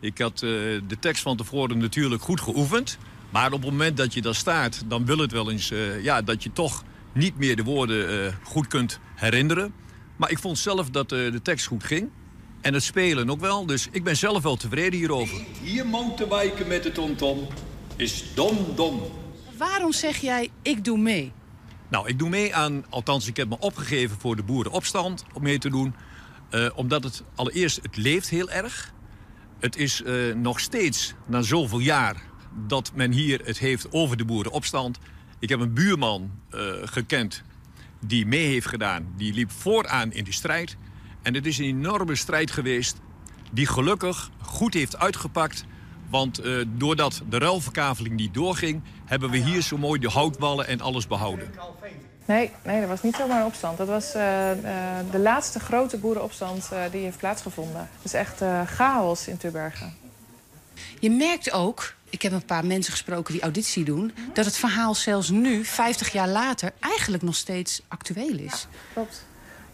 Ik 0.00 0.18
had 0.18 0.42
uh, 0.42 0.50
de 0.88 0.98
tekst 1.00 1.22
van 1.22 1.36
tevoren 1.36 1.78
natuurlijk 1.78 2.22
goed 2.22 2.40
geoefend. 2.40 2.98
Maar 3.32 3.52
op 3.52 3.62
het 3.62 3.70
moment 3.70 3.96
dat 3.96 4.14
je 4.14 4.22
daar 4.22 4.34
staat, 4.34 4.82
dan 4.86 5.06
wil 5.06 5.18
het 5.18 5.32
wel 5.32 5.50
eens 5.50 5.70
uh, 5.70 6.02
ja, 6.02 6.22
dat 6.22 6.42
je 6.42 6.52
toch 6.52 6.84
niet 7.14 7.36
meer 7.36 7.56
de 7.56 7.62
woorden 7.62 8.24
uh, 8.24 8.32
goed 8.42 8.66
kunt 8.66 8.98
herinneren. 9.14 9.74
Maar 10.16 10.30
ik 10.30 10.38
vond 10.38 10.58
zelf 10.58 10.90
dat 10.90 11.12
uh, 11.12 11.32
de 11.32 11.42
tekst 11.42 11.66
goed 11.66 11.84
ging. 11.84 12.10
En 12.60 12.74
het 12.74 12.82
spelen 12.82 13.30
ook 13.30 13.40
wel. 13.40 13.66
Dus 13.66 13.88
ik 13.90 14.04
ben 14.04 14.16
zelf 14.16 14.42
wel 14.42 14.56
tevreden 14.56 14.98
hierover. 14.98 15.40
Hier 15.62 15.86
mountainbiken 15.86 16.66
met 16.66 16.82
de 16.82 16.92
TomTom 16.92 17.46
is 17.96 18.24
dom 18.34 18.56
dom. 18.74 19.02
Waarom 19.58 19.92
zeg 19.92 20.16
jij 20.16 20.50
ik 20.62 20.84
doe 20.84 20.98
mee? 20.98 21.32
Nou, 21.88 22.08
ik 22.08 22.18
doe 22.18 22.28
mee 22.28 22.54
aan, 22.54 22.84
althans 22.88 23.26
ik 23.26 23.36
heb 23.36 23.48
me 23.48 23.58
opgegeven 23.58 24.16
voor 24.20 24.36
de 24.36 24.42
boerenopstand 24.42 25.24
om 25.32 25.42
mee 25.42 25.58
te 25.58 25.70
doen. 25.70 25.94
omdat 26.74 27.04
het 27.04 27.22
allereerst, 27.34 27.78
het 27.82 27.96
leeft 27.96 28.28
heel 28.28 28.50
erg. 28.50 28.92
Het 29.60 29.76
is 29.76 30.02
nog 30.34 30.60
steeds, 30.60 31.14
na 31.26 31.42
zoveel 31.42 31.78
jaar, 31.78 32.31
dat 32.66 32.92
men 32.94 33.12
hier 33.12 33.40
het 33.44 33.58
heeft 33.58 33.92
over 33.92 34.16
de 34.16 34.24
boerenopstand. 34.24 34.98
Ik 35.38 35.48
heb 35.48 35.60
een 35.60 35.74
buurman 35.74 36.30
uh, 36.50 36.60
gekend 36.84 37.42
die 38.00 38.26
mee 38.26 38.46
heeft 38.46 38.66
gedaan. 38.66 39.06
Die 39.16 39.32
liep 39.32 39.50
vooraan 39.50 40.12
in 40.12 40.24
die 40.24 40.32
strijd. 40.32 40.76
En 41.22 41.34
het 41.34 41.46
is 41.46 41.58
een 41.58 41.64
enorme 41.64 42.14
strijd 42.14 42.50
geweest 42.50 42.96
die 43.52 43.66
gelukkig 43.66 44.30
goed 44.40 44.74
heeft 44.74 44.98
uitgepakt. 44.98 45.64
Want 46.10 46.44
uh, 46.44 46.64
doordat 46.68 47.22
de 47.28 47.38
ruilverkaveling 47.38 48.16
niet 48.16 48.34
doorging... 48.34 48.82
hebben 49.04 49.30
we 49.30 49.36
hier 49.36 49.62
zo 49.62 49.78
mooi 49.78 50.00
de 50.00 50.10
houtwallen 50.10 50.66
en 50.66 50.80
alles 50.80 51.06
behouden. 51.06 51.50
Nee, 52.24 52.50
nee, 52.64 52.80
dat 52.80 52.88
was 52.88 53.02
niet 53.02 53.16
zomaar 53.16 53.40
een 53.40 53.46
opstand. 53.46 53.78
Dat 53.78 53.88
was 53.88 54.06
uh, 54.06 54.50
de 55.10 55.18
laatste 55.18 55.60
grote 55.60 55.98
boerenopstand 55.98 56.68
die 56.90 57.02
heeft 57.02 57.18
plaatsgevonden. 57.18 57.88
Is 58.02 58.14
echt 58.14 58.42
chaos 58.66 59.28
in 59.28 59.36
Tubbergen. 59.36 60.01
Je 61.02 61.10
merkt 61.10 61.52
ook 61.52 61.94
ik 62.10 62.22
heb 62.22 62.32
een 62.32 62.44
paar 62.44 62.66
mensen 62.66 62.92
gesproken 62.92 63.32
die 63.32 63.42
auditie 63.42 63.84
doen... 63.84 64.12
dat 64.32 64.44
het 64.44 64.56
verhaal 64.56 64.94
zelfs 64.94 65.30
nu, 65.30 65.64
50 65.64 66.12
jaar 66.12 66.28
later, 66.28 66.72
eigenlijk 66.80 67.22
nog 67.22 67.34
steeds 67.34 67.82
actueel 67.88 68.38
is. 68.38 68.66
Ja, 68.70 68.78
klopt. 68.92 69.24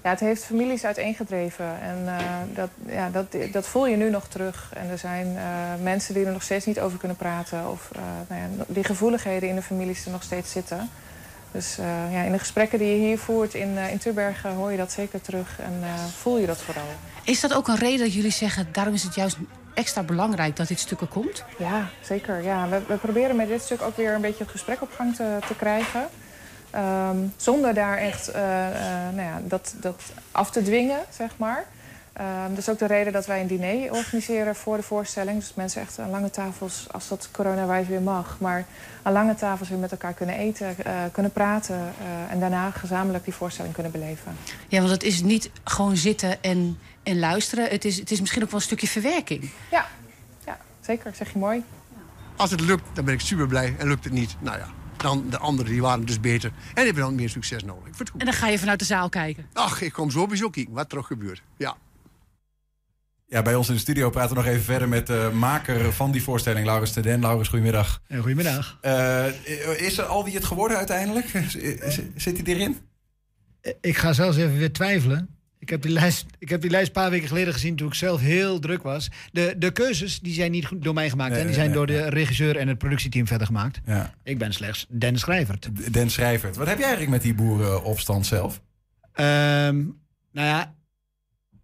Ja, 0.03 0.11
het 0.11 0.21
heeft 0.21 0.45
families 0.45 0.85
uiteengedreven. 0.85 1.81
En 1.81 1.99
uh, 2.05 2.21
dat, 2.55 2.71
ja, 2.87 3.11
dat, 3.11 3.37
dat 3.53 3.67
voel 3.67 3.87
je 3.87 3.97
nu 3.97 4.11
nog 4.11 4.29
terug. 4.29 4.71
En 4.75 4.89
er 4.89 4.99
zijn 4.99 5.27
uh, 5.27 5.43
mensen 5.83 6.15
die 6.15 6.25
er 6.25 6.33
nog 6.33 6.43
steeds 6.43 6.67
niet 6.67 6.81
over 6.81 6.99
kunnen 6.99 7.17
praten. 7.17 7.71
Of 7.71 7.91
uh, 7.97 8.03
nou 8.29 8.41
ja, 8.41 8.65
die 8.67 8.85
gevoeligheden 8.85 9.49
in 9.49 9.55
de 9.55 9.63
families 9.63 10.05
er 10.05 10.11
nog 10.11 10.23
steeds 10.23 10.51
zitten. 10.51 10.91
Dus 11.53 11.77
ja, 12.11 12.23
in 12.23 12.33
de 12.33 12.39
gesprekken 12.39 12.79
die 12.79 12.89
je 12.89 13.07
hier 13.07 13.19
voert 13.19 13.55
in, 13.55 13.77
in 13.77 13.99
Turbergen 13.99 14.53
hoor 14.53 14.71
je 14.71 14.77
dat 14.77 14.93
zeker 14.93 15.21
terug. 15.21 15.59
En 15.59 15.83
voel 16.17 16.39
je 16.39 16.47
dat 16.47 16.63
vooral. 16.63 16.89
Is 17.25 17.41
dat 17.41 17.55
ook 17.55 17.69
een 17.69 17.77
reden 17.77 17.99
dat 17.99 18.15
jullie 18.15 18.31
zeggen... 18.31 18.69
daarom 18.73 18.95
is 18.95 19.03
het 19.03 19.15
juist 19.15 19.37
extra 19.79 20.03
belangrijk 20.03 20.57
dat 20.57 20.69
dit 20.69 20.79
stuk 20.79 21.01
er 21.01 21.07
komt? 21.07 21.45
Ja, 21.59 21.89
zeker. 22.03 22.43
Ja. 22.43 22.69
We, 22.69 22.81
we 22.87 22.97
proberen 22.97 23.37
met 23.37 23.49
dit 23.49 23.63
stuk 23.63 23.83
ook 23.83 23.97
weer 23.97 24.15
een 24.15 24.21
beetje 24.21 24.43
het 24.43 24.53
gesprek 24.53 24.83
op 24.83 24.93
gang 24.97 25.17
te, 25.17 25.39
te 25.47 25.55
krijgen. 25.55 26.09
Um, 26.75 27.33
zonder 27.37 27.75
daar 27.75 27.97
echt 27.97 28.29
uh, 28.29 28.35
uh, 28.35 28.43
nou 29.15 29.29
ja, 29.29 29.41
dat, 29.43 29.75
dat 29.81 30.03
af 30.33 30.51
te 30.51 30.63
dwingen, 30.63 31.01
zeg 31.11 31.31
maar. 31.37 31.65
Um, 32.21 32.49
dat 32.49 32.59
is 32.59 32.69
ook 32.69 32.79
de 32.79 32.87
reden 32.87 33.13
dat 33.13 33.27
wij 33.27 33.41
een 33.41 33.47
diner 33.47 33.93
organiseren 33.93 34.55
voor 34.55 34.77
de 34.77 34.83
voorstelling. 34.83 35.39
Dus 35.39 35.55
mensen 35.55 35.81
echt 35.81 35.99
aan 35.99 36.11
lange 36.11 36.31
tafels, 36.31 36.87
als 36.91 37.09
dat 37.09 37.29
coronawijs 37.33 37.87
weer 37.87 38.01
mag... 38.01 38.37
maar 38.41 38.65
aan 39.03 39.13
lange 39.13 39.35
tafels 39.35 39.69
weer 39.69 39.79
met 39.79 39.91
elkaar 39.91 40.13
kunnen 40.13 40.37
eten, 40.37 40.77
uh, 40.87 40.93
kunnen 41.13 41.33
praten... 41.33 41.81
en 42.31 42.41
daarna 42.41 42.71
gezamenlijk 42.71 43.25
die 43.25 43.35
voorstelling 43.35 43.75
kunnen 43.75 43.93
beleven. 43.93 44.37
Ja, 44.69 44.79
want 44.79 44.91
het 44.91 45.03
is 45.03 45.23
niet 45.23 45.51
gewoon 45.65 45.97
zitten 45.97 46.43
en 46.43 46.79
en 47.09 47.19
luisteren. 47.19 47.69
Het 47.69 47.85
is, 47.85 47.97
het 47.99 48.11
is 48.11 48.21
misschien 48.21 48.43
ook 48.43 48.51
wel 48.51 48.61
een 48.61 48.67
stukje 48.67 48.87
verwerking. 48.87 49.51
Ja, 49.71 49.89
ja 50.47 50.59
zeker. 50.81 51.15
Zeg 51.15 51.33
je 51.33 51.39
mooi. 51.39 51.63
Als 52.37 52.51
het 52.51 52.61
lukt, 52.61 52.85
dan 52.93 53.05
ben 53.05 53.15
ik 53.15 53.21
super 53.21 53.47
blij. 53.47 53.75
En 53.79 53.89
lukt 53.89 54.05
het 54.05 54.13
niet, 54.13 54.37
nou 54.41 54.59
ja, 54.59 54.69
dan 54.97 55.31
de 55.31 55.39
anderen 55.39 55.73
die 55.73 55.81
waren 55.81 56.07
dus 56.07 56.21
beter. 56.21 56.53
En 56.75 56.85
hebben 56.85 57.03
dan 57.03 57.15
meer 57.15 57.29
succes 57.29 57.65
nodig. 57.65 57.99
En 58.17 58.25
dan 58.25 58.35
ga 58.35 58.49
je 58.49 58.59
vanuit 58.59 58.79
de 58.79 58.85
zaal 58.85 59.09
kijken? 59.09 59.47
Ach, 59.53 59.81
ik 59.81 59.93
kom 59.93 60.11
sowieso 60.11 60.51
kijken 60.51 60.73
wat 60.73 60.93
er 60.93 61.05
gebeurt. 61.05 61.43
Ja. 61.57 61.77
Ja, 63.27 63.43
bij 63.43 63.55
ons 63.55 63.69
in 63.69 63.75
de 63.75 63.81
studio 63.81 64.11
praten 64.11 64.37
we 64.37 64.43
nog 64.43 64.51
even 64.51 64.65
verder 64.65 64.89
met 64.89 65.07
de 65.07 65.31
maker 65.35 65.93
van 65.93 66.11
die 66.11 66.23
voorstelling, 66.23 66.67
Laurens 66.67 66.93
Teden. 66.93 67.21
Laurens, 67.21 67.49
goedemiddag. 67.49 68.03
Goedemiddag. 68.19 68.79
Uh, 68.83 69.27
is 69.81 69.99
er 69.99 70.05
al 70.05 70.25
wie 70.25 70.35
het 70.35 70.45
geworden 70.45 70.77
uiteindelijk? 70.77 71.27
Zit 72.17 72.37
hij 72.37 72.55
erin? 72.55 72.79
Ik 73.81 73.97
ga 73.97 74.13
zelfs 74.13 74.37
even 74.37 74.59
weer 74.59 74.73
twijfelen. 74.73 75.38
Ik 75.59 75.69
heb, 75.69 75.83
die 75.83 75.91
lijst, 75.91 76.27
ik 76.39 76.49
heb 76.49 76.61
die 76.61 76.71
lijst 76.71 76.87
een 76.87 76.93
paar 76.93 77.11
weken 77.11 77.29
geleden 77.29 77.53
gezien 77.53 77.77
toen 77.77 77.89
ik 77.89 77.95
zelf 77.95 78.21
heel 78.21 78.59
druk 78.59 78.83
was. 78.83 79.11
De, 79.33 79.55
de 79.59 79.71
keuzes 79.71 80.21
die 80.21 80.33
zijn 80.33 80.51
niet 80.51 80.67
goed 80.67 80.85
door 80.85 80.95
mij 80.95 81.11
gemaakt. 81.11 81.33
Nee, 81.33 81.45
die 81.45 81.55
zijn 81.55 81.73
door 81.73 81.87
de 81.87 82.09
regisseur 82.09 82.57
en 82.57 82.69
het 82.69 82.79
productieteam 82.79 83.27
verder 83.27 83.47
gemaakt. 83.47 83.81
Ja. 83.87 84.15
Ik 84.23 84.39
ben 84.39 84.53
slechts 84.53 84.87
Den 84.89 85.19
Schrijvert. 85.19 85.93
Den 85.93 86.11
Schrijvert. 86.11 86.57
Wat 86.57 86.67
heb 86.67 86.79
jij 86.79 86.87
eigenlijk 86.87 87.15
met 87.15 87.23
die 87.23 87.35
boerenopstand 87.35 88.27
zelf? 88.27 88.61
Um, 89.15 90.01
nou 90.33 90.47
ja, 90.47 90.75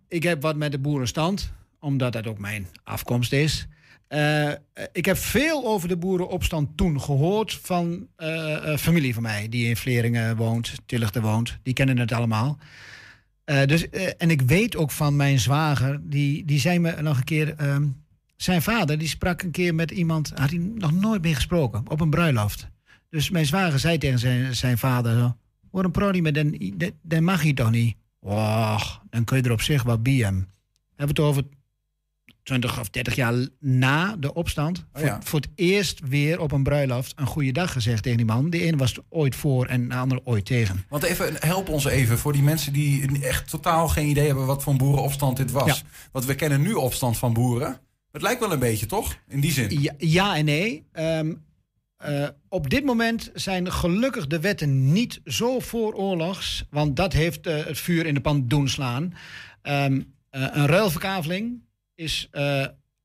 ik 0.08 0.22
heb 0.22 0.42
wat 0.42 0.56
met 0.56 0.72
de 0.72 0.78
boerenstand. 0.78 1.52
Omdat 1.80 2.12
dat 2.12 2.26
ook 2.26 2.38
mijn 2.38 2.66
afkomst 2.84 3.32
is. 3.32 3.66
Uh, 4.08 4.50
ik 4.92 5.04
heb 5.04 5.16
veel 5.16 5.66
over 5.66 5.88
de 5.88 5.96
boerenopstand 5.96 6.76
toen 6.76 7.00
gehoord 7.00 7.58
van 7.62 8.08
uh, 8.18 8.76
familie 8.76 9.14
van 9.14 9.22
mij. 9.22 9.48
Die 9.48 9.68
in 9.68 9.76
Vleringen 9.76 10.36
woont, 10.36 10.72
Tilligde 10.86 11.20
woont. 11.20 11.58
Die 11.62 11.74
kennen 11.74 11.98
het 11.98 12.12
allemaal. 12.12 12.58
Uh, 13.46 13.64
dus, 13.64 13.86
uh, 13.90 14.08
en 14.18 14.30
ik 14.30 14.42
weet 14.42 14.76
ook 14.76 14.90
van 14.90 15.16
mijn 15.16 15.38
zwager, 15.38 16.00
die, 16.02 16.44
die 16.44 16.58
zei 16.58 16.78
me 16.78 17.02
nog 17.02 17.16
een 17.18 17.24
keer. 17.24 17.54
Um, 17.60 18.02
zijn 18.36 18.62
vader 18.62 18.98
die 18.98 19.08
sprak 19.08 19.42
een 19.42 19.50
keer 19.50 19.74
met 19.74 19.90
iemand, 19.90 20.32
had 20.34 20.50
hij 20.50 20.58
nog 20.58 20.92
nooit 20.92 21.22
meer 21.22 21.34
gesproken, 21.34 21.90
op 21.90 22.00
een 22.00 22.10
bruiloft. 22.10 22.68
Dus 23.10 23.30
mijn 23.30 23.46
zwager 23.46 23.78
zei 23.78 23.98
tegen 23.98 24.18
zijn, 24.18 24.56
zijn 24.56 24.78
vader... 24.78 25.34
Waarom 25.70 25.92
praat 25.92 26.14
je 26.14 26.22
met 26.22 26.34
den, 26.34 26.78
den 27.02 27.24
mag 27.24 27.42
je 27.42 27.54
toch 27.54 27.70
niet? 27.70 27.96
Och, 28.20 29.02
dan 29.10 29.24
kun 29.24 29.36
je 29.36 29.42
er 29.42 29.52
op 29.52 29.60
zich 29.60 29.82
wat 29.82 30.02
bij 30.02 30.12
hem. 30.12 30.48
Hebben 30.96 31.16
we 31.16 31.22
het 31.22 31.30
over 31.30 31.44
20 32.44 32.80
of 32.80 32.90
30 32.90 33.14
jaar 33.14 33.34
na 33.60 34.16
de 34.16 34.34
opstand. 34.34 34.84
Oh 34.94 35.02
ja. 35.02 35.12
voor, 35.14 35.22
voor 35.24 35.40
het 35.40 35.48
eerst 35.54 36.00
weer 36.08 36.40
op 36.40 36.52
een 36.52 36.62
bruiloft 36.62 37.12
een 37.16 37.26
goede 37.26 37.52
dag 37.52 37.72
gezegd 37.72 38.02
tegen 38.02 38.18
die 38.18 38.26
man. 38.26 38.50
De 38.50 38.60
ene 38.60 38.76
was 38.76 38.98
ooit 39.08 39.34
voor 39.34 39.66
en 39.66 39.88
de 39.88 39.94
andere 39.94 40.20
ooit 40.24 40.44
tegen. 40.44 40.84
Want 40.88 41.02
even, 41.02 41.36
help 41.38 41.68
ons 41.68 41.84
even 41.84 42.18
voor 42.18 42.32
die 42.32 42.42
mensen 42.42 42.72
die 42.72 43.24
echt 43.24 43.50
totaal 43.50 43.88
geen 43.88 44.08
idee 44.08 44.26
hebben 44.26 44.46
wat 44.46 44.62
voor 44.62 44.72
een 44.72 44.78
boerenopstand 44.78 45.36
dit 45.36 45.50
was. 45.50 45.84
Want 46.12 46.24
we 46.24 46.34
kennen 46.34 46.62
nu 46.62 46.72
opstand 46.72 47.18
van 47.18 47.32
boeren. 47.32 47.80
Het 48.10 48.22
lijkt 48.22 48.40
wel 48.40 48.52
een 48.52 48.58
beetje, 48.58 48.86
toch? 48.86 49.16
In 49.28 49.40
die 49.40 49.52
zin. 49.52 49.80
Ja, 49.80 49.94
ja 49.98 50.36
en 50.36 50.44
nee. 50.44 50.86
Ehm, 50.92 51.32
eh, 51.96 52.28
op 52.48 52.70
dit 52.70 52.84
moment 52.84 53.30
zijn 53.34 53.72
gelukkig 53.72 54.26
de 54.26 54.40
wetten 54.40 54.92
niet 54.92 55.20
zo 55.24 55.60
vooroorlogs. 55.60 56.64
Want 56.70 56.96
dat 56.96 57.12
heeft 57.12 57.46
eh, 57.46 57.64
het 57.64 57.78
vuur 57.78 58.06
in 58.06 58.14
de 58.14 58.20
pan 58.20 58.48
doen 58.48 58.68
slaan. 58.68 59.14
Ehm, 59.62 60.00
eh, 60.30 60.46
een 60.52 60.66
ruilverkaveling 60.66 61.62
is 61.94 62.28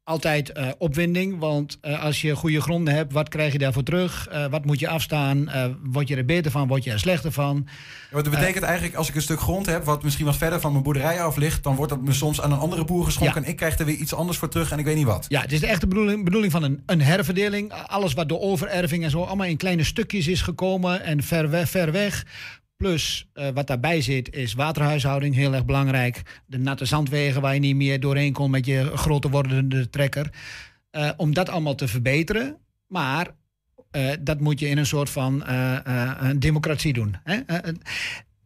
altijd 0.04 0.52
opwinding. 0.78 1.40
Want 1.40 1.78
als 1.82 2.22
je 2.22 2.36
goede 2.36 2.62
gronden 2.62 2.94
hebt, 2.94 3.14
wat 3.14 3.30
krijg 3.30 3.52
je 3.52 3.58
daarvoor 3.58 3.84
terug? 3.84 4.30
wat 4.50 4.66
moet 4.66 4.80
je 4.80 4.88
afstaan? 4.88 5.50
word 5.84 6.08
je 6.08 6.16
er 6.16 6.26
beter 6.26 6.52
van? 6.52 6.68
Word 6.68 6.84
je 6.84 6.92
er 6.92 7.00
slechter 7.00 7.32
van? 7.32 7.68
Ja, 8.12 8.22
dat 8.22 8.30
betekent 8.30 8.64
eigenlijk, 8.64 8.96
als 8.96 9.10
ik 9.10 9.16
een 9.16 9.22
stuk 9.22 9.40
grond 9.40 9.66
heb... 9.66 9.84
wat 9.84 10.04
misschien 10.04 10.26
wat 10.26 10.38
verder 10.38 10.60
van 10.60 10.72
mijn 10.72 10.84
boerderij 10.84 11.22
af 11.22 11.36
ligt... 11.36 11.64
dan 11.64 11.76
wordt 11.76 11.92
dat 11.92 12.02
me 12.02 12.14
soms 12.14 12.42
aan 12.42 12.52
een 12.52 12.60
andere 12.60 12.86
boer 12.86 13.06
geschonken... 13.06 13.44
en 13.44 13.50
ik 13.50 13.56
krijg 13.56 13.80
er 13.80 13.86
weer 13.86 13.96
iets 13.96 14.14
anders 14.14 14.38
voor 14.38 14.50
terug 14.50 14.72
en 14.72 14.80
ik 14.80 14.86
weet 14.86 14.96
niet 14.96 15.06
wat. 15.06 15.26
Ja, 15.28 15.42
het 15.42 15.52
is 15.52 15.60
de 15.60 15.68
echte 15.68 15.88
bedoeling, 15.88 16.24
bedoeling 16.24 16.52
van 16.52 16.64
een, 16.64 16.84
een 16.86 17.02
herverdeling. 17.02 17.74
Alles 17.74 18.14
wat 18.14 18.30
door 18.30 18.40
overerving 18.40 19.04
en 19.04 19.10
zo 19.10 19.24
allemaal 19.24 19.48
in 19.48 19.58
kleine 19.58 19.84
stukjes 19.84 20.28
is 20.28 20.42
gekomen... 20.42 21.04
en 21.04 21.24
ver, 21.24 21.50
weg, 21.50 21.70
ver 21.70 21.92
weg. 21.92 22.26
Plus, 22.84 23.30
uh, 23.34 23.50
wat 23.50 23.68
daarbij 23.68 24.02
zit, 24.02 24.36
is 24.36 24.54
waterhuishouding, 24.54 25.36
heel 25.36 25.54
erg 25.54 25.66
belangrijk. 25.66 26.42
De 26.46 26.58
natte 26.58 26.86
zandwegen 26.86 27.42
waar 27.42 27.54
je 27.54 27.60
niet 27.60 27.76
meer 27.76 28.00
doorheen 28.00 28.34
komt 28.34 28.52
met 28.52 28.66
je 28.66 28.98
groter 28.98 29.30
wordende 29.30 29.90
trekker. 29.90 30.34
Uh, 30.92 31.12
om 31.18 31.34
dat 31.34 31.50
allemaal 31.50 31.76
te 31.76 31.88
verbeteren. 31.88 32.58
Maar 32.88 33.36
uh, 33.92 34.12
dat 34.20 34.40
moet 34.40 34.60
je 34.60 34.68
in 34.68 34.78
een 34.78 34.86
soort 34.86 35.10
van 35.10 35.48
een 35.48 36.40
democratie 36.40 36.94
doen. 36.94 37.16
Hè? 37.24 37.40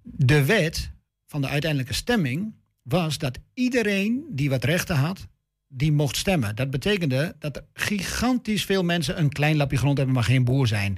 de 0.02 0.46
wet 0.46 0.92
van 1.28 1.42
de 1.42 1.48
uiteindelijke 1.48 1.94
stemming 1.94 2.54
was 2.82 3.18
dat 3.18 3.40
iedereen 3.54 4.26
die 4.30 4.50
wat 4.50 4.64
rechten 4.64 4.96
had, 4.96 5.28
die 5.68 5.92
mocht 5.92 6.18
stemmen. 6.18 6.56
Dat 6.56 6.70
betekende 6.70 7.36
dat 7.40 7.56
er 7.56 7.66
gigantisch 7.74 8.66
veel 8.66 8.84
mensen 8.84 9.20
een 9.20 9.32
klein 9.32 9.56
lapje 9.56 9.78
grond 9.78 9.98
hebben, 9.98 10.16
maar 10.16 10.24
geen 10.24 10.44
boer 10.44 10.68
zijn. 10.68 10.98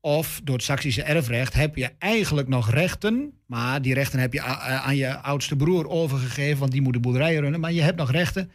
Of 0.00 0.40
door 0.44 0.54
het 0.54 0.64
Saksische 0.64 1.02
erfrecht 1.02 1.54
heb 1.54 1.76
je 1.76 1.90
eigenlijk 1.98 2.48
nog 2.48 2.70
rechten. 2.70 3.32
Maar 3.46 3.82
die 3.82 3.94
rechten 3.94 4.18
heb 4.18 4.32
je 4.32 4.42
aan 4.42 4.96
je 4.96 5.16
oudste 5.16 5.56
broer 5.56 5.88
overgegeven, 5.88 6.58
want 6.58 6.72
die 6.72 6.82
moet 6.82 6.92
de 6.92 7.00
boerderijen 7.00 7.40
runnen. 7.40 7.60
Maar 7.60 7.72
je 7.72 7.82
hebt 7.82 7.98
nog 7.98 8.10
rechten. 8.10 8.50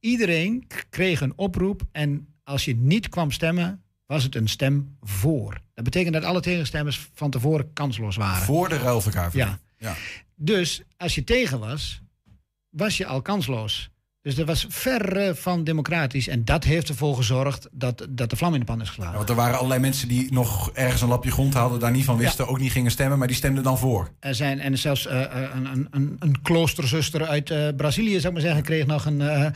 Iedereen 0.00 0.66
kreeg 0.90 1.20
een 1.20 1.32
oproep. 1.36 1.82
En 1.92 2.28
als 2.42 2.64
je 2.64 2.76
niet 2.76 3.08
kwam 3.08 3.30
stemmen, 3.30 3.82
was 4.06 4.22
het 4.22 4.34
een 4.34 4.48
stem 4.48 4.96
voor. 5.00 5.60
Dat 5.74 5.84
betekent 5.84 6.14
dat 6.14 6.24
alle 6.24 6.40
tegenstemmers 6.40 7.08
van 7.14 7.30
tevoren 7.30 7.72
kansloos 7.72 8.16
waren. 8.16 8.42
Voor 8.42 8.68
de 8.68 8.78
ruilverkaveling? 8.78 9.48
Ja. 9.48 9.58
ja. 9.76 9.94
Dus 10.36 10.82
als 10.96 11.14
je 11.14 11.24
tegen 11.24 11.58
was, 11.58 12.02
was 12.68 12.96
je 12.96 13.06
al 13.06 13.22
kansloos. 13.22 13.90
Dus 14.24 14.34
dat 14.34 14.46
was 14.46 14.66
ver 14.68 15.34
van 15.36 15.64
democratisch. 15.64 16.28
En 16.28 16.44
dat 16.44 16.64
heeft 16.64 16.88
ervoor 16.88 17.16
gezorgd 17.16 17.68
dat, 17.72 18.06
dat 18.10 18.30
de 18.30 18.36
vlam 18.36 18.52
in 18.54 18.60
de 18.60 18.66
pan 18.66 18.80
is 18.80 18.88
geslagen. 18.88 19.12
Ja, 19.12 19.18
want 19.18 19.30
er 19.30 19.36
waren 19.36 19.56
allerlei 19.56 19.80
mensen 19.80 20.08
die 20.08 20.32
nog 20.32 20.70
ergens 20.72 21.02
een 21.02 21.08
lapje 21.08 21.30
grond 21.30 21.54
hadden, 21.54 21.80
daar 21.80 21.90
niet 21.90 22.04
van 22.04 22.16
wisten, 22.16 22.48
ook 22.48 22.58
niet 22.58 22.72
gingen 22.72 22.90
stemmen, 22.90 23.18
maar 23.18 23.26
die 23.26 23.36
stemden 23.36 23.62
dan 23.62 23.78
voor. 23.78 24.10
Er 24.20 24.34
zijn, 24.34 24.60
en 24.60 24.78
zelfs 24.78 25.06
uh, 25.06 25.20
een, 25.54 25.88
een, 25.90 26.16
een 26.18 26.42
kloosterzuster 26.42 27.26
uit 27.26 27.50
uh, 27.50 27.68
Brazilië, 27.76 28.10
zou 28.10 28.26
ik 28.26 28.32
maar 28.32 28.40
zeggen, 28.40 28.62
kreeg 28.62 28.86
nog 28.86 29.04
een, 29.04 29.20
uh, 29.20 29.46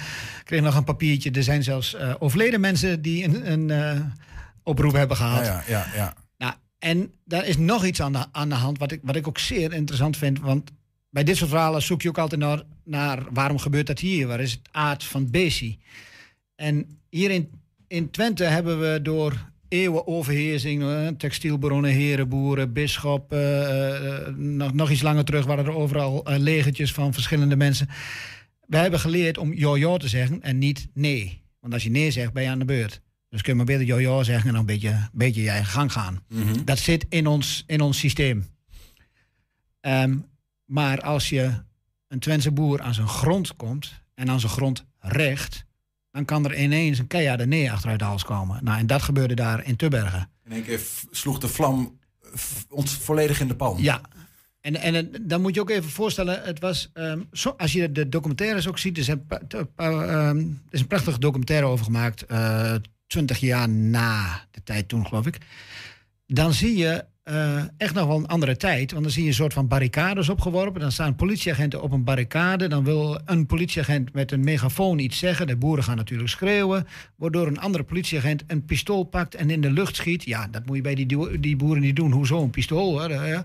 kreeg 0.45 0.61
nog 0.61 0.75
een 0.75 0.85
papiertje. 0.85 1.31
Er 1.31 1.43
zijn 1.43 1.62
zelfs 1.62 1.97
overleden 2.19 2.61
mensen 2.61 3.03
die 3.03 3.25
een, 3.25 3.53
een 3.53 4.12
oproep 4.62 4.93
hebben 4.93 5.16
gehad. 5.16 5.47
Ja, 5.47 5.62
ja, 5.66 5.87
ja, 5.95 6.14
Nou, 6.39 6.53
en 6.79 7.12
daar 7.25 7.47
is 7.47 7.57
nog 7.57 7.85
iets 7.85 8.03
aan 8.03 8.12
de, 8.12 8.25
aan 8.33 8.49
de 8.49 8.55
hand, 8.55 8.79
wat 8.79 8.93
ik, 8.93 9.01
wat 9.03 9.16
ik 9.16 9.29
ook 9.29 9.39
zeer 9.39 9.73
interessant 9.73 10.16
vind. 10.16 10.41
Want 10.41 10.71
bij 11.11 11.25
dit 11.25 11.37
soort 11.37 11.51
verhalen 11.51 11.83
zoek 11.83 12.03
je 12.03 12.09
ook 12.09 12.19
altijd 12.19 12.41
naar, 12.41 12.63
naar 12.85 13.27
waarom 13.33 13.59
gebeurt 13.59 13.87
dat 13.87 13.99
hier? 13.99 14.27
Waar 14.27 14.41
is 14.41 14.53
het 14.53 14.69
aard 14.71 15.05
van 15.05 15.31
Besi? 15.31 15.79
En 16.55 16.99
hier 17.09 17.31
in, 17.31 17.51
in 17.87 18.11
Twente 18.11 18.45
hebben 18.45 18.81
we 18.81 19.03
door 19.03 19.47
eeuwen 19.69 20.07
overheersing, 20.07 20.83
uh, 20.83 21.09
textielbronnen, 21.09 21.91
herenboeren, 21.91 22.73
bisschop, 22.73 23.33
uh, 23.33 24.27
nog, 24.37 24.73
nog 24.73 24.91
iets 24.91 25.03
langer 25.03 25.25
terug 25.25 25.47
waren 25.47 25.65
er 25.65 25.75
overal 25.75 26.31
uh, 26.31 26.39
legertjes 26.39 26.93
van 26.93 27.13
verschillende 27.13 27.57
mensen. 27.57 27.89
We 28.67 28.77
hebben 28.77 29.01
geleerd 29.01 29.39
om 29.39 29.53
jojo 29.53 29.97
te 29.97 30.09
zeggen 30.09 30.43
en 30.43 30.59
niet 30.59 30.89
nee. 30.95 31.43
Want 31.61 31.73
als 31.73 31.83
je 31.83 31.91
nee 31.91 32.11
zegt, 32.11 32.33
ben 32.33 32.43
je 32.43 32.49
aan 32.49 32.59
de 32.59 32.65
beurt. 32.65 33.01
Dus 33.29 33.43
kun 33.43 33.53
je 33.53 33.57
maar 33.59 33.67
beter 33.67 33.87
jojo 33.87 34.23
zeggen 34.23 34.47
en 34.47 34.51
dan 34.51 34.61
een 34.61 34.67
beetje, 34.67 35.09
beetje 35.13 35.43
je 35.43 35.51
eigen 35.51 35.71
gang 35.71 35.93
gaan. 35.93 36.23
Mm 36.29 36.43
-hmm. 36.43 36.65
Dat 36.65 36.79
zit 36.79 37.07
in 37.09 37.27
ons, 37.27 37.65
in 37.67 37.81
ons 37.81 37.99
systeem. 37.99 38.47
Um, 39.81 40.25
maar 40.69 41.01
als 41.01 41.29
je 41.29 41.53
een 42.09 42.19
Twentse 42.19 42.53
boer 42.53 42.81
aan 42.81 42.95
zijn 42.95 43.09
grond 43.09 43.57
komt 43.57 44.03
en 44.14 44.31
aan 44.31 44.41
zijn 44.41 44.53
grond 44.53 44.85
recht, 44.99 45.64
dan 46.11 46.25
kan 46.25 46.45
er 46.45 46.59
ineens 46.59 46.99
een 46.99 47.07
keiharde 47.07 47.47
nee 47.47 47.73
achteruit 47.73 47.99
de 47.99 48.05
hals 48.05 48.25
komen. 48.25 48.64
Nou, 48.64 48.79
en 48.79 48.87
dat 48.87 49.03
gebeurde 49.03 49.35
daar 49.35 49.64
in 49.64 49.77
Tubbergen. 49.77 50.31
In 50.45 50.53
één 50.53 50.64
keer 50.64 50.81
sloeg 51.11 51.39
de 51.39 51.49
vlam 51.49 51.99
ons 52.69 52.93
volledig 52.93 53.41
in 53.41 53.49
de 53.49 53.57
pan. 53.57 53.77
Ja. 53.81 54.01
En, 54.61 54.77
en 54.77 55.11
dan 55.21 55.41
moet 55.41 55.55
je 55.55 55.61
ook 55.61 55.71
even 55.71 55.91
voorstellen, 55.91 56.43
het 56.43 56.61
was, 56.61 56.91
um, 56.95 57.29
zo, 57.33 57.55
als 57.57 57.73
je 57.73 57.93
de 57.93 58.09
documentaires 58.09 58.69
ook 58.69 58.79
ziet, 58.79 58.97
er 58.97 59.03
is 59.03 59.09
een, 59.09 59.27
um, 59.77 60.62
er 60.66 60.75
is 60.75 60.81
een 60.81 60.87
prachtige 60.87 61.19
documentaire 61.19 61.66
over 61.66 61.85
gemaakt, 61.85 62.25
uh, 62.31 62.75
twintig 63.07 63.39
jaar 63.39 63.69
na 63.69 64.47
de 64.51 64.62
tijd 64.62 64.89
toen, 64.89 65.07
geloof 65.07 65.27
ik. 65.27 65.39
Dan 66.27 66.53
zie 66.53 66.77
je 66.77 67.05
uh, 67.31 67.62
echt 67.76 67.95
nog 67.95 68.07
wel 68.07 68.16
een 68.16 68.26
andere 68.26 68.57
tijd. 68.57 68.91
Want 68.91 69.03
dan 69.03 69.12
zie 69.12 69.22
je 69.22 69.29
een 69.29 69.35
soort 69.35 69.53
van 69.53 69.68
barricades 69.68 70.29
opgeworpen. 70.29 70.81
Dan 70.81 70.93
staan 70.93 71.14
politieagenten 71.14 71.83
op 71.83 71.93
een 71.93 72.05
barricade. 72.05 72.68
Dan 72.68 72.85
wil 72.85 73.20
een 73.24 73.47
politieagent 73.47 74.12
met 74.12 74.33
een 74.33 74.45
megafoon 74.45 74.99
iets 74.99 75.18
zeggen. 75.18 75.47
De 75.47 75.57
boeren 75.57 75.85
gaan 75.85 75.97
natuurlijk 75.97 76.29
schreeuwen. 76.29 76.87
Waardoor 77.16 77.47
een 77.47 77.61
andere 77.61 77.85
politieagent 77.85 78.45
een 78.47 78.64
pistool 78.64 79.03
pakt 79.05 79.35
en 79.35 79.51
in 79.51 79.61
de 79.61 79.70
lucht 79.70 79.97
schiet. 79.97 80.24
Ja, 80.24 80.49
dat 80.51 80.66
moet 80.66 80.76
je 80.76 80.83
bij 80.83 80.95
die, 80.95 81.41
die 81.41 81.57
boeren 81.57 81.83
niet 81.83 81.97
doen. 81.97 82.12
Hoezo 82.12 82.43
een 82.43 82.51
pistool? 82.51 83.01
Hè? 83.01 83.41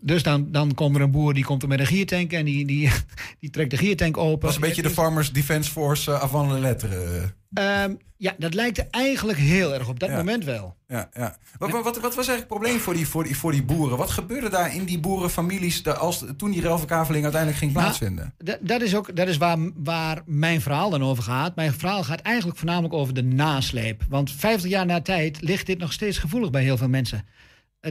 Dus 0.00 0.22
dan, 0.22 0.52
dan 0.52 0.74
komt 0.74 0.96
er 0.96 1.02
een 1.02 1.10
boer 1.10 1.34
die 1.34 1.44
komt 1.44 1.62
er 1.62 1.68
met 1.68 1.80
een 1.80 1.86
giertank 1.86 2.32
en 2.32 2.44
die, 2.44 2.66
die, 2.66 2.90
die 3.40 3.50
trekt 3.50 3.70
de 3.70 3.76
giertank 3.76 4.16
open. 4.16 4.30
Dat 4.30 4.40
was 4.40 4.54
een 4.54 4.60
beetje 4.60 4.82
de 4.82 4.90
Farmers 4.90 5.32
Defence 5.32 5.70
Force 5.70 6.10
uh, 6.10 6.22
avant 6.22 6.58
lettre. 6.58 7.32
Um, 7.54 7.98
ja, 8.16 8.34
dat 8.38 8.54
lijkt 8.54 8.78
er 8.78 8.86
eigenlijk 8.90 9.38
heel 9.38 9.74
erg 9.74 9.88
op 9.88 10.00
dat 10.00 10.08
ja. 10.08 10.16
moment 10.16 10.44
wel. 10.44 10.76
Ja, 10.86 11.08
ja. 11.12 11.36
Wat, 11.58 11.70
wat, 11.70 11.84
wat, 11.84 11.94
was 11.94 12.14
eigenlijk 12.14 12.38
het 12.38 12.48
probleem 12.48 12.78
voor 12.78 12.94
die, 12.94 13.08
voor, 13.08 13.24
die, 13.24 13.36
voor 13.36 13.52
die 13.52 13.62
boeren? 13.62 13.98
Wat 13.98 14.10
gebeurde 14.10 14.48
daar 14.48 14.74
in 14.74 14.84
die 14.84 15.00
boerenfamilies 15.00 15.82
de, 15.82 15.94
als, 15.94 16.24
toen 16.36 16.50
die 16.50 16.62
ruilverkaveling 16.62 17.22
uiteindelijk 17.22 17.62
ging 17.62 17.72
plaatsvinden? 17.72 18.34
Nou, 18.38 18.58
dat 18.60 18.82
is 18.82 18.94
ook 18.94 19.16
dat 19.16 19.28
is 19.28 19.36
waar, 19.36 19.58
waar 19.74 20.22
mijn 20.26 20.60
verhaal 20.60 20.90
dan 20.90 21.02
over 21.02 21.22
gaat. 21.22 21.56
Mijn 21.56 21.72
verhaal 21.72 22.04
gaat 22.04 22.20
eigenlijk 22.20 22.58
voornamelijk 22.58 22.94
over 22.94 23.14
de 23.14 23.22
nasleep. 23.22 24.04
Want 24.08 24.30
50 24.30 24.70
jaar 24.70 24.86
na 24.86 25.00
tijd 25.00 25.40
ligt 25.40 25.66
dit 25.66 25.78
nog 25.78 25.92
steeds 25.92 26.18
gevoelig 26.18 26.50
bij 26.50 26.62
heel 26.62 26.76
veel 26.76 26.88
mensen. 26.88 27.24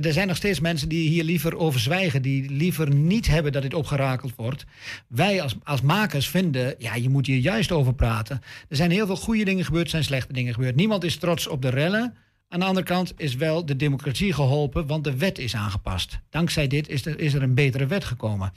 Er 0.01 0.13
zijn 0.13 0.27
nog 0.27 0.37
steeds 0.37 0.59
mensen 0.59 0.89
die 0.89 1.09
hier 1.09 1.23
liever 1.23 1.55
over 1.55 1.79
zwijgen, 1.79 2.21
die 2.21 2.49
liever 2.49 2.95
niet 2.95 3.27
hebben 3.27 3.51
dat 3.51 3.61
dit 3.61 3.73
opgerakeld 3.73 4.35
wordt. 4.35 4.65
Wij 5.07 5.41
als, 5.41 5.55
als 5.63 5.81
makers 5.81 6.29
vinden, 6.29 6.75
ja, 6.77 6.95
je 6.95 7.09
moet 7.09 7.25
hier 7.25 7.37
juist 7.37 7.71
over 7.71 7.93
praten. 7.93 8.41
Er 8.69 8.75
zijn 8.75 8.91
heel 8.91 9.05
veel 9.05 9.15
goede 9.15 9.43
dingen 9.43 9.65
gebeurd, 9.65 9.83
er 9.83 9.89
zijn 9.89 10.03
slechte 10.03 10.33
dingen 10.33 10.53
gebeurd. 10.53 10.75
Niemand 10.75 11.03
is 11.03 11.17
trots 11.17 11.47
op 11.47 11.61
de 11.61 11.69
rellen. 11.69 12.15
Aan 12.47 12.59
de 12.59 12.65
andere 12.65 12.85
kant 12.85 13.13
is 13.17 13.35
wel 13.35 13.65
de 13.65 13.75
democratie 13.75 14.33
geholpen, 14.33 14.87
want 14.87 15.03
de 15.03 15.17
wet 15.17 15.39
is 15.39 15.55
aangepast. 15.55 16.19
Dankzij 16.29 16.67
dit 16.67 16.89
is 16.89 17.05
er, 17.05 17.19
is 17.19 17.33
er 17.33 17.41
een 17.41 17.53
betere 17.55 17.85
wet 17.85 18.05
gekomen. 18.05 18.53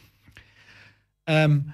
Um, 1.24 1.72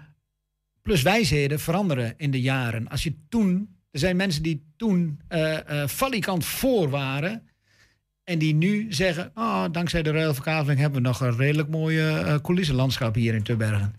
plus 0.83 1.03
wijsheden 1.03 1.61
veranderen 1.61 2.15
in 2.17 2.31
de 2.31 2.41
jaren. 2.41 2.89
Als 2.89 3.03
je 3.03 3.15
toen, 3.29 3.77
er 3.91 3.99
zijn 3.99 4.17
mensen 4.17 4.43
die 4.43 4.73
toen 4.77 5.21
uh, 5.29 5.59
uh, 5.71 5.87
valikant 5.87 6.45
voor 6.45 6.91
waren 6.91 7.43
en 8.27 8.39
die 8.39 8.55
nu 8.55 8.87
zeggen, 8.89 9.31
oh, 9.35 9.65
dankzij 9.73 10.03
de 10.03 10.11
ruilverkaveling 10.11 10.81
hebben 10.81 11.03
we 11.03 11.09
nog 11.09 11.21
een 11.21 11.37
redelijk 11.37 11.69
mooie 11.69 12.23
uh, 12.27 12.35
coulissenlandschap 12.43 13.15
hier 13.15 13.35
in 13.35 13.43
Tubbergen. 13.43 13.95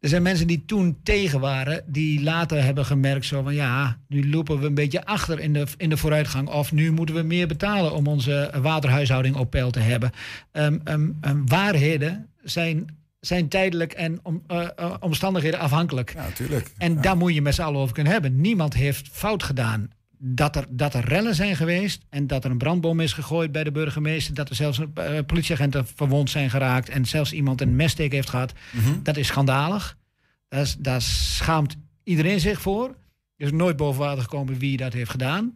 Er 0.00 0.08
zijn 0.08 0.22
mensen 0.22 0.46
die 0.46 0.62
toen 0.66 0.98
tegen 1.02 1.40
waren, 1.40 1.84
die 1.86 2.22
later 2.22 2.64
hebben 2.64 2.84
gemerkt 2.84 3.26
zo 3.26 3.42
van 3.42 3.54
ja, 3.54 3.98
nu 4.08 4.30
lopen 4.30 4.60
we 4.60 4.66
een 4.66 4.74
beetje 4.74 5.04
achter 5.04 5.40
in 5.40 5.52
de, 5.52 5.66
in 5.76 5.88
de 5.88 5.96
vooruitgang. 5.96 6.48
Of 6.48 6.72
nu 6.72 6.92
moeten 6.92 7.14
we 7.14 7.22
meer 7.22 7.46
betalen 7.46 7.92
om 7.94 8.06
onze 8.06 8.52
waterhuishouding 8.62 9.36
op 9.36 9.50
peil 9.50 9.70
te 9.70 9.80
hebben. 9.80 10.10
Um, 10.52 10.80
um, 10.84 11.18
um, 11.26 11.48
waarheden 11.48 12.28
zijn, 12.42 12.96
zijn 13.20 13.48
tijdelijk 13.48 13.92
en 13.92 14.20
om, 14.22 14.42
uh, 14.48 14.68
uh, 14.80 14.94
omstandigheden 15.00 15.60
afhankelijk. 15.60 16.12
Ja, 16.14 16.22
natuurlijk. 16.22 16.70
En 16.78 16.94
ja. 16.94 17.00
daar 17.00 17.16
moet 17.16 17.34
je 17.34 17.42
met 17.42 17.54
z'n 17.54 17.62
allen 17.62 17.80
over 17.80 17.94
kunnen 17.94 18.12
hebben. 18.12 18.40
Niemand 18.40 18.74
heeft 18.74 19.08
fout 19.12 19.42
gedaan 19.42 19.90
dat 20.22 20.56
er, 20.56 20.66
dat 20.68 20.94
er 20.94 21.04
rellen 21.04 21.34
zijn 21.34 21.56
geweest 21.56 22.02
en 22.08 22.26
dat 22.26 22.44
er 22.44 22.50
een 22.50 22.58
brandboom 22.58 23.00
is 23.00 23.12
gegooid 23.12 23.52
bij 23.52 23.64
de 23.64 23.72
burgemeester, 23.72 24.34
dat 24.34 24.48
er 24.48 24.54
zelfs 24.54 24.78
uh, 24.78 24.86
politieagenten 25.26 25.86
verwond 25.86 26.30
zijn 26.30 26.50
geraakt 26.50 26.88
en 26.88 27.04
zelfs 27.04 27.32
iemand 27.32 27.60
een 27.60 27.76
messteek 27.76 28.12
heeft 28.12 28.30
gehad, 28.30 28.52
Mhm. 28.72 29.02
dat 29.02 29.16
is 29.16 29.26
schandalig. 29.26 29.96
Daar, 30.48 30.60
is- 30.60 30.76
daar 30.78 31.02
schaamt 31.02 31.76
iedereen 32.04 32.40
zich 32.40 32.60
voor. 32.60 32.88
Er 33.36 33.46
is 33.46 33.52
nooit 33.52 33.76
boven 33.76 34.00
water 34.00 34.22
gekomen 34.22 34.58
wie 34.58 34.76
dat 34.76 34.92
heeft 34.92 35.10
gedaan. 35.10 35.54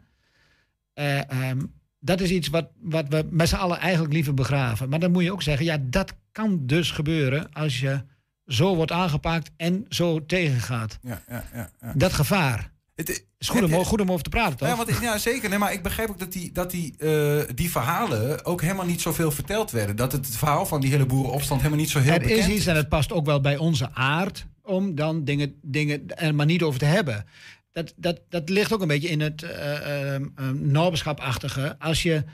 Eh, 0.94 1.30
ehm, 1.30 1.60
dat 2.00 2.20
is 2.20 2.30
iets 2.30 2.48
wat, 2.48 2.68
wat 2.80 3.08
we 3.08 3.26
met 3.30 3.48
z'n 3.48 3.54
allen 3.54 3.78
eigenlijk 3.78 4.12
liever 4.12 4.34
begraven. 4.34 4.88
Maar 4.88 4.98
dan 4.98 5.10
moet 5.12 5.22
je 5.22 5.32
ook 5.32 5.42
zeggen, 5.42 5.64
ja, 5.66 5.78
dat 5.80 6.14
kan 6.32 6.66
dus 6.66 6.90
gebeuren 6.90 7.52
als 7.52 7.80
je 7.80 8.02
zo 8.46 8.74
wordt 8.76 8.92
aangepakt 8.92 9.50
en 9.56 9.84
zo 9.88 10.26
tegengaat. 10.26 10.98
Ja, 11.02 11.22
ja, 11.28 11.44
ja, 11.54 11.70
ja. 11.80 11.92
Dat 11.96 12.12
gevaar. 12.12 12.72
Het 12.94 13.08
is 13.38 13.48
goed 13.48 13.62
om, 13.62 13.84
goed 13.84 14.00
om 14.00 14.10
over 14.10 14.24
te 14.24 14.30
praten, 14.30 14.56
toch? 14.56 14.68
Ja, 14.68 14.76
want, 14.76 14.98
ja, 15.00 15.18
zeker. 15.18 15.48
Nee, 15.48 15.58
maar 15.58 15.72
ik 15.72 15.82
begrijp 15.82 16.10
ook 16.10 16.18
dat 16.18 16.32
die, 16.32 16.52
dat 16.52 16.70
die, 16.70 16.94
eh, 16.98 17.40
die 17.54 17.70
verhalen 17.70 18.44
ook 18.44 18.60
helemaal 18.60 18.86
niet 18.86 19.00
zoveel 19.00 19.30
verteld 19.30 19.70
werden. 19.70 19.96
Dat 19.96 20.12
het 20.12 20.36
verhaal 20.36 20.66
van 20.66 20.80
die 20.80 20.90
hele 20.90 21.06
boerenopstand 21.06 21.60
helemaal 21.60 21.82
niet 21.82 21.90
zo 21.90 21.98
heel 21.98 22.12
er 22.12 22.20
bekend 22.20 22.48
is 22.48 22.54
iets 22.54 22.66
en 22.66 22.76
het 22.76 22.88
past 22.88 23.12
ook 23.12 23.26
wel 23.26 23.40
bij 23.40 23.56
onze 23.56 23.90
aard 23.94 24.46
om 24.62 24.94
dan 24.94 25.24
dingen, 25.24 25.54
dingen 25.62 26.16
er 26.16 26.34
maar 26.34 26.46
niet 26.46 26.62
over 26.62 26.78
te 26.78 26.84
hebben. 26.84 27.26
Dat, 27.72 27.94
dat, 27.96 28.20
dat 28.28 28.48
ligt 28.48 28.72
ook 28.72 28.80
een 28.80 28.88
beetje 28.88 29.08
in 29.08 29.20
het 29.20 29.42
uh, 29.42 30.16
naberschapachtige. 30.52 31.76
Als 31.78 32.02
je. 32.02 32.24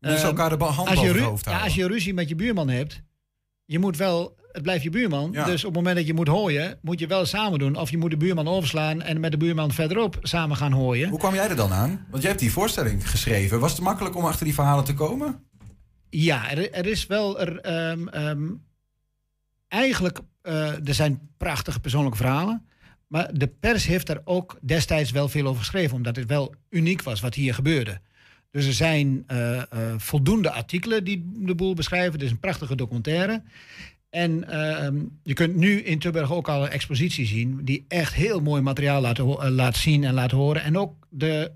Hand 0.00 0.88
als 0.88 1.00
je 1.00 1.12
boven 1.12 1.32
het 1.32 1.46
ru- 1.46 1.50
ja, 1.50 1.60
als 1.60 1.74
je 1.74 1.86
ruzie 1.86 2.14
met 2.14 2.28
je 2.28 2.34
buurman 2.34 2.68
hebt, 2.68 3.02
je 3.66 3.78
moet 3.78 3.96
wel. 3.96 4.36
Het 4.52 4.62
blijft 4.62 4.82
je 4.82 4.90
buurman. 4.90 5.32
Ja. 5.32 5.44
Dus 5.44 5.64
op 5.64 5.74
het 5.74 5.76
moment 5.76 5.96
dat 5.96 6.06
je 6.06 6.14
moet 6.14 6.28
hooien, 6.28 6.78
moet 6.82 6.98
je 6.98 7.06
wel 7.06 7.26
samen 7.26 7.58
doen. 7.58 7.76
Of 7.76 7.90
je 7.90 7.98
moet 7.98 8.10
de 8.10 8.16
buurman 8.16 8.48
overslaan 8.48 9.02
en 9.02 9.20
met 9.20 9.30
de 9.30 9.36
buurman 9.36 9.72
verderop 9.72 10.18
samen 10.22 10.56
gaan 10.56 10.72
hooien. 10.72 11.08
Hoe 11.08 11.18
kwam 11.18 11.34
jij 11.34 11.48
er 11.48 11.56
dan 11.56 11.72
aan? 11.72 12.06
Want 12.10 12.22
jij 12.22 12.30
hebt 12.30 12.42
die 12.42 12.52
voorstelling 12.52 13.10
geschreven. 13.10 13.60
Was 13.60 13.72
het 13.72 13.80
makkelijk 13.80 14.16
om 14.16 14.24
achter 14.24 14.44
die 14.44 14.54
verhalen 14.54 14.84
te 14.84 14.94
komen? 14.94 15.44
Ja, 16.10 16.50
er, 16.50 16.72
er 16.72 16.86
is 16.86 17.06
wel. 17.06 17.40
Er, 17.40 17.60
ehm, 17.60 18.08
ehm, 18.08 18.48
eigenlijk, 19.68 20.20
eh, 20.42 20.88
er 20.88 20.94
zijn 20.94 21.30
prachtige 21.36 21.80
persoonlijke 21.80 22.16
verhalen. 22.16 22.66
Maar 23.06 23.30
de 23.34 23.46
pers 23.46 23.86
heeft 23.86 24.08
er 24.08 24.20
ook 24.24 24.58
destijds 24.62 25.10
wel 25.10 25.28
veel 25.28 25.46
over 25.46 25.60
geschreven, 25.60 25.96
omdat 25.96 26.16
het 26.16 26.26
wel 26.26 26.54
uniek 26.70 27.02
was 27.02 27.20
wat 27.20 27.34
hier 27.34 27.54
gebeurde. 27.54 28.00
Dus 28.56 28.66
er 28.66 28.72
zijn 28.72 29.24
eh, 29.26 29.56
eh, 29.56 29.64
voldoende 29.96 30.50
artikelen 30.50 31.04
die 31.04 31.30
de 31.34 31.54
boel 31.54 31.74
beschrijven. 31.74 32.12
Het 32.12 32.22
is 32.22 32.30
een 32.30 32.38
prachtige 32.38 32.76
documentaire. 32.76 33.42
En 34.10 34.48
ehm, 34.48 34.96
je 35.22 35.32
kunt 35.32 35.56
nu 35.56 35.80
in 35.80 35.98
Tilburg 35.98 36.32
ook 36.32 36.48
al 36.48 36.64
een 36.64 36.70
expositie 36.70 37.26
zien... 37.26 37.60
die 37.64 37.84
echt 37.88 38.14
heel 38.14 38.40
mooi 38.40 38.62
materiaal 38.62 39.06
eh, 39.06 39.48
laat 39.50 39.76
zien 39.76 40.04
en 40.04 40.14
laat 40.14 40.30
horen. 40.30 40.62
En 40.62 40.78
ook 40.78 40.94
de 41.08 41.50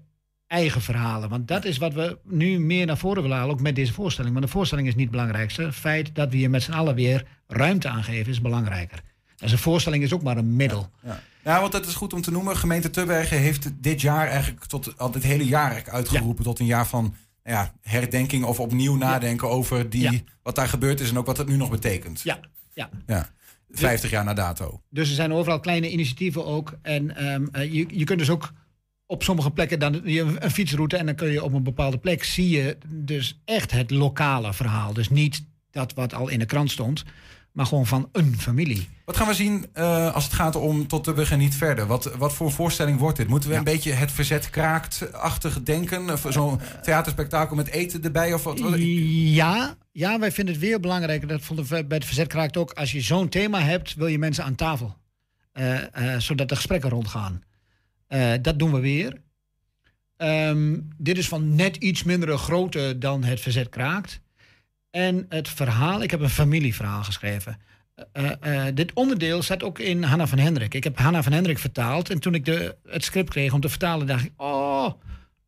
eigen 0.46 0.80
verhalen. 0.80 1.28
Want 1.28 1.48
dat 1.48 1.64
is 1.64 1.78
wat 1.78 1.94
we 1.94 2.18
nu 2.24 2.59
meer 2.59 2.86
naar 2.86 2.98
voren 2.98 3.22
willen 3.22 3.36
halen, 3.36 3.55
ook 3.55 3.61
met 3.61 3.76
deze 3.76 3.92
voorstelling. 3.92 4.32
Want 4.34 4.46
de 4.46 4.53
voorstelling 4.53 4.88
is 4.88 4.94
niet 4.94 5.03
het 5.03 5.12
belangrijkste. 5.16 5.62
Het 5.62 5.74
feit 5.74 6.14
dat 6.14 6.30
we 6.30 6.36
hier 6.36 6.51
met 6.51 6.62
z'n 6.62 6.72
allen 6.72 6.94
weer 6.94 7.26
ruimte 7.46 7.88
aan 7.88 8.05
geven 8.05 8.32
is 8.32 8.40
belangrijker. 8.40 9.03
Dus 9.36 9.53
een 9.53 9.59
voorstelling 9.59 10.03
is 10.03 10.12
ook 10.12 10.22
maar 10.22 10.36
een 10.36 10.57
middel. 10.57 10.90
Ja, 11.03 11.20
want 11.43 11.72
dat 11.72 11.86
is 11.86 11.95
goed 11.95 12.12
om 12.12 12.20
te 12.20 12.30
noemen. 12.30 12.57
Gemeente 12.57 12.91
Tubbergen 12.91 13.38
heeft 13.38 13.70
dit 13.82 14.01
jaar 14.01 14.28
eigenlijk 14.28 14.64
tot 14.64 14.99
al 14.99 15.11
dit 15.11 15.22
hele 15.22 15.47
jaar 15.47 15.70
eigenlijk 15.70 15.95
uitgeroepen 15.97 16.45
tot 16.45 16.59
een 16.59 16.66
jaar 16.66 16.86
van 16.86 17.14
nou 17.43 17.57
ja, 17.57 17.74
herdenking 17.80 18.45
of 18.45 18.61
opnieuw 18.61 18.97
nadenken 18.97 19.49
over 19.49 19.91
die, 19.91 20.24
wat 20.43 20.55
daar 20.55 20.68
gebeurd 20.68 21.01
is 21.01 21.11
en 21.11 21.18
ook 21.18 21.26
wat 21.26 21.36
het 21.38 21.49
nu 21.49 21.57
nog 21.57 21.70
betekent. 21.70 22.20
Ja, 22.22 22.41
ja. 22.74 22.91
Ja. 23.07 23.28
50 23.70 24.11
jaar 24.11 24.24
na 24.24 24.34
dato. 24.34 24.82
Dus 24.88 25.09
er 25.09 25.14
zijn 25.14 25.32
overal 25.32 25.61
kleine 25.61 25.91
initiatieven 25.91 26.47
ook. 26.47 26.78
En 26.82 27.16
ehm, 27.16 27.47
eh, 27.53 27.72
je, 27.72 27.86
je 27.91 28.05
kunt 28.05 28.18
dus 28.18 28.30
ook 28.30 28.53
op 29.07 29.22
sommige 29.22 29.51
plekken 29.51 29.78
dan 29.78 30.01
een 30.05 30.51
fietsroute 30.51 30.97
en 30.97 31.07
dan 31.07 31.14
kun 31.14 31.30
je 31.30 31.45
op 31.45 31.53
een 31.53 31.62
bepaalde 31.62 31.99
plek 31.99 32.24
zie 32.24 32.49
je 32.49 32.78
dus 32.88 33.41
echt 33.45 33.70
het 33.70 33.91
lokale 33.91 34.55
verhaal. 34.55 34.93
Dus 34.93 35.09
niet 35.09 35.45
dat 35.71 35.95
wat 35.95 36.14
al 36.14 36.29
in 36.29 36.39
de 36.39 36.47
krant 36.47 36.71
stond, 36.71 37.05
maar 37.53 37.66
gewoon 37.66 37.87
van 37.87 38.09
een 38.12 38.39
familie. 38.39 38.89
Wat 39.05 39.16
gaan 39.16 39.27
we 39.27 39.35
zien 39.35 39.66
eh, 39.73 40.14
als 40.14 40.25
het 40.25 40.33
gaat 40.33 40.57
om 40.57 40.87
tot 40.87 41.05
Tubbergen 41.05 41.39
niet 41.39 41.55
verder? 41.55 41.87
Wat, 41.87 42.05
wat 42.16 42.33
voor 42.33 42.53
voorstelling 42.53 42.99
wordt 42.99 43.16
dit? 43.16 43.29
Moeten 43.29 43.51
we 43.51 43.57
een 43.57 43.64
beetje 43.64 43.93
het 43.93 44.12
verzet 44.12 44.51
kraakt-achtig 44.51 45.62
denken? 45.62 46.11
Of 46.11 46.27
Zo'n 46.29 46.61
theaterspektakel 46.83 47.57
met 47.57 47.68
eten 47.68 48.03
erbij? 48.05 48.35
Of 48.35 48.45
wat? 48.45 48.61
Ja, 48.79 49.75
ja, 49.93 50.18
wij 50.18 50.33
vinden 50.33 50.55
het 50.55 50.62
weer 50.62 50.81
belangrijk. 50.81 51.29
Dat 51.29 51.43
vonden 51.43 51.64
we 51.64 51.85
bij 51.85 51.97
het 51.97 52.07
Verzet 52.07 52.27
Kraakt 52.27 52.57
ook. 52.57 52.73
Als 52.73 52.93
je 52.93 53.01
zo'n 53.01 53.29
thema 53.29 53.61
hebt, 53.61 53.95
wil 53.95 54.07
je 54.07 54.18
mensen 54.18 54.45
aan 54.45 54.55
tafel. 54.55 54.97
Eh, 55.53 56.14
eh, 56.14 56.21
zodat 56.21 56.49
de 56.49 56.57
gesprekken 56.57 56.91
rondgaan. 56.91 57.43
Eh, 58.07 58.33
dat 58.43 58.59
doen 58.59 58.73
we 58.73 58.81
weer. 58.81 59.21
Ehm, 60.16 60.79
dit 60.97 61.18
is 61.18 61.29
van 61.29 61.55
net 61.55 61.77
iets 61.77 62.03
mindere 62.03 62.37
grootte 62.37 62.99
dan 62.99 63.25
het 63.25 63.41
Verzet 63.41 63.68
Kraakt. 63.68 64.21
En 64.91 65.26
het 65.28 65.49
verhaal, 65.49 66.03
ik 66.03 66.11
heb 66.11 66.20
een 66.20 66.30
familieverhaal 66.30 67.03
geschreven. 67.03 67.59
Eh, 68.12 68.66
eh, 68.66 68.74
dit 68.74 68.93
onderdeel 68.93 69.43
zat 69.43 69.62
ook 69.62 69.78
in 69.78 70.03
Hanna 70.03 70.26
van 70.26 70.38
Hendrik. 70.38 70.74
Ik 70.74 70.84
heb 70.84 70.99
Hanna 70.99 71.22
van 71.22 71.32
Hendrik 71.32 71.59
vertaald. 71.59 72.11
En 72.11 72.18
toen 72.18 72.34
ik 72.34 72.45
de, 72.45 72.76
het 72.86 73.05
script 73.05 73.30
kreeg 73.30 73.53
om 73.53 73.61
te 73.61 73.68
vertalen, 73.68 74.07
dacht 74.07 74.24
ik... 74.24 74.32
Oh, 74.36 74.91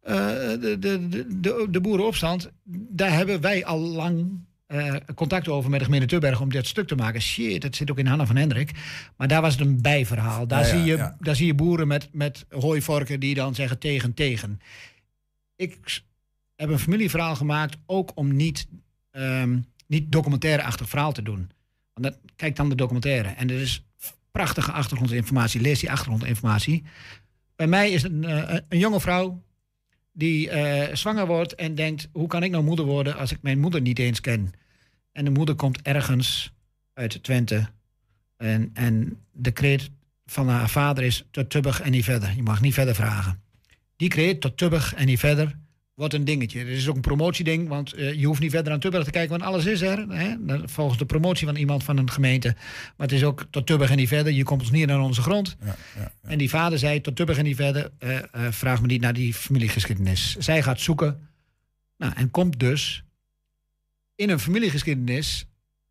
eh, 0.03 0.16
de, 0.61 0.76
de, 0.78 1.09
de, 1.40 1.66
de, 1.70 1.80
boerenopstand, 1.80 2.51
daar 2.88 3.12
hebben 3.12 3.40
wij 3.40 3.64
al 3.64 3.78
lang 3.78 4.45
eh, 4.66 4.95
contact 5.14 5.49
over 5.49 5.70
met 5.70 5.78
de 5.78 5.84
gemeente 5.84 6.07
Tubberg 6.07 6.40
om 6.40 6.51
dit 6.51 6.66
stuk 6.66 6.86
te 6.88 6.95
maken. 6.95 7.20
Shit, 7.20 7.62
dat 7.62 7.76
zit 7.76 7.90
ook 7.90 7.99
in 7.99 8.07
Hanna 8.07 8.26
van 8.26 8.36
Hendrik. 8.36 8.70
Maar 9.16 9.28
daar 9.28 9.40
was 9.40 9.53
het 9.53 9.66
een 9.66 9.82
bijverhaal. 9.82 10.47
Daar, 10.47 10.61
Ja, 10.61 10.66
zie, 10.66 10.84
je, 10.84 10.97
ja. 10.97 11.16
daar 11.20 11.36
zie 11.36 11.47
je 11.47 11.55
boeren 11.55 11.86
met, 11.86 12.09
met 12.12 12.47
hooivorken 12.51 13.20
die 13.20 13.34
dan 13.34 13.55
zeggen 13.55 13.78
tegen, 13.78 14.14
tegen. 14.14 14.61
Ik 15.57 16.03
heb 16.57 16.68
een 16.68 16.78
familieverhaal 16.78 17.36
gemaakt 17.36 17.76
ook 17.86 18.12
om 18.14 18.36
niet, 18.36 18.66
ehm 19.12 19.58
niet 19.86 20.12
documentaire-achtig 20.12 20.88
verhaal 20.88 21.12
te 21.12 21.22
doen. 21.22 21.50
Want 21.94 22.18
kijk 22.36 22.56
dan 22.56 22.68
de 22.68 22.74
documentaire. 22.74 23.28
En 23.28 23.50
er 23.50 23.60
is 23.60 23.84
prachtige 24.30 24.72
achtergrondinformatie. 24.72 25.60
Lees 25.60 25.80
die 25.80 25.90
achtergrondinformatie. 25.90 26.84
Bij 27.56 27.66
mij 27.66 27.90
is 27.90 28.02
een, 28.02 28.24
eh, 28.24 28.58
een 28.68 28.78
jonge 28.78 29.00
vrouw 29.00 29.42
die 30.12 30.50
eh, 30.50 30.94
zwanger 30.94 31.26
wordt 31.26 31.54
en 31.54 31.74
denkt: 31.74 32.08
hoe 32.12 32.26
kan 32.26 32.42
ik 32.42 32.50
nou 32.50 32.64
moeder 32.64 32.84
worden 32.84 33.16
als 33.16 33.32
ik 33.32 33.38
mijn 33.42 33.60
moeder 33.60 33.80
niet 33.80 33.98
eens 33.98 34.20
ken? 34.20 34.52
En 35.12 35.24
de 35.24 35.30
moeder 35.30 35.54
komt 35.54 35.82
ergens 35.82 36.52
uit 36.94 37.22
Twente. 37.22 37.68
En, 38.36 38.70
en 38.72 39.18
de 39.32 39.50
kreet 39.50 39.90
van 40.26 40.48
haar 40.48 40.68
vader 40.68 41.04
is 41.04 41.24
tot 41.30 41.50
Tubbig 41.50 41.80
en 41.80 41.90
niet 41.90 42.04
verder. 42.04 42.32
Je 42.36 42.42
mag 42.42 42.60
niet 42.60 42.74
verder 42.74 42.94
vragen. 42.94 43.42
Die 43.96 44.08
kreet 44.08 44.40
tot 44.40 44.56
Tubbig 44.56 44.94
en 44.94 45.06
niet 45.06 45.18
verder 45.18 45.58
wordt 46.03 46.14
een 46.14 46.24
dingetje. 46.24 46.61
Er 46.61 46.68
is 46.68 46.88
ook 46.88 46.94
een 46.94 47.00
promotieding, 47.00 47.68
want 47.68 47.92
eh, 47.92 48.12
je 48.12 48.26
hoeft 48.26 48.40
niet 48.40 48.50
verder 48.50 48.72
aan 48.72 48.80
Tubbig 48.80 49.05
te 49.05 49.11
kijken, 49.11 49.30
want 49.30 49.42
alles 49.42 49.64
is 49.64 49.80
er. 49.80 50.07
Hè? 50.09 50.36
Volgens 50.64 50.98
de 50.98 51.07
promotie 51.07 51.46
van 51.46 51.57
iemand 51.57 51.84
van 51.84 51.96
een 51.96 52.11
gemeente. 52.11 52.55
Maar 52.96 53.07
het 53.07 53.12
is 53.12 53.24
ook 53.24 53.46
tot 53.50 53.66
Tubbig 53.66 53.90
en 53.90 53.96
niet 53.96 54.09
verder. 54.09 54.32
Je 54.32 54.42
komt 54.42 54.61
ons 54.61 54.70
niet 54.70 54.86
naar 54.86 55.00
onze 55.00 55.22
grond. 55.22 55.57
En 56.22 56.38
die 56.38 56.48
vader 56.48 56.78
zei 56.78 57.00
tot 57.00 57.16
Tubbig 57.16 57.38
en 57.38 57.44
niet 57.44 57.57
verder. 57.57 57.90
eh, 57.98 58.18
eh, 58.18 58.53
vraag 58.53 58.80
me 58.80 58.86
niet 58.86 59.00
naar 59.00 59.12
die 59.12 59.34
familiegeschiedenis. 59.34 60.36
Zij 60.38 60.62
gaat 60.62 60.80
zoeken. 60.80 61.28
Nou, 61.98 62.12
en 62.16 62.30
komt 62.30 62.61
dus 62.61 63.05
in 64.14 64.30
een 64.30 64.40
familiegeschiedenis. 64.40 65.46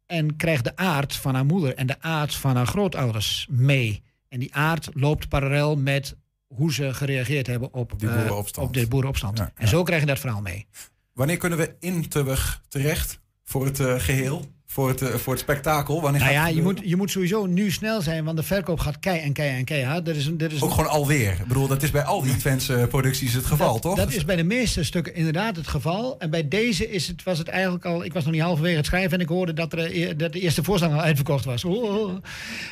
En 0.06 0.36
krijgt 0.36 0.64
de 0.64 0.76
aard 0.76 1.16
van 1.16 1.34
haar 1.34 1.46
moeder 1.46 1.76
en 1.76 1.88
de 1.88 2.02
aard 2.02 2.36
van 2.36 2.56
haar 2.56 2.68
grootouders 2.68 3.48
mee. 3.50 4.04
En 4.30 4.40
die 4.40 4.54
aard 4.54 4.90
loopt 4.94 5.30
parallel 5.30 5.76
met 5.76 6.16
hoe 6.56 6.74
ze 6.74 6.94
gereageerd 6.94 7.48
hebben 7.48 7.74
op, 7.74 7.94
Die 7.98 8.10
eh, 8.10 8.16
boerenopstand. 8.16 8.68
op 8.68 8.74
de 8.74 8.88
boerenopstand. 8.88 9.40
En 9.56 9.68
zo 9.68 9.84
krijg 9.84 10.02
je 10.02 10.08
dat 10.08 10.20
verhaal 10.20 10.42
mee. 10.42 10.66
Wanneer 11.14 11.38
kunnen 11.38 11.58
we 11.58 11.76
in 11.80 12.08
Tubberg 12.10 12.62
terecht 12.68 13.20
voor 13.44 13.66
het 13.66 13.80
eh, 13.80 14.00
geheel? 14.00 14.46
Voor 14.66 14.90
het, 14.90 15.02
eh, 15.02 15.14
voor 15.16 15.34
het 15.34 15.42
spektakel? 15.42 16.02
Wanneer 16.02 16.22
Nou 16.22 16.34
ja, 16.34 16.48
je 16.48 16.62
moet, 16.62 16.82
je 16.84 16.96
moet 16.96 17.12
sowieso 17.12 17.46
nu 17.46 17.72
snel 17.72 18.02
zijn, 18.02 18.24
want 18.24 18.38
de 18.38 18.44
verkoop 18.44 18.80
gaat 18.80 19.00
kei 19.00 19.20
en 19.20 19.34
kei 19.34 19.58
en 19.58 19.66
keihard. 19.66 20.08
Er 20.08 20.16
is 20.16 20.26
een, 20.26 20.40
er 20.40 20.52
is 20.52 20.62
Ook 20.62 20.70
een- 20.70 20.76
gewoon 20.76 20.90
alweer. 20.90 21.32
Ik 21.32 21.46
bedoel, 21.48 21.68
dat 21.68 21.84
is 21.84 21.92
bij 21.92 22.04
al 22.04 22.22
die 22.22 22.36
Twentse 22.38 22.86
producties 22.90 23.34
het 23.34 23.46
geval, 23.46 23.80
toch? 23.80 23.96
Dat 23.96 24.14
is 24.14 24.26
bij 24.26 24.36
de 24.36 24.44
meeste 24.44 24.84
stukken 24.84 25.16
inderdaad 25.16 25.56
het 25.56 25.68
geval. 25.68 26.20
En 26.20 26.30
bij 26.30 26.48
deze 26.48 26.90
is 26.92 27.08
het, 27.08 27.24
was 27.24 27.38
het 27.38 27.48
eigenlijk 27.48 27.86
al... 27.86 28.04
Ik 28.04 28.14
was 28.14 28.24
nog 28.24 28.34
niet 28.34 28.42
halverwege 28.42 28.78
het 28.78 28.86
schrijven... 28.86 29.12
en 29.12 29.20
ik 29.20 29.28
hoorde 29.30 29.54
dat, 29.54 29.74
er, 29.74 30.18
dat 30.18 30.34
de 30.34 30.40
eerste 30.40 30.64
voorstelling 30.64 30.98
al 31.00 31.04
uitverkocht 31.06 31.46
was. 31.46 31.64
Oh, 31.66 31.84
oh. 31.84 32.18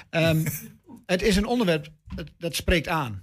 Ehm, 0.09 0.45
het 1.05 1.21
is 1.21 1.35
een 1.35 1.45
onderwerp 1.47 1.87
dat, 2.15 2.27
dat 2.37 2.55
spreekt 2.55 2.87
aan. 2.87 3.19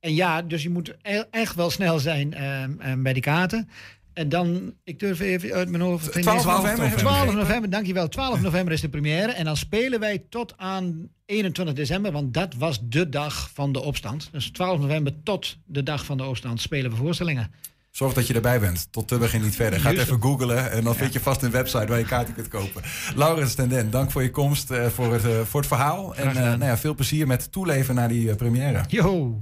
En 0.00 0.14
ja, 0.14 0.42
dus 0.42 0.62
je 0.62 0.70
moet 0.70 0.94
e- 1.02 1.24
echt 1.30 1.54
wel 1.54 1.70
snel 1.70 1.98
zijn 1.98 2.34
ehm, 2.34 2.80
ehm, 2.80 3.02
bij 3.02 3.12
die 3.12 3.22
kaarten. 3.22 3.68
En 4.12 4.28
dan, 4.28 4.74
ik 4.84 4.98
durf 4.98 5.20
even 5.20 5.52
uit 5.52 5.68
mijn 5.68 5.82
hoofd... 5.82 6.12
12 6.12 6.44
november. 6.44 6.96
12 6.96 7.34
november, 7.34 7.70
dankjewel. 7.70 8.08
12 8.08 8.40
november 8.40 8.72
is 8.72 8.80
de 8.80 8.88
première. 8.88 9.32
En 9.32 9.44
dan 9.44 9.56
spelen 9.56 10.00
wij 10.00 10.24
tot 10.28 10.54
aan 10.56 11.08
21 11.24 11.74
december. 11.74 12.12
Want 12.12 12.34
dat 12.34 12.54
was 12.54 12.80
de 12.82 13.08
dag 13.08 13.50
van 13.54 13.72
de 13.72 13.80
opstand. 13.80 14.28
Dus 14.32 14.50
12 14.50 14.78
november 14.80 15.12
tot 15.22 15.56
de 15.64 15.82
dag 15.82 16.04
van 16.04 16.16
de 16.16 16.24
opstand 16.24 16.60
spelen 16.60 16.90
we 16.90 16.96
voorstellingen. 16.96 17.50
Zorg 17.90 18.12
dat 18.12 18.26
je 18.26 18.34
erbij 18.34 18.60
bent. 18.60 18.88
Tot 18.90 19.08
Tubberg 19.08 19.34
en 19.34 19.42
niet 19.42 19.56
verder. 19.56 19.80
Ga 19.80 19.92
even 19.92 20.22
googlen 20.22 20.70
en 20.70 20.84
dan 20.84 20.94
vind 20.94 21.12
je 21.12 21.20
vast 21.20 21.42
een 21.42 21.50
website 21.50 21.86
waar 21.86 21.98
je 21.98 22.04
kaarten 22.04 22.34
kunt 22.34 22.48
kopen. 22.48 22.82
Laurens 23.14 23.54
ten 23.54 23.68
Den, 23.68 23.90
dank 23.90 24.10
voor 24.10 24.22
je 24.22 24.30
komst, 24.30 24.70
eh, 24.70 24.86
voor, 24.86 25.12
het, 25.12 25.24
eh, 25.24 25.40
voor 25.40 25.60
het 25.60 25.68
verhaal. 25.68 26.14
En 26.14 26.28
eh, 26.28 26.34
nou 26.34 26.64
ja, 26.64 26.78
veel 26.78 26.94
plezier 26.94 27.26
met 27.26 27.52
toeleven 27.52 27.94
naar 27.94 28.08
die 28.08 28.34
première. 28.34 28.84
Yo! 28.88 29.40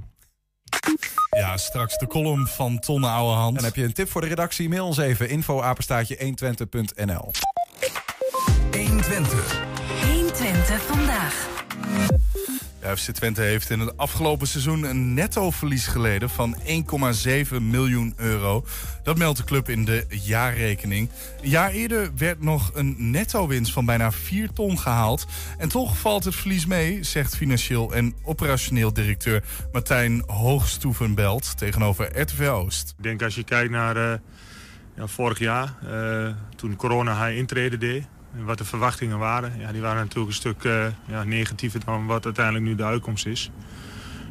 Ja, 1.37 1.57
straks 1.57 1.97
de 1.97 2.07
column 2.07 2.47
van 2.47 2.79
Tonne 2.79 3.07
Ouwehand. 3.07 3.57
En 3.57 3.63
heb 3.63 3.75
je 3.75 3.83
een 3.83 3.93
tip 3.93 4.09
voor 4.09 4.21
de 4.21 4.27
redactie? 4.27 4.69
Mail 4.69 4.85
ons 4.85 4.97
even 4.97 5.29
info 5.29 5.61
apenstaatje 5.61 6.17
120.nl. 6.17 7.31
120. 8.71 9.61
120 10.05 10.81
vandaag. 10.81 11.65
FC 12.95 13.11
Twente 13.11 13.41
heeft 13.41 13.69
in 13.69 13.79
het 13.79 13.97
afgelopen 13.97 14.47
seizoen 14.47 14.83
een 14.83 15.13
nettoverlies 15.13 15.87
geleden 15.87 16.29
van 16.29 16.55
1,7 16.57 17.61
miljoen 17.61 18.13
euro. 18.17 18.65
Dat 19.03 19.17
meldt 19.17 19.37
de 19.37 19.43
club 19.43 19.69
in 19.69 19.85
de 19.85 20.05
jaarrekening. 20.09 21.09
Een 21.41 21.49
jaar 21.49 21.71
eerder 21.71 22.11
werd 22.17 22.41
nog 22.41 22.71
een 22.73 22.95
netto-winst 23.11 23.71
van 23.71 23.85
bijna 23.85 24.11
4 24.11 24.53
ton 24.53 24.79
gehaald. 24.79 25.27
En 25.57 25.69
toch 25.69 25.97
valt 25.97 26.23
het 26.23 26.35
verlies 26.35 26.65
mee, 26.65 27.03
zegt 27.03 27.35
financieel 27.35 27.93
en 27.93 28.15
operationeel 28.23 28.93
directeur 28.93 29.43
Martijn 29.71 30.23
Hoogstoevenbelt 30.25 31.57
tegenover 31.57 32.19
RTV 32.19 32.47
Oost. 32.47 32.93
Ik 32.97 33.03
denk 33.03 33.21
als 33.21 33.35
je 33.35 33.43
kijkt 33.43 33.71
naar 33.71 33.97
uh, 33.97 34.13
ja, 34.95 35.07
vorig 35.07 35.39
jaar, 35.39 35.75
uh, 35.83 36.29
toen 36.55 36.75
corona 36.75 37.13
haar 37.13 37.33
intrede 37.33 37.77
deed 37.77 38.07
en 38.37 38.45
wat 38.45 38.57
de 38.57 38.65
verwachtingen 38.65 39.17
waren, 39.17 39.59
ja, 39.59 39.71
die 39.71 39.81
waren 39.81 40.01
natuurlijk 40.01 40.27
een 40.27 40.33
stuk 40.33 40.63
uh, 40.63 40.85
ja, 41.05 41.23
negatiever 41.23 41.85
dan 41.85 42.05
wat 42.05 42.25
uiteindelijk 42.25 42.65
nu 42.65 42.75
de 42.75 42.83
uitkomst 42.83 43.25
is. 43.25 43.51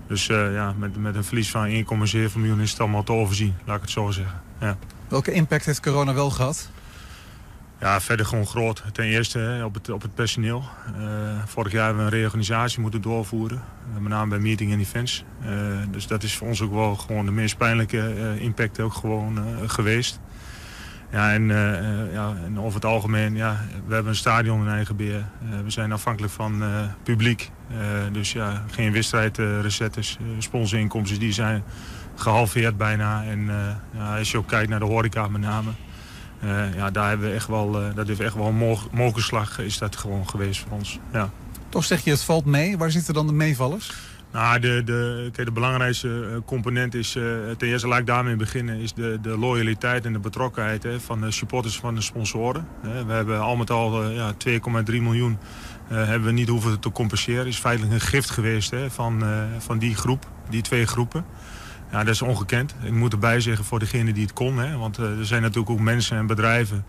Dus 0.07 0.29
uh, 0.29 0.55
ja, 0.55 0.75
met, 0.79 0.97
met 0.97 1.15
een 1.15 1.25
verlies 1.25 1.51
van 1.51 1.69
1,7 1.69 1.83
miljoen 2.35 2.61
is 2.61 2.71
het 2.71 2.81
allemaal 2.81 3.03
te 3.03 3.13
overzien, 3.13 3.55
laat 3.65 3.77
ik 3.77 3.83
het 3.83 3.91
zo 3.91 4.11
zeggen. 4.11 4.41
Ja. 4.61 4.77
Welke 5.09 5.33
impact 5.33 5.65
heeft 5.65 5.81
corona 5.81 6.15
wel 6.15 6.31
gehad? 6.31 6.71
Ja, 7.81 8.01
verder 8.01 8.27
gewoon 8.27 8.47
groot. 8.47 8.83
Ten 8.93 9.05
eerste 9.05 9.63
op, 9.65 9.75
het, 9.75 9.91
op 9.91 10.03
het 10.03 10.15
personeel. 10.15 10.65
Uh, 10.99 11.43
vorig 11.47 11.73
jaar 11.73 11.85
hebben 11.85 12.05
we 12.05 12.11
een 12.11 12.17
reorganisatie 12.17 12.81
moeten 12.81 13.03
doorvoeren. 13.03 13.63
met 13.99 14.09
name 14.09 14.31
bij 14.31 14.39
meeting 14.39 14.73
en 14.73 14.81
events. 14.81 15.25
dus 15.91 16.07
dat 16.07 16.23
is 16.23 16.37
voor 16.37 16.49
ons 16.49 16.61
ook 16.61 16.73
wel 16.73 16.95
gewoon 16.95 17.25
de 17.25 17.33
meest 17.33 17.57
pijnlijke 17.57 18.37
impact 18.39 18.81
ook 18.81 18.95
gewoon 18.95 19.39
geweest. 19.67 20.21
Ja, 21.11 21.33
en, 21.33 21.43
uh, 21.43 22.13
ja, 22.13 22.35
en 22.45 22.61
over 22.61 22.75
het 22.75 22.85
algemeen, 22.85 23.37
ja, 23.37 23.61
we 23.87 23.95
hebben 23.95 24.13
een 24.13 24.19
stadion 24.19 24.61
in 24.61 24.69
eigen 24.69 24.97
beheer. 24.97 25.25
Uh, 25.51 25.61
we 25.65 25.71
zijn 25.71 25.93
afhankelijk 25.93 26.33
van 26.33 26.63
publiek. 27.03 27.51
dus 28.13 28.33
ja, 28.33 28.65
geen 28.71 28.93
wedstrijdrecettes, 28.93 30.19
sponsorinkomsten, 30.39 31.19
die 31.19 31.33
zijn 31.33 31.63
gehalveerd 32.15 32.77
bijna. 32.77 33.25
En 33.25 33.51
ja, 33.97 34.19
als 34.19 34.31
je 34.31 34.39
ook 34.39 34.49
kijkt 34.49 34.69
naar 34.71 34.79
de 34.79 34.85
horeca 34.85 35.29
met 35.29 35.41
name. 35.41 35.71
ja, 36.77 36.91
daar 36.91 37.09
hebben 37.09 37.29
we 37.29 37.35
echt 37.35 37.47
wel, 37.47 37.95
dat 37.95 38.07
heeft 38.07 38.21
echt 38.21 38.35
wel 38.35 38.47
een 38.47 38.79
mokerslag 38.93 39.59
is 39.59 39.79
dat 39.79 39.97
gewoon 39.97 40.29
geweest 40.29 40.61
voor 40.61 40.73
ons. 40.73 40.99
Ja. 41.13 41.31
Toch 41.69 41.85
zeg 41.85 42.05
je 42.05 42.11
het 42.11 42.23
valt 42.23 42.45
mee. 42.45 42.79
Waar 42.79 42.91
zitten 42.91 43.15
dan 43.15 43.27
de 43.27 43.33
meevallers? 43.33 43.93
Nou, 44.33 44.61
de, 44.61 44.83
de, 44.85 45.31
de 45.45 45.53
belangrijkste 45.53 46.29
eh, 46.31 46.37
component 46.47 46.95
is, 46.95 47.13
ten 47.57 47.69
eerste 47.69 47.89
laat 47.89 47.99
ik 47.99 48.07
daarmee 48.07 48.37
beginnen, 48.37 48.79
is 48.79 48.95
de, 48.95 49.19
de 49.23 49.39
loyaliteit 49.39 50.05
en 50.05 50.13
de 50.13 50.19
betrokkenheid 50.19 50.83
hè, 50.83 51.01
van 51.01 51.21
de 51.21 51.31
supporters 51.31 51.77
van 51.79 51.95
de 51.95 52.01
sponsoren. 52.01 52.69
We 53.07 53.13
hebben 53.13 53.41
al 53.41 53.57
met 53.57 53.71
al 53.71 54.11
uh, 54.11 54.17
ja, 54.17 54.35
2,3 54.49 54.85
miljoen 54.87 55.39
hebben 55.89 56.29
we 56.29 56.33
niet 56.33 56.49
hoeven 56.49 56.81
te 56.81 56.93
compenseren. 56.93 57.47
is 57.47 57.59
feitelijk 57.59 57.95
een 57.95 58.01
gift 58.01 58.31
geweest 58.31 58.71
hè, 58.71 58.91
van, 58.91 59.25
van 59.59 59.79
die 59.79 59.95
groep, 59.95 60.27
die 60.49 60.63
twee 60.63 60.87
groepen. 60.87 61.25
Ja, 61.91 62.05
dat 62.05 62.15
is 62.15 62.23
ongekend. 62.23 62.75
Ik 62.83 62.93
moet 62.93 63.13
erbij 63.13 63.41
zeggen 63.41 63.65
voor 63.65 63.79
degene 63.79 64.13
die 64.13 64.23
het 64.23 64.33
kon. 64.33 64.59
Hè, 64.59 64.77
want 64.77 64.97
er 64.97 65.27
zijn 65.27 65.43
natuurlijk 65.43 65.71
ook 65.71 65.81
mensen 65.81 66.17
en 66.17 66.27
bedrijven 66.27 66.85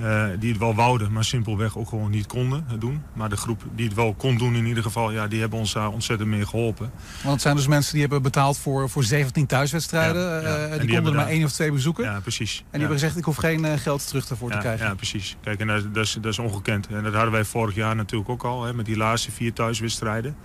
uh, 0.00 0.24
die 0.38 0.50
het 0.50 0.58
wel 0.58 0.74
wouden, 0.74 1.12
maar 1.12 1.24
simpelweg 1.24 1.78
ook 1.78 1.88
gewoon 1.88 2.10
niet 2.10 2.26
konden 2.26 2.66
doen. 2.78 3.02
Maar 3.12 3.28
de 3.28 3.36
groep 3.36 3.62
die 3.74 3.86
het 3.86 3.94
wel 3.94 4.14
kon 4.14 4.38
doen 4.38 4.54
in 4.54 4.66
ieder 4.66 4.82
geval, 4.82 5.10
ja, 5.10 5.26
die 5.26 5.40
hebben 5.40 5.58
ons 5.58 5.72
daar 5.72 5.88
ontzettend 5.88 6.28
mee 6.28 6.46
geholpen. 6.46 6.90
Want 7.22 7.32
het 7.32 7.42
zijn 7.42 7.56
dus 7.56 7.66
mensen 7.66 7.92
die 7.92 8.00
hebben 8.00 8.22
betaald 8.22 8.58
voor, 8.58 8.90
voor 8.90 9.04
17 9.04 9.46
thuiswedstrijden. 9.46 10.22
Ja, 10.22 10.40
ja. 10.40 10.64
Uh, 10.64 10.70
die, 10.70 10.80
die 10.80 10.94
konden 10.94 11.12
er 11.12 11.18
maar 11.18 11.28
één 11.28 11.44
of 11.44 11.52
twee 11.52 11.72
bezoeken. 11.72 12.04
Ja, 12.04 12.20
precies. 12.20 12.56
En 12.58 12.64
die 12.70 12.80
hebben 12.80 12.98
gezegd, 12.98 13.16
ik 13.16 13.24
hoef 13.24 13.36
geen 13.36 13.64
uh, 13.64 13.72
geld 13.76 14.06
terug 14.06 14.26
daarvoor 14.26 14.50
te 14.50 14.58
krijgen. 14.58 14.86
Ja, 14.86 14.94
precies. 14.94 15.36
Kijk, 15.40 15.60
en 15.60 15.66
dat, 15.66 15.94
dat, 15.94 16.04
is, 16.04 16.12
dat 16.12 16.32
is 16.32 16.38
ongekend. 16.38 16.86
En 16.86 17.02
dat 17.02 17.14
hadden 17.14 17.32
wij 17.32 17.44
vorig 17.44 17.74
jaar 17.74 17.96
natuurlijk 17.96 18.30
ook 18.30 18.44
al, 18.44 18.64
hè, 18.64 18.74
met 18.74 18.86
die 18.86 18.96
laatste 18.96 19.30
vier 19.30 19.52
thuiswedstrijden. 19.52 20.36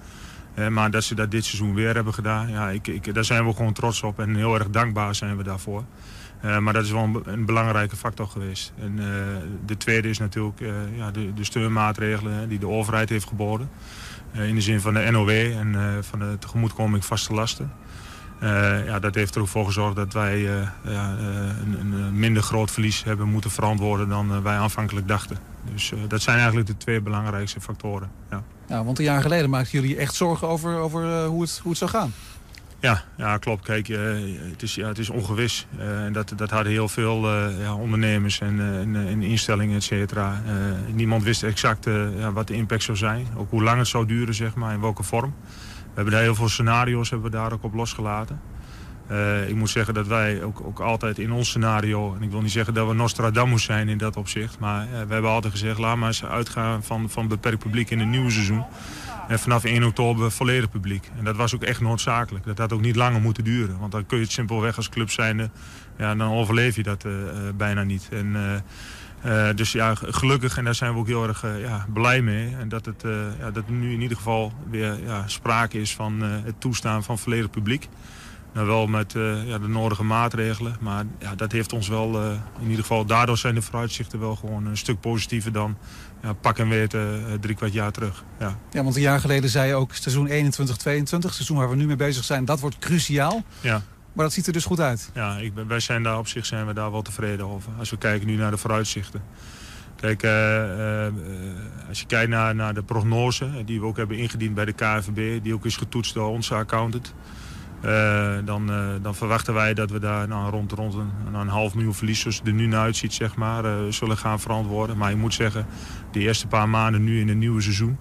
maar 0.69 0.91
dat 0.91 1.03
ze 1.03 1.15
dat 1.15 1.31
dit 1.31 1.45
seizoen 1.45 1.73
weer 1.73 1.95
hebben 1.95 2.13
gedaan, 2.13 2.49
ja, 2.49 2.69
ik, 2.69 2.87
ik, 2.87 3.13
daar 3.13 3.25
zijn 3.25 3.45
we 3.45 3.53
gewoon 3.53 3.73
trots 3.73 4.03
op. 4.03 4.19
En 4.19 4.35
heel 4.35 4.55
erg 4.55 4.69
dankbaar 4.69 5.15
zijn 5.15 5.37
we 5.37 5.43
daarvoor. 5.43 5.83
Uh, 6.45 6.57
maar 6.57 6.73
dat 6.73 6.83
is 6.83 6.91
wel 6.91 7.03
een, 7.03 7.21
een, 7.25 7.45
belangrijke 7.45 7.95
factor 7.95 8.27
geweest. 8.27 8.73
En 8.79 8.97
uh, 8.97 9.05
de 9.65 9.77
tweede 9.77 10.09
is 10.09 10.17
natuurlijk 10.17 10.59
uh, 10.59 10.97
ja, 10.97 11.11
de, 11.11 11.33
de, 11.33 11.43
steunmaatregelen 11.43 12.49
die 12.49 12.59
de 12.59 12.67
overheid 12.67 13.09
heeft 13.09 13.27
geboden. 13.27 13.69
in 14.31 14.55
de 14.55 14.61
zin 14.61 14.81
van 14.81 14.93
de 14.93 15.11
NOW 15.11 15.29
en 15.29 16.03
van 16.03 16.19
de 16.19 16.37
tegemoetkoming 16.39 17.05
vaste 17.05 17.33
lasten. 17.33 17.71
ja, 18.85 18.99
dat 18.99 19.15
heeft 19.15 19.35
er 19.35 19.41
ook 19.41 19.47
voor 19.47 19.65
gezorgd 19.65 19.95
dat 19.95 20.13
wij 20.13 20.47
een, 20.83 21.77
een, 21.79 22.19
minder 22.19 22.43
groot 22.43 22.71
verlies 22.71 23.03
hebben 23.03 23.27
moeten 23.27 23.51
verantwoorden 23.51 24.09
dan 24.09 24.43
wij 24.43 24.57
aanvankelijk 24.57 25.07
dachten. 25.07 25.37
Dus 25.73 25.93
dat 26.07 26.21
zijn 26.21 26.37
eigenlijk 26.37 26.67
de 26.67 26.77
twee 26.77 27.01
belangrijkste 27.01 27.61
factoren. 27.61 28.11
Ja. 28.29 28.43
ja, 28.67 28.83
want 28.83 28.97
een 28.97 29.03
jaar 29.03 29.21
geleden 29.21 29.49
maakten 29.49 29.81
jullie 29.81 29.97
echt 29.97 30.15
zorgen 30.15 30.47
over, 30.47 30.77
over 30.77 31.25
hoe, 31.25 31.41
het, 31.41 31.59
hoe 31.61 31.69
het 31.69 31.79
zou 31.79 31.91
gaan. 31.91 32.13
Ja, 32.81 33.03
ja 33.17 33.37
klopt. 33.37 33.65
Kijk, 33.65 33.87
uh, 33.87 33.99
het, 34.51 34.61
is, 34.61 34.75
ja, 34.75 34.87
het 34.87 34.97
is 34.97 35.09
ongewis. 35.09 35.67
Uh, 35.79 36.05
en 36.05 36.13
dat, 36.13 36.33
dat 36.35 36.49
hadden 36.49 36.71
heel 36.71 36.87
veel 36.87 37.33
uh, 37.33 37.61
ja, 37.61 37.73
ondernemers 37.75 38.39
en, 38.39 38.59
en, 39.07 39.21
instellingen, 39.21 39.75
et 39.75 39.83
cetera. 39.83 40.41
niemand 40.93 41.23
wist 41.23 41.43
exact 41.43 41.85
ja, 42.17 42.31
wat 42.31 42.47
de 42.47 42.53
impact 42.53 42.83
zou 42.83 42.97
zijn. 42.97 43.27
Ook 43.37 43.49
hoe 43.49 43.63
lang 43.63 43.77
het 43.77 43.87
zou 43.87 44.05
duren, 44.05 44.33
zeg 44.33 44.55
maar, 44.55 44.73
in 44.73 44.81
welke 44.81 45.03
vorm. 45.03 45.33
We 45.83 45.91
hebben 45.93 46.13
daar 46.13 46.21
heel 46.21 46.35
veel 46.35 46.49
scenario's 46.49 47.09
hebben 47.09 47.31
we 47.31 47.37
daar 47.37 47.53
ook 47.53 47.63
op 47.63 47.73
losgelaten. 47.73 48.41
ik 49.47 49.55
moet 49.55 49.69
zeggen 49.69 49.93
dat 49.93 50.07
wij 50.07 50.43
ook, 50.43 50.61
ook 50.63 50.79
altijd 50.79 51.19
in 51.19 51.31
ons 51.31 51.47
scenario... 51.49 52.15
en 52.15 52.21
ik 52.21 52.31
wil 52.31 52.41
niet 52.41 52.51
zeggen 52.51 52.73
dat 52.73 52.87
we 52.87 52.93
Nostradamus 52.93 53.63
zijn 53.63 53.89
in 53.89 53.97
dat 53.97 54.17
opzicht... 54.17 54.59
maar 54.59 54.87
we 55.07 55.13
hebben 55.13 55.31
altijd 55.31 55.53
gezegd, 55.53 55.77
laat 55.77 55.97
maar 55.97 56.07
eens 56.07 56.25
uitgaan 56.25 56.83
van, 56.83 57.09
van 57.09 57.27
beperkt 57.27 57.59
publiek 57.59 57.89
in 57.89 57.99
het 57.99 58.07
nieuwe 58.07 58.31
seizoen. 58.31 58.65
En 59.31 59.39
vanaf 59.39 59.63
1 59.63 59.83
oktober 59.83 60.31
volledig 60.31 60.69
publiek. 60.69 61.09
En 61.17 61.23
dat 61.23 61.35
was 61.35 61.55
ook 61.55 61.63
echt 61.63 61.81
noodzakelijk. 61.81 62.45
Dat 62.45 62.57
had 62.57 62.73
ook 62.73 62.81
niet 62.81 62.95
langer 62.95 63.21
moeten 63.21 63.43
duren. 63.43 63.79
Want 63.79 63.91
dan 63.91 64.05
kun 64.05 64.17
je 64.17 64.23
het 64.23 64.31
simpelweg 64.31 64.77
als 64.77 64.89
club 64.89 65.09
zijnde... 65.09 65.49
Ja, 65.97 66.15
dan 66.15 66.31
overleef 66.31 66.75
je 66.75 66.83
dat 66.83 67.05
uh, 67.05 67.13
bijna 67.57 67.83
niet. 67.83 68.09
En, 68.11 68.35
uh, 69.25 69.49
dus 69.55 69.71
ja, 69.71 69.95
gelukkig, 69.95 70.57
en 70.57 70.63
daar 70.63 70.75
zijn 70.75 70.93
we 70.93 70.99
ook 70.99 71.07
heel 71.07 71.27
erg 71.27 71.45
ja, 71.61 71.85
blij 71.93 72.21
mee. 72.21 72.55
En 72.59 72.69
dat, 72.69 72.85
het, 72.85 73.03
ja, 73.39 73.51
dat 73.51 73.63
er 73.67 73.71
nu 73.71 73.93
in 73.93 74.01
ieder 74.01 74.17
geval 74.17 74.53
weer 74.69 75.03
ja, 75.03 75.27
sprake 75.27 75.81
is 75.81 75.95
van 75.95 76.21
het 76.21 76.61
toestaan 76.61 77.03
van 77.03 77.17
volledig 77.17 77.49
publiek. 77.49 77.87
Nou, 78.53 78.67
wel 78.67 78.87
met 78.87 79.11
ja, 79.45 79.59
de 79.59 79.67
nodige 79.67 80.03
maatregelen. 80.03 80.75
Maar 80.79 81.05
ja, 81.19 81.35
dat 81.35 81.51
heeft 81.51 81.73
ons 81.73 81.87
wel, 81.87 82.21
in 82.59 82.69
ieder 82.69 82.81
geval, 82.81 83.05
daardoor 83.05 83.37
zijn 83.37 83.55
de 83.55 83.61
vooruitzichten 83.61 84.19
wel 84.19 84.35
gewoon 84.35 84.65
een 84.65 84.77
stuk 84.77 84.99
positiever 84.99 85.51
dan 85.51 85.77
ja, 86.21 86.33
pak 86.33 86.57
en 86.57 86.69
weten 86.69 87.19
uh, 87.19 87.33
drie 87.39 87.55
kwart 87.55 87.73
jaar 87.73 87.91
terug. 87.91 88.23
Ja. 88.39 88.57
ja, 88.71 88.83
want 88.83 88.95
een 88.95 89.01
jaar 89.01 89.19
geleden 89.19 89.49
zei 89.49 89.67
je 89.67 89.73
ook 89.73 89.93
seizoen 89.93 90.27
21-22, 90.27 90.31
seizoen 91.29 91.57
waar 91.57 91.69
we 91.69 91.75
nu 91.75 91.85
mee 91.85 91.95
bezig 91.95 92.23
zijn, 92.23 92.45
dat 92.45 92.59
wordt 92.59 92.79
cruciaal. 92.79 93.43
Ja. 93.61 93.81
Maar 94.13 94.25
dat 94.25 94.33
ziet 94.33 94.47
er 94.47 94.53
dus 94.53 94.65
goed 94.65 94.79
uit. 94.79 95.09
Ja, 95.13 95.37
ik, 95.37 95.53
wij 95.67 95.79
zijn 95.79 96.03
daar 96.03 96.17
op 96.17 96.27
zich 96.27 96.45
zijn 96.45 96.67
we 96.67 96.73
daar 96.73 96.91
wel 96.91 97.01
tevreden 97.01 97.45
over. 97.45 97.71
Als 97.77 97.89
we 97.89 97.97
kijken 97.97 98.27
nu 98.27 98.35
naar 98.35 98.51
de 98.51 98.57
vooruitzichten. 98.57 99.21
Kijk, 99.95 100.23
uh, 100.23 100.31
uh, 100.31 101.07
als 101.87 101.99
je 101.99 102.05
kijkt 102.05 102.29
naar, 102.29 102.55
naar 102.55 102.73
de 102.73 102.83
prognose 102.83 103.63
die 103.65 103.79
we 103.79 103.85
ook 103.85 103.97
hebben 103.97 104.17
ingediend 104.17 104.53
bij 104.53 104.65
de 104.65 104.73
KNVB... 104.73 105.43
die 105.43 105.53
ook 105.53 105.65
is 105.65 105.77
getoetst 105.77 106.13
door 106.13 106.29
onze 106.29 106.53
accountant... 106.55 107.13
Uh, 107.85 108.37
dan, 108.45 108.71
uh, 108.71 108.87
dan, 109.01 109.15
verwachten 109.15 109.53
wij 109.53 109.73
dat 109.73 109.91
we 109.91 109.99
daar 109.99 110.27
nou, 110.27 110.51
rond, 110.51 110.71
rond 110.71 110.93
een, 110.93 111.33
een, 111.33 111.47
half 111.47 111.73
miljoen 111.73 111.93
verlies, 111.93 112.19
zoals 112.19 112.37
het 112.37 112.47
er 112.47 112.53
nu 112.53 112.65
naar 112.65 112.81
uitziet, 112.81 113.13
zeg 113.13 113.35
maar, 113.35 113.65
uh, 113.65 113.71
zullen 113.89 114.17
gaan 114.17 114.39
verantwoorden. 114.39 114.97
Maar 114.97 115.09
je 115.09 115.15
moet 115.15 115.33
zeggen, 115.33 115.65
de 116.11 116.19
eerste 116.19 116.47
paar 116.47 116.69
maanden 116.69 117.03
nu 117.03 117.19
in 117.19 117.27
het 117.27 117.37
nieuwe 117.37 117.61
seizoen, 117.61 117.97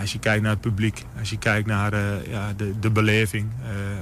als 0.00 0.12
je 0.12 0.18
kijkt 0.18 0.42
naar 0.42 0.50
het 0.50 0.60
publiek, 0.60 1.04
als 1.18 1.30
je 1.30 1.38
kijkt 1.38 1.66
naar 1.66 1.96
ja, 2.28 2.52
de, 2.56 2.78
de 2.80 2.90
beleving, 2.90 3.48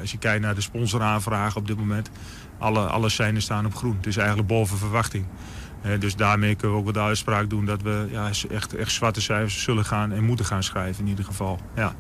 als 0.01 0.11
je 0.11 0.19
kijkt 0.19 0.43
naar 0.43 0.55
de 0.55 0.61
sponsoraanvragen 0.61 1.61
op 1.61 1.66
dit 1.66 1.77
moment, 1.77 2.11
alle, 2.59 2.87
alle 2.87 3.09
staan 3.39 3.66
op 3.66 3.75
groen. 3.75 3.97
Het 3.97 4.07
is 4.07 4.16
eigenlijk 4.16 4.49
boven 4.49 4.79
verwachting. 4.79 5.25
dus 5.99 6.16
daarmee 6.16 6.55
kunnen 6.55 6.77
we 6.77 6.79
ook 6.79 6.93
wel 6.93 7.03
de 7.03 7.09
uitspraak 7.09 7.51
doen 7.51 7.64
dat 7.64 7.83
we 7.83 8.09
ja, 8.11 8.31
echt, 8.51 8.75
echt 8.75 8.93
zwarte 8.93 9.21
cijfers 9.21 9.62
zullen 9.62 9.85
gaan 9.85 10.12
en 10.12 10.25
moeten 10.25 10.45
gaan 10.45 10.62
schrijven 10.62 11.05
in 11.05 11.11
ieder 11.11 11.25
geval. 11.25 11.61
Ja. 11.75 11.95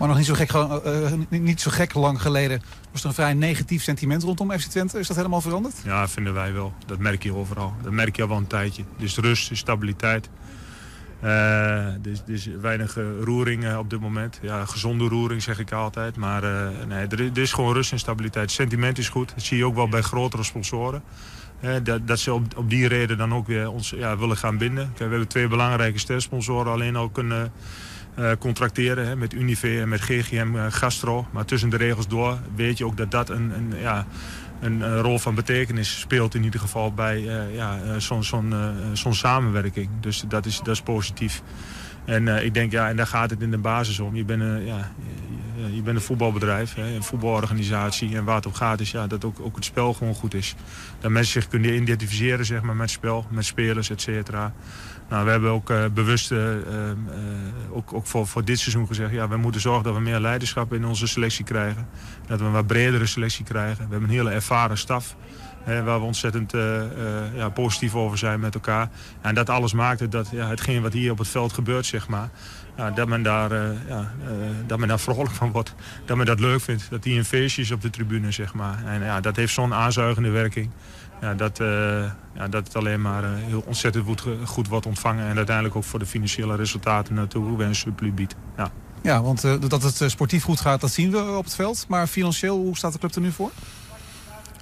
Maar 0.00 0.08
nog 0.08 0.18
niet 0.18 0.26
zo, 0.26 0.34
gek, 0.34 0.52
uh, 0.52 1.12
niet 1.28 1.60
zo 1.60 1.70
gek 1.70 1.94
lang 1.94 2.22
geleden 2.22 2.62
was 2.92 3.00
er 3.00 3.08
een 3.08 3.14
vrij 3.14 3.34
negatief 3.34 3.82
sentiment 3.82 4.22
rondom 4.22 4.52
FC 4.52 4.68
Twente. 4.68 4.98
Is 4.98 5.06
dat 5.06 5.16
helemaal 5.16 5.40
veranderd? 5.40 5.74
Ja, 5.84 6.08
vinden 6.08 6.34
wij 6.34 6.52
wel. 6.52 6.72
Dat 6.86 6.98
merk 6.98 7.22
je 7.22 7.34
overal. 7.34 7.74
Dat 7.82 7.92
merk 7.92 8.16
je 8.16 8.22
al 8.22 8.28
wel 8.28 8.36
een 8.36 8.46
tijdje. 8.46 8.84
Dus 8.96 9.16
rust, 9.16 9.56
stabiliteit. 9.56 10.28
Uh, 11.24 11.86
dus, 12.26 12.48
weinig 12.60 12.98
roering 13.22 13.76
op 13.76 13.90
dit 13.90 14.00
moment. 14.00 14.38
Ja, 14.42 14.64
gezonde 14.64 15.08
roering 15.08 15.42
zeg 15.42 15.58
ik 15.58 15.72
altijd. 15.72 16.16
Maar 16.16 16.44
uh, 16.44 16.68
nee, 16.88 17.06
er, 17.06 17.38
is 17.38 17.52
gewoon 17.52 17.74
rust 17.74 17.92
en 17.92 17.98
stabiliteit. 17.98 18.50
sentiment 18.50 18.98
is 18.98 19.08
goed. 19.08 19.32
Dat 19.34 19.44
zie 19.44 19.56
je 19.56 19.64
ook 19.64 19.74
wel 19.74 19.88
bij 19.88 20.02
grotere 20.02 20.42
sponsoren. 20.42 21.02
Dat, 21.82 22.06
dat, 22.06 22.18
ze 22.18 22.32
op, 22.32 22.44
die 22.68 22.88
reden 22.88 23.18
dan 23.18 23.34
ook 23.34 23.46
weer 23.46 23.70
ons 23.70 23.90
ja, 23.90 24.18
willen 24.18 24.36
gaan 24.36 24.58
binden. 24.58 24.92
We 24.96 25.02
hebben 25.02 25.28
twee 25.28 25.48
belangrijke 25.48 25.98
stersponsoren 25.98 26.72
alleen 26.72 26.96
al 26.96 27.08
kunnen 27.08 27.52
contracteren 28.38 29.06
hè, 29.06 29.16
met 29.16 29.32
Unive 29.32 29.80
en 29.80 29.88
met 29.88 30.00
GGM 30.00 30.68
Gastro. 30.68 31.26
Maar 31.30 31.44
tussen 31.44 31.68
de 31.68 31.76
regels 31.76 32.08
door 32.08 32.38
weet 32.54 32.78
je 32.78 32.84
ook 32.84 32.96
dat 32.96 33.10
dat 33.10 33.28
een, 33.28 33.52
een 33.54 33.72
ja, 33.80 34.06
een, 34.60 35.00
rol 35.00 35.18
van 35.18 35.34
betekenis 35.34 36.00
speelt 36.00 36.34
in 36.34 36.44
ieder 36.44 36.60
geval 36.60 36.92
bij 36.92 37.20
ja, 37.52 37.98
zo'n 37.98 38.24
zo'n 38.24 38.54
zo'n 38.92 39.14
samenwerking. 39.14 39.88
Dus 40.00 40.24
dat 40.28 40.46
is, 40.46 40.58
dat 40.58 40.74
is 40.74 40.82
positief. 40.82 41.42
En 42.04 42.44
ik 42.44 42.54
denk, 42.54 42.72
ja, 42.72 42.88
en 42.88 42.96
daar 42.96 43.06
gaat 43.06 43.30
het 43.30 43.40
in 43.40 43.50
de 43.50 43.58
basis 43.58 43.98
om. 43.98 44.16
Je 44.16 44.24
bent, 44.24 44.42
uh, 44.42 44.66
ja, 44.66 44.92
je, 45.72 45.82
bent 45.82 45.96
een 45.96 46.02
voetbalbedrijf, 46.02 46.74
hè, 46.74 46.94
een 46.94 47.02
voetbalorganisatie. 47.02 48.16
En 48.16 48.24
waar 48.24 48.36
het 48.36 48.46
om 48.46 48.54
gaat 48.54 48.80
is 48.80 48.90
ja, 48.90 49.06
dat 49.06 49.24
ook, 49.24 49.40
ook 49.40 49.54
het 49.54 49.64
spel 49.64 49.92
gewoon 49.92 50.14
goed 50.14 50.34
is. 50.34 50.54
Dat 51.00 51.10
mensen 51.10 51.32
zich 51.32 51.50
kunnen 51.50 51.74
identificeren 51.74 52.46
zeg 52.46 52.62
maar, 52.62 52.76
met 52.76 52.90
spel, 52.90 53.26
met 53.30 53.44
spelers, 53.44 53.90
et 53.90 54.00
cetera. 54.00 54.52
Nou, 55.10 55.24
we 55.24 55.30
hebben 55.30 55.50
ook 55.50 55.70
uh, 55.70 55.84
bewust, 55.94 56.30
uh, 56.30 56.40
ook, 57.70 57.92
ook 57.92 58.06
voor, 58.06 58.26
voor 58.26 58.44
dit 58.44 58.58
seizoen 58.58 58.86
gezegd... 58.86 59.12
Ja, 59.12 59.28
we 59.28 59.36
moeten 59.36 59.60
zorgen 59.60 59.84
dat 59.84 59.94
we 59.94 60.00
meer 60.00 60.20
leiderschap 60.20 60.72
in 60.72 60.84
onze 60.84 61.06
selectie 61.06 61.44
krijgen. 61.44 61.88
Dat 62.26 62.38
we 62.38 62.44
een 62.44 62.52
wat 62.52 62.66
bredere 62.66 63.06
selectie 63.06 63.44
krijgen. 63.44 63.76
We 63.76 63.90
hebben 63.90 64.08
een 64.08 64.14
hele 64.14 64.30
ervaren 64.30 64.78
staf. 64.78 65.16
Hè, 65.64 65.82
waar 65.82 65.98
we 65.98 66.06
ontzettend 66.06 66.52
ja, 67.34 67.48
positief 67.48 67.94
over 67.94 68.18
zijn 68.18 68.40
met 68.40 68.54
elkaar. 68.54 68.90
En 69.20 69.34
dat 69.34 69.50
alles 69.50 69.72
maakt 69.72 70.10
dat 70.10 70.28
ja, 70.32 70.48
hetgeen 70.48 70.82
wat 70.82 70.92
hier 70.92 71.10
op 71.10 71.18
het 71.18 71.28
veld 71.28 71.52
gebeurt, 71.52 71.86
zeg 71.86 72.08
maar... 72.08 72.30
Dat, 72.94 73.08
men 73.08 73.22
daar, 73.22 73.54
ja, 73.88 74.12
dat 74.66 74.78
men 74.78 74.88
daar 74.88 75.00
vrolijk 75.08 75.34
van 75.34 75.50
wordt. 75.50 75.74
Dat 76.04 76.16
men 76.16 76.26
dat 76.26 76.40
leuk 76.40 76.60
vindt. 76.60 76.86
Dat 76.90 77.02
die 77.02 77.18
een 77.18 77.24
feestje 77.24 77.62
is 77.62 77.70
op 77.70 77.80
de 77.80 77.90
tribune, 77.90 78.30
zeg 78.30 78.54
maar. 78.54 78.84
En 78.84 79.04
ja, 79.04 79.20
dat 79.20 79.36
heeft 79.36 79.52
zo'n 79.52 79.74
aanzuigende 79.74 80.30
werking 80.30 80.70
ja, 81.20 81.34
dat, 81.34 81.60
uh, 81.60 81.66
ja, 82.34 82.48
dat 82.48 82.66
het 82.66 82.76
alleen 82.76 83.00
maar 83.00 83.24
uh, 83.24 83.30
heel 83.34 83.62
ontzettend 83.66 84.04
goed, 84.06 84.24
goed 84.44 84.68
wordt 84.68 84.86
ontvangen. 84.86 85.26
En 85.26 85.36
uiteindelijk 85.36 85.76
ook 85.76 85.84
voor 85.84 85.98
de 85.98 86.06
financiële 86.06 86.56
resultaten 86.56 87.14
naartoe 87.14 87.62
het 87.62 87.96
publiek. 87.96 88.32
Ja. 88.56 88.70
ja, 89.02 89.22
want 89.22 89.44
uh, 89.44 89.54
dat 89.68 89.82
het 89.82 90.02
sportief 90.10 90.44
goed 90.44 90.60
gaat, 90.60 90.80
dat 90.80 90.90
zien 90.90 91.10
we 91.10 91.36
op 91.36 91.44
het 91.44 91.54
veld. 91.54 91.84
Maar 91.88 92.06
financieel, 92.06 92.56
hoe 92.56 92.76
staat 92.76 92.92
de 92.92 92.98
club 92.98 93.14
er 93.14 93.20
nu 93.20 93.32
voor? 93.32 93.50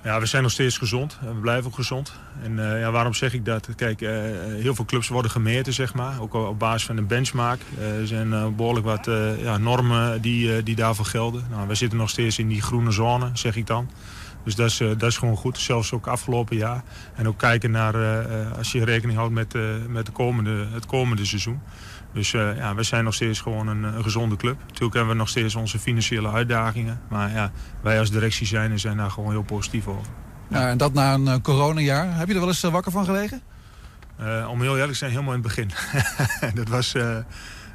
Ja, 0.03 0.21
we 0.21 0.27
zijn 0.27 0.43
nog 0.43 0.53
steeds 0.53 0.79
gezond. 0.79 1.19
We 1.21 1.41
blijven 1.41 1.67
ook 1.67 1.75
gezond. 1.75 2.13
En 2.43 2.57
ja, 2.57 2.91
waarom 2.91 3.15
zeg 3.15 3.35
ik 3.35 3.45
dat? 3.45 3.69
Kijk, 3.77 4.01
heel 4.01 4.75
veel 4.75 4.85
clubs 4.85 5.09
worden 5.09 5.31
gemeten, 5.31 5.73
zeg 5.73 5.95
maar. 5.95 6.21
Ook 6.21 6.35
op 6.35 6.59
basis 6.59 6.87
van 6.87 6.97
een 6.97 7.07
benchmark. 7.07 7.61
er 8.01 8.07
zijn 8.07 8.57
behoorlijk 8.57 8.87
wat 8.87 9.09
ja, 9.41 9.59
normen 9.59 10.21
die, 10.21 10.63
die 10.63 10.77
daarvoor 10.77 11.05
gelden. 11.05 11.45
Nou, 11.51 11.69
we 11.69 11.75
zitten 11.75 11.99
nog 11.99 12.11
steeds 12.11 12.39
in 12.39 12.49
die 12.49 12.63
groene 12.63 12.91
zone, 12.91 13.31
zeg 13.33 13.57
ik 13.57 13.67
dan. 13.67 13.89
Dus 14.49 14.57
dat 14.57 14.67
is, 14.67 14.81
eh, 14.81 14.89
dat 14.89 15.11
is 15.11 15.17
gewoon 15.17 15.37
goed. 15.37 15.59
Zelfs 15.59 15.93
ook 15.93 16.07
afgelopen 16.07 16.57
jaar. 16.57 16.83
En 17.15 17.29
ook 17.29 17.39
kijken 17.39 17.71
naar, 17.71 17.95
eh, 17.95 18.41
eh, 18.41 18.53
als 18.57 18.73
je 18.73 18.85
rekening 18.85 19.19
houdt 19.19 19.35
met, 19.35 19.55
met 19.89 20.07
de 20.07 20.13
komende, 20.13 20.67
het 20.73 20.87
komende 20.87 21.25
seizoen. 21.25 21.61
Dus 22.13 22.31
ja, 22.31 22.75
we 22.75 22.83
zijn 22.83 23.05
nog 23.05 23.15
steeds 23.15 23.41
gewoon 23.41 23.67
een, 23.67 23.83
een, 23.83 24.03
gezonde 24.03 24.37
club. 24.37 24.57
Natuurlijk 24.67 24.95
hebben 24.95 25.13
we 25.13 25.19
nog 25.19 25.29
steeds 25.29 25.55
onze 25.55 25.79
financiële 25.79 26.31
uitdagingen. 26.31 27.01
Maar 27.09 27.33
ja, 27.33 27.53
wij 27.81 27.99
als 27.99 28.11
directie 28.11 28.47
zijn 28.47 28.71
en 28.71 28.79
zijn 28.79 28.97
daar 28.97 29.11
gewoon 29.11 29.31
heel 29.31 29.43
positief 29.43 29.87
over. 29.87 30.13
Ja, 30.49 30.69
en 30.69 30.79
dat 30.79 30.93
na 30.93 31.15
een 31.15 31.43
coronajaar. 31.43 32.17
Heb 32.17 32.29
je 32.29 32.35
er 32.35 32.41
wel 32.41 32.49
eens 32.49 32.61
wakker 32.61 32.93
van 32.93 33.05
gelegen? 33.05 33.41
om 34.49 34.61
heel 34.61 34.73
eerlijk 34.73 34.93
te 34.93 34.99
zijn, 34.99 35.11
helemaal 35.11 35.35
in 35.35 35.43
het 35.43 35.49
begin. 35.49 35.71
dat 36.61 36.69
was 36.69 36.95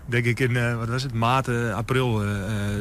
denk 0.05 0.25
ik 0.25 0.39
in, 0.39 0.51
uh, 0.51 0.77
wat 0.77 0.87
was 0.87 1.03
het, 1.03 1.13
maart, 1.13 1.47
uh, 1.47 1.73
april 1.73 2.25
uh, 2.25 2.29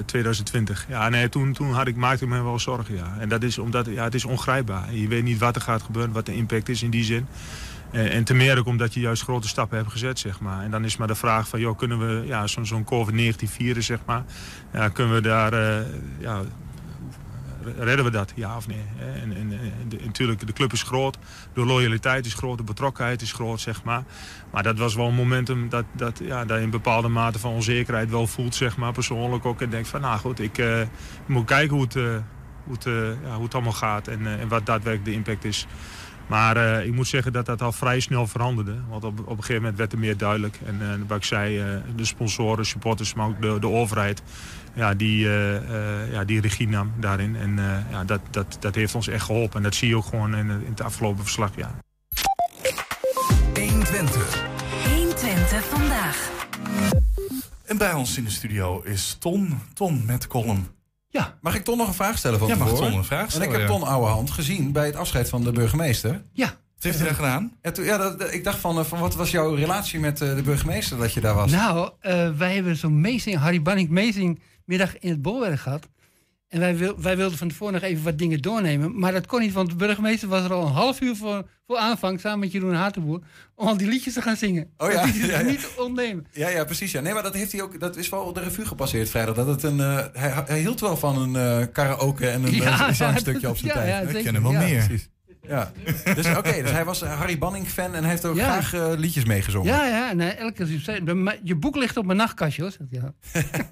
2020. 0.07 0.87
Ja, 0.89 1.09
nee, 1.09 1.29
toen, 1.29 1.53
toen 1.53 1.73
had 1.73 1.87
ik, 1.87 1.97
maakte 1.97 2.25
ik 2.25 2.31
me 2.31 2.43
wel 2.43 2.59
zorgen, 2.59 2.95
ja. 2.95 3.17
En 3.19 3.29
dat 3.29 3.43
is 3.43 3.59
omdat, 3.59 3.87
ja, 3.87 4.05
het 4.05 4.15
is 4.15 4.25
ongrijpbaar. 4.25 4.95
Je 4.95 5.09
weet 5.09 5.23
niet 5.23 5.39
wat 5.39 5.57
er 5.57 5.63
gaat 5.63 5.83
gebeuren, 5.83 6.13
wat 6.13 6.27
de 6.27 6.35
impact 6.35 6.69
is 6.69 6.83
in 6.83 6.91
die 6.91 7.05
zin. 7.05 7.27
en 7.91 8.25
te 8.25 8.35
meer 8.35 8.59
ook 8.59 8.67
omdat 8.67 8.95
je 8.95 9.01
juist 9.01 9.23
grote 9.23 9.49
stappen 9.49 9.79
hebt 9.79 9.91
gezet, 9.91 10.19
zeg 10.19 10.41
maar. 10.41 10.63
En 10.63 10.71
dan 10.71 10.85
is 10.85 10.97
maar 10.97 11.07
de 11.07 11.15
vraag 11.15 11.49
van, 11.49 11.61
joh, 11.61 11.79
kunnen 11.79 11.99
we 11.99 12.27
ja, 12.27 12.47
zo'n 12.47 12.67
zo'n 12.67 12.85
COVID-19 12.85 13.49
vieren, 13.49 13.83
zeg 13.83 13.99
maar. 14.07 14.23
Ja, 14.73 14.89
kunnen 14.89 15.15
we 15.15 15.21
daar 15.21 15.55
ja, 16.19 16.43
redden 17.79 18.05
we 18.05 18.11
dat, 18.11 18.33
ja 18.35 18.57
of 18.57 18.67
nee? 18.69 18.85
En, 19.23 19.37
en, 19.37 19.49
de, 19.89 19.99
natuurlijk, 20.05 20.47
de 20.47 20.53
club 20.53 20.73
is 20.73 20.83
groot, 20.83 21.19
de 21.55 21.65
loyaliteit 21.65 22.27
is 22.27 22.35
groot, 22.35 22.59
de 22.59 22.65
betrokkenheid 22.65 23.23
is 23.23 23.33
groot, 23.33 23.61
zeg 23.61 23.85
maar. 23.85 24.03
Maar 24.51 24.63
dat 24.63 24.79
was 24.79 24.95
wel 24.95 25.07
een 25.07 25.15
momentum 25.15 25.69
dat, 25.69 25.85
dat, 25.93 26.21
ja, 26.25 26.45
dat 26.45 26.59
je 26.59 26.65
een 26.65 26.71
bepaalde 26.71 27.09
mate 27.09 27.39
van 27.39 27.53
onzekerheid 27.53 28.11
wel 28.11 28.27
voelt, 28.27 28.55
zeg 28.55 28.77
maar, 28.77 28.93
persoonlijk 28.93 29.45
ook. 29.45 29.61
En 29.61 29.71
denkt 29.71 29.89
van, 29.89 30.01
nou 30.01 30.19
goed, 30.19 30.41
ik 30.41 30.59
uh, 30.59 30.81
moet 31.27 31.45
kijken 31.45 31.75
hoe 31.75 31.85
het, 31.85 31.95
uh, 31.95 32.17
hoe, 32.65 32.75
het, 32.75 32.87
uh, 32.87 32.95
ja, 33.25 33.35
hoe 33.35 33.45
het 33.45 33.55
allemaal 33.55 33.73
gaat 33.73 34.09
en, 34.09 34.27
en 34.27 34.49
wat 34.49 34.67
daadwerkelijk 34.67 35.05
de 35.05 35.17
impact 35.17 35.45
is. 35.45 35.67
Maar 36.27 36.85
ik 36.85 36.95
moet 36.95 37.07
zeggen 37.07 37.33
dat 37.33 37.47
dat 37.47 37.63
al 37.63 37.73
vrij 37.73 38.01
snel 38.01 38.27
veranderde. 38.27 38.75
Want 38.89 39.05
op, 39.05 39.21
op 39.21 39.29
een 39.29 39.35
gegeven 39.37 39.55
moment 39.55 39.77
werd 39.77 39.93
er 39.93 39.99
meer 39.99 40.17
duidelijk. 40.17 40.59
En 40.65 41.05
uh, 41.11 41.17
ik 41.17 41.25
zei, 41.25 41.63
de 41.97 42.05
sponsoren, 42.05 42.67
supporters, 42.67 43.15
maar 43.15 43.27
ook 43.27 43.43
de, 43.43 43.59
de 43.61 43.69
overheid... 43.69 44.23
Ja, 44.75 44.95
die, 44.95 45.29
ja, 46.11 46.25
die 46.25 46.41
regie 46.41 46.69
nam 46.69 46.93
daarin. 47.01 47.37
En 47.37 47.59
ja, 47.91 48.05
dat, 48.05 48.21
dat, 48.31 48.57
dat 48.61 48.75
heeft 48.75 48.95
ons 48.95 49.09
echt 49.09 49.25
geholpen. 49.25 49.57
En 49.57 49.63
dat 49.63 49.75
zie 49.75 49.89
je 49.89 49.97
ook 49.97 50.05
gewoon 50.05 50.37
in, 50.37 50.51
in 50.51 50.71
het 50.71 50.81
afgelopen 50.81 51.23
verslag. 51.23 51.51
Ja. 51.57 51.75
120. 53.93 54.43
120 54.95 55.65
vandaag. 55.65 56.31
En 57.65 57.77
bij 57.77 57.93
ons 57.93 58.17
in 58.17 58.25
de 58.25 58.31
studio 58.31 58.81
is 58.81 59.17
Ton. 59.19 59.61
Ton 59.75 60.03
met 60.07 60.27
column. 60.27 60.67
Ja, 61.09 61.39
mag 61.41 61.55
ik 61.55 61.65
Ton 61.65 61.79
nog 61.79 61.89
een 61.89 61.95
vraag 61.95 62.19
stellen 62.19 62.39
van 62.39 62.49
ja, 62.49 62.55
tevoren? 62.55 62.79
mag 62.79 62.89
Ton 62.89 62.99
een 62.99 63.05
vraag 63.05 63.31
stellen, 63.31 63.47
En 63.47 63.53
ik 63.53 63.59
heb 63.59 63.69
Ton 63.69 63.83
Ouwehand 63.83 64.31
gezien 64.31 64.73
bij 64.73 64.87
het 64.87 64.97
afscheid 64.97 65.29
van 65.29 65.45
de 65.45 65.53
burgemeester. 65.53 66.23
Ja. 66.33 66.47
Wat 66.47 66.83
heeft 66.83 66.97
hij 66.97 67.07
daar 67.07 67.17
gedaan? 67.17 67.53
En 67.61 67.73
toen, 67.73 67.85
ja, 67.85 67.97
dat, 67.97 68.33
ik 68.33 68.45
dacht 68.45 68.59
van, 68.59 68.87
van, 68.87 68.99
wat 68.99 69.15
was 69.15 69.31
jouw 69.31 69.55
relatie 69.55 70.01
met 70.01 70.21
uh, 70.21 70.35
de 70.35 70.43
burgemeester 70.43 70.99
dat 70.99 71.13
je 71.13 71.21
daar 71.21 71.35
was? 71.35 71.51
Nou, 71.51 71.91
uh, 72.03 72.31
wij 72.31 72.55
hebben 72.55 72.77
zo'n 72.77 73.01
meezing, 73.01 73.37
Harry 73.37 73.63
Banning 73.63 73.89
meezing 73.89 74.41
middag 74.73 74.99
in 74.99 75.11
het 75.11 75.23
Bolwerk 75.23 75.61
gehad. 75.61 75.89
En 76.49 76.61
wij, 76.61 76.77
wil, 76.77 77.01
wij 77.01 77.17
wilden 77.17 77.39
van 77.39 77.49
tevoren 77.49 77.73
nog 77.73 77.83
even 77.83 78.05
wat 78.05 78.19
dingen 78.19 78.43
doornemen. 78.43 78.99
Maar 78.99 79.13
dat 79.13 79.27
kon 79.27 79.41
niet, 79.41 79.53
want 79.53 79.69
de 79.69 79.77
burgemeester 79.77 80.29
was 80.29 80.45
er 80.45 80.53
al 80.53 80.67
een 80.67 80.73
half 80.73 81.01
uur 81.01 81.17
voor, 81.17 81.49
voor 81.67 81.77
aanvang... 81.77 82.21
samen 82.21 82.39
met 82.39 82.53
Jeroen 82.53 82.75
Hatenboer, 82.75 83.21
om 83.55 83.67
al 83.67 83.77
die 83.77 83.89
liedjes 83.89 84.15
te 84.15 84.23
gaan 84.23 84.37
zingen. 84.37 84.71
Oh 84.77 84.93
ja, 84.93 85.07
dat 85.07 85.15
ja, 85.17 85.27
ja. 85.27 85.43
niet 85.43 85.69
ontnemen. 85.79 86.27
Ja, 86.33 86.49
ja, 86.49 86.65
precies. 86.65 86.93
Ja. 86.93 87.01
Nee, 87.01 87.13
maar 87.13 87.23
dat, 87.23 87.35
heeft 87.35 87.53
hij 87.53 87.63
ook, 87.63 87.81
dat 87.81 87.97
is 87.97 88.09
wel 88.09 88.23
op 88.23 88.35
de 88.35 88.41
revue 88.41 88.65
gepasseerd 88.65 89.11
vrijdag. 89.11 89.35
Dat 89.35 89.47
het 89.47 89.63
een, 89.63 89.79
uh, 89.79 90.05
hij, 90.13 90.43
hij 90.47 90.61
hield 90.61 90.81
wel 90.81 90.97
van 90.97 91.23
een 91.23 91.61
uh, 91.61 91.67
karaoke 91.73 92.29
en 92.29 92.43
een, 92.43 92.55
ja, 92.63 92.89
een 92.89 92.95
zangstukje 92.95 93.49
op 93.49 93.57
zijn 93.57 93.69
ja, 93.69 93.75
tijd. 93.75 94.11
Ja, 94.11 94.19
Ik 94.19 94.25
ken 94.25 94.35
hem 94.35 94.43
wel 94.43 94.53
meer. 94.53 94.85
Precies. 94.85 95.09
Ja, 95.49 95.73
dus 96.15 96.37
oké, 96.37 96.63
dus 96.63 96.71
hij 96.71 96.85
was 96.85 97.01
Harry 97.01 97.39
Banning-fan 97.39 97.95
en 97.95 98.05
heeft 98.05 98.25
ook 98.25 98.37
Ja. 98.37 98.61
graag 98.61 98.75
uh, 98.75 98.99
liedjes 98.99 99.25
meegezongen. 99.25 99.73
Ja, 99.73 99.87
ja, 99.87 100.13
nee, 100.13 100.31
elke 100.31 100.67
keer. 100.67 101.39
Je 101.43 101.55
boek 101.55 101.77
ligt 101.77 101.97
op 101.97 102.05
mijn 102.05 102.19
nachtkastje, 102.19 102.63
hoor. 102.63 102.73
Ja. 102.91 103.15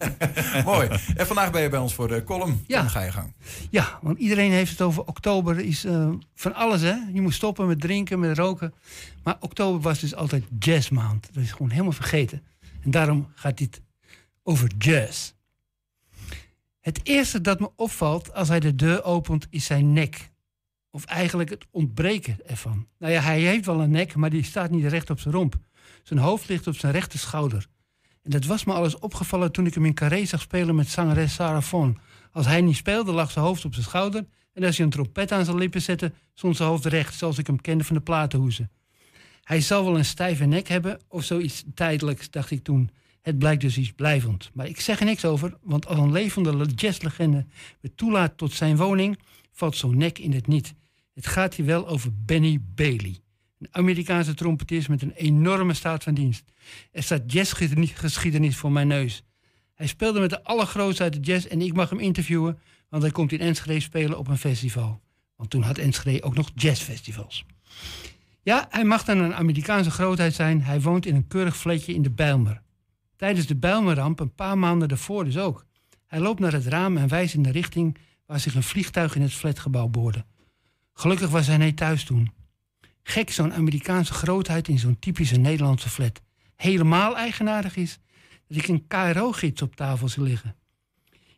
Mooi. 0.73 0.89
En 1.17 1.27
vandaag 1.27 1.51
ben 1.51 1.63
je 1.63 1.69
bij 1.69 1.79
ons 1.79 1.95
voor 1.95 2.09
de 2.09 2.25
column. 2.25 2.65
Ja. 2.67 2.81
Dan 2.81 2.91
ga 2.91 3.01
je 3.03 3.13
gang. 3.13 3.33
Ja, 3.71 3.99
want 4.03 4.19
iedereen 4.19 4.51
heeft 4.51 4.71
het 4.71 4.81
over 4.81 5.05
oktober. 5.05 5.59
is 5.59 5.85
uh, 5.85 6.09
van 6.35 6.55
alles, 6.55 6.81
hè. 6.81 6.95
Je 7.13 7.21
moet 7.21 7.35
stoppen 7.35 7.67
met 7.67 7.81
drinken, 7.81 8.19
met 8.19 8.39
roken. 8.39 8.75
Maar 9.23 9.37
oktober 9.41 9.81
was 9.81 9.99
dus 10.01 10.15
altijd 10.15 10.45
jazzmaand. 10.59 11.29
Dat 11.33 11.43
is 11.43 11.53
gewoon 11.53 11.71
helemaal 11.71 11.93
vergeten. 11.93 12.43
En 12.83 12.91
daarom 12.91 13.29
gaat 13.35 13.59
dit 13.59 13.81
over 14.43 14.71
jazz. 14.79 15.33
Het 16.81 17.01
eerste 17.03 17.41
dat 17.41 17.61
me 17.61 17.71
opvalt 17.77 18.35
als 18.35 18.49
hij 18.49 18.61
de 18.61 18.75
deur 18.75 19.05
opent, 19.05 19.47
is 19.51 19.65
zijn 19.65 19.93
nek. 19.93 20.31
Of 20.91 21.05
eigenlijk 21.05 21.51
het 21.51 21.67
ontbreken 21.71 22.39
ervan. 22.47 22.87
Nou 22.99 23.13
ja, 23.13 23.21
hij 23.21 23.41
heeft 23.41 23.67
wel 23.67 23.81
een 23.81 23.91
nek, 23.91 24.15
maar 24.15 24.31
die 24.31 24.45
staat 24.45 24.71
niet 24.71 24.85
recht 24.85 25.11
op 25.11 25.21
zijn 25.21 25.35
romp. 25.35 25.59
Zijn 26.03 26.21
hoofd 26.21 26.49
ligt 26.49 26.67
op 26.67 26.77
zijn 26.77 26.93
rechter 26.93 27.19
schouder. 27.19 27.67
En 28.23 28.31
dat 28.31 28.45
was 28.45 28.65
me 28.65 28.73
alles 28.73 28.99
opgevallen 28.99 29.53
toen 29.53 29.67
ik 29.67 29.75
hem 29.75 29.85
in 29.85 29.95
Carré 29.95 30.25
zag 30.25 30.41
spelen 30.41 30.75
met 30.75 30.89
zangeres 30.89 31.35
Sarah 31.35 31.63
Vaughan. 31.63 31.99
Als 32.33 32.47
hij 32.47 32.61
niet 32.61 32.77
speelde, 32.77 33.13
lag 33.13 33.31
zijn 33.31 33.45
hoofd 33.45 33.65
op 33.65 33.73
zijn 33.73 33.87
schouder. 33.87 34.27
En 34.53 34.65
als 34.65 34.77
hij 34.77 34.85
een 34.85 34.93
trompet 34.93 35.33
aan 35.33 35.45
zijn 35.45 35.57
lippen 35.57 35.83
zette, 35.83 36.13
stond 36.35 36.57
zijn 36.57 36.69
hoofd 36.69 36.85
recht, 36.85 37.15
zoals 37.15 37.39
ik 37.39 37.47
hem 37.47 37.61
kende 37.61 37.85
van 37.85 37.97
de 37.97 38.03
platenhoezen. 38.03 38.71
Hij 39.43 39.61
zal 39.61 39.85
wel 39.85 39.99
een 39.99 40.05
stijve 40.05 40.45
nek 40.45 40.69
hebben, 40.69 41.01
of 41.09 41.25
zoiets 41.25 41.65
tijdelijks, 41.75 42.31
dacht 42.31 42.51
ik 42.51 42.63
toen. 42.63 42.91
Het 43.21 43.39
blijkt 43.39 43.61
dus 43.61 43.79
iets 43.79 43.93
blijvend. 43.93 44.51
Maar 44.55 44.67
ik 44.67 44.81
zeg 44.81 44.99
er 45.01 45.05
niks 45.05 45.25
over, 45.25 45.59
want 45.63 45.87
als 45.87 45.99
een 45.99 46.13
levende 46.13 46.65
jazzlegende 46.75 47.47
me 47.81 47.95
toelaat 47.95 48.37
tot 48.37 48.53
zijn 48.53 48.77
woning, 48.77 49.19
valt 49.53 49.77
zo'n 49.77 49.97
nek 49.97 50.19
in 50.19 50.33
het 50.33 50.47
niet. 50.47 50.75
Het 51.15 51.27
gaat 51.27 51.55
hier 51.55 51.67
wel 51.67 51.89
over 51.89 52.11
Benny 52.25 52.61
Bailey. 52.75 53.19
Een 53.59 53.69
Amerikaanse 53.71 54.35
trompetist 54.35 54.89
met 54.89 55.03
een 55.03 55.13
enorme 55.13 55.75
staat 55.75 56.03
van 56.03 56.15
dienst. 56.15 56.45
Er 56.93 57.03
staat 57.03 57.33
jazzgeschiedenis 57.33 58.57
voor 58.57 58.73
mijn 58.73 58.89
neus. 58.89 59.23
Hij 59.75 59.87
speelde 59.87 60.21
met 60.21 60.31
de 60.31 60.45
allergrootste 60.45 61.03
uit 61.03 61.13
de 61.13 61.21
jazz 61.21 61.47
en 61.47 61.61
ik 61.61 61.73
mag 61.73 61.91
hem 61.91 61.99
interviewen, 61.99 62.59
want 62.89 63.03
hij 63.03 63.13
komt 63.13 63.33
in 63.33 63.41
Enschede 63.41 63.81
spelen 63.81 64.19
op 64.19 64.29
een 64.29 64.39
festival. 64.39 65.01
Want 65.37 65.51
toen 65.51 65.63
had 65.63 65.79
Enschede 65.79 66.23
ook 66.23 66.35
nog 66.35 66.51
jazzfestivals. 66.55 67.45
Ja, 68.43 68.67
hij 68.71 68.85
mag 68.85 69.05
dan 69.05 69.19
een 69.19 69.35
Amerikaanse 69.35 69.91
grootheid 69.91 70.35
zijn. 70.35 70.63
Hij 70.63 70.81
woont 70.81 71.07
in 71.07 71.15
een 71.15 71.27
keurig 71.27 71.57
flatje 71.57 71.95
in 71.95 72.03
de 72.03 72.11
Bijlmer. 72.11 72.63
Tijdens 73.17 73.47
de 73.47 73.57
Bijlmerramp, 73.57 74.21
een 74.21 74.35
paar 74.35 74.59
maanden 74.59 74.89
daarvoor 74.89 75.25
dus 75.25 75.39
ook. 75.39 75.65
Hij 76.07 76.21
loopt 76.21 76.41
naar 76.41 76.53
het 76.53 76.67
raam 76.67 76.97
en 76.97 77.09
wijst 77.09 77.35
in 77.35 77.43
de 77.43 77.51
richting 77.51 77.97
waar 78.27 78.41
zich 78.41 78.55
een 78.55 78.63
vliegtuig 78.63 79.15
in 79.15 79.23
het 79.23 79.33
flatgebouw 79.33 79.89
boorde. 79.89 80.25
Gelukkig 81.01 81.31
was 81.31 81.47
hij 81.47 81.57
niet 81.57 81.77
thuis 81.77 82.05
toen. 82.05 82.31
Gek 83.03 83.31
zo'n 83.31 83.55
Amerikaanse 83.55 84.13
grootheid 84.13 84.69
in 84.69 84.79
zo'n 84.79 84.99
typische 84.99 85.37
Nederlandse 85.37 85.89
flat. 85.89 86.21
Helemaal 86.57 87.17
eigenaardig 87.17 87.77
is 87.77 87.99
dat 88.49 88.57
ik 88.57 88.69
een 88.69 88.87
KRO-gids 88.87 89.63
op 89.63 89.77
tafel 89.77 90.09
zie 90.09 90.23
liggen. 90.23 90.57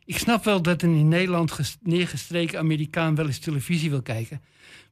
Ik 0.05 0.17
snap 0.17 0.43
wel 0.43 0.61
dat 0.61 0.81
een 0.81 0.95
in 0.95 1.07
Nederland 1.07 1.77
neergestreken 1.81 2.59
Amerikaan 2.59 3.15
wel 3.15 3.25
eens 3.25 3.39
televisie 3.39 3.89
wil 3.89 4.01
kijken. 4.01 4.41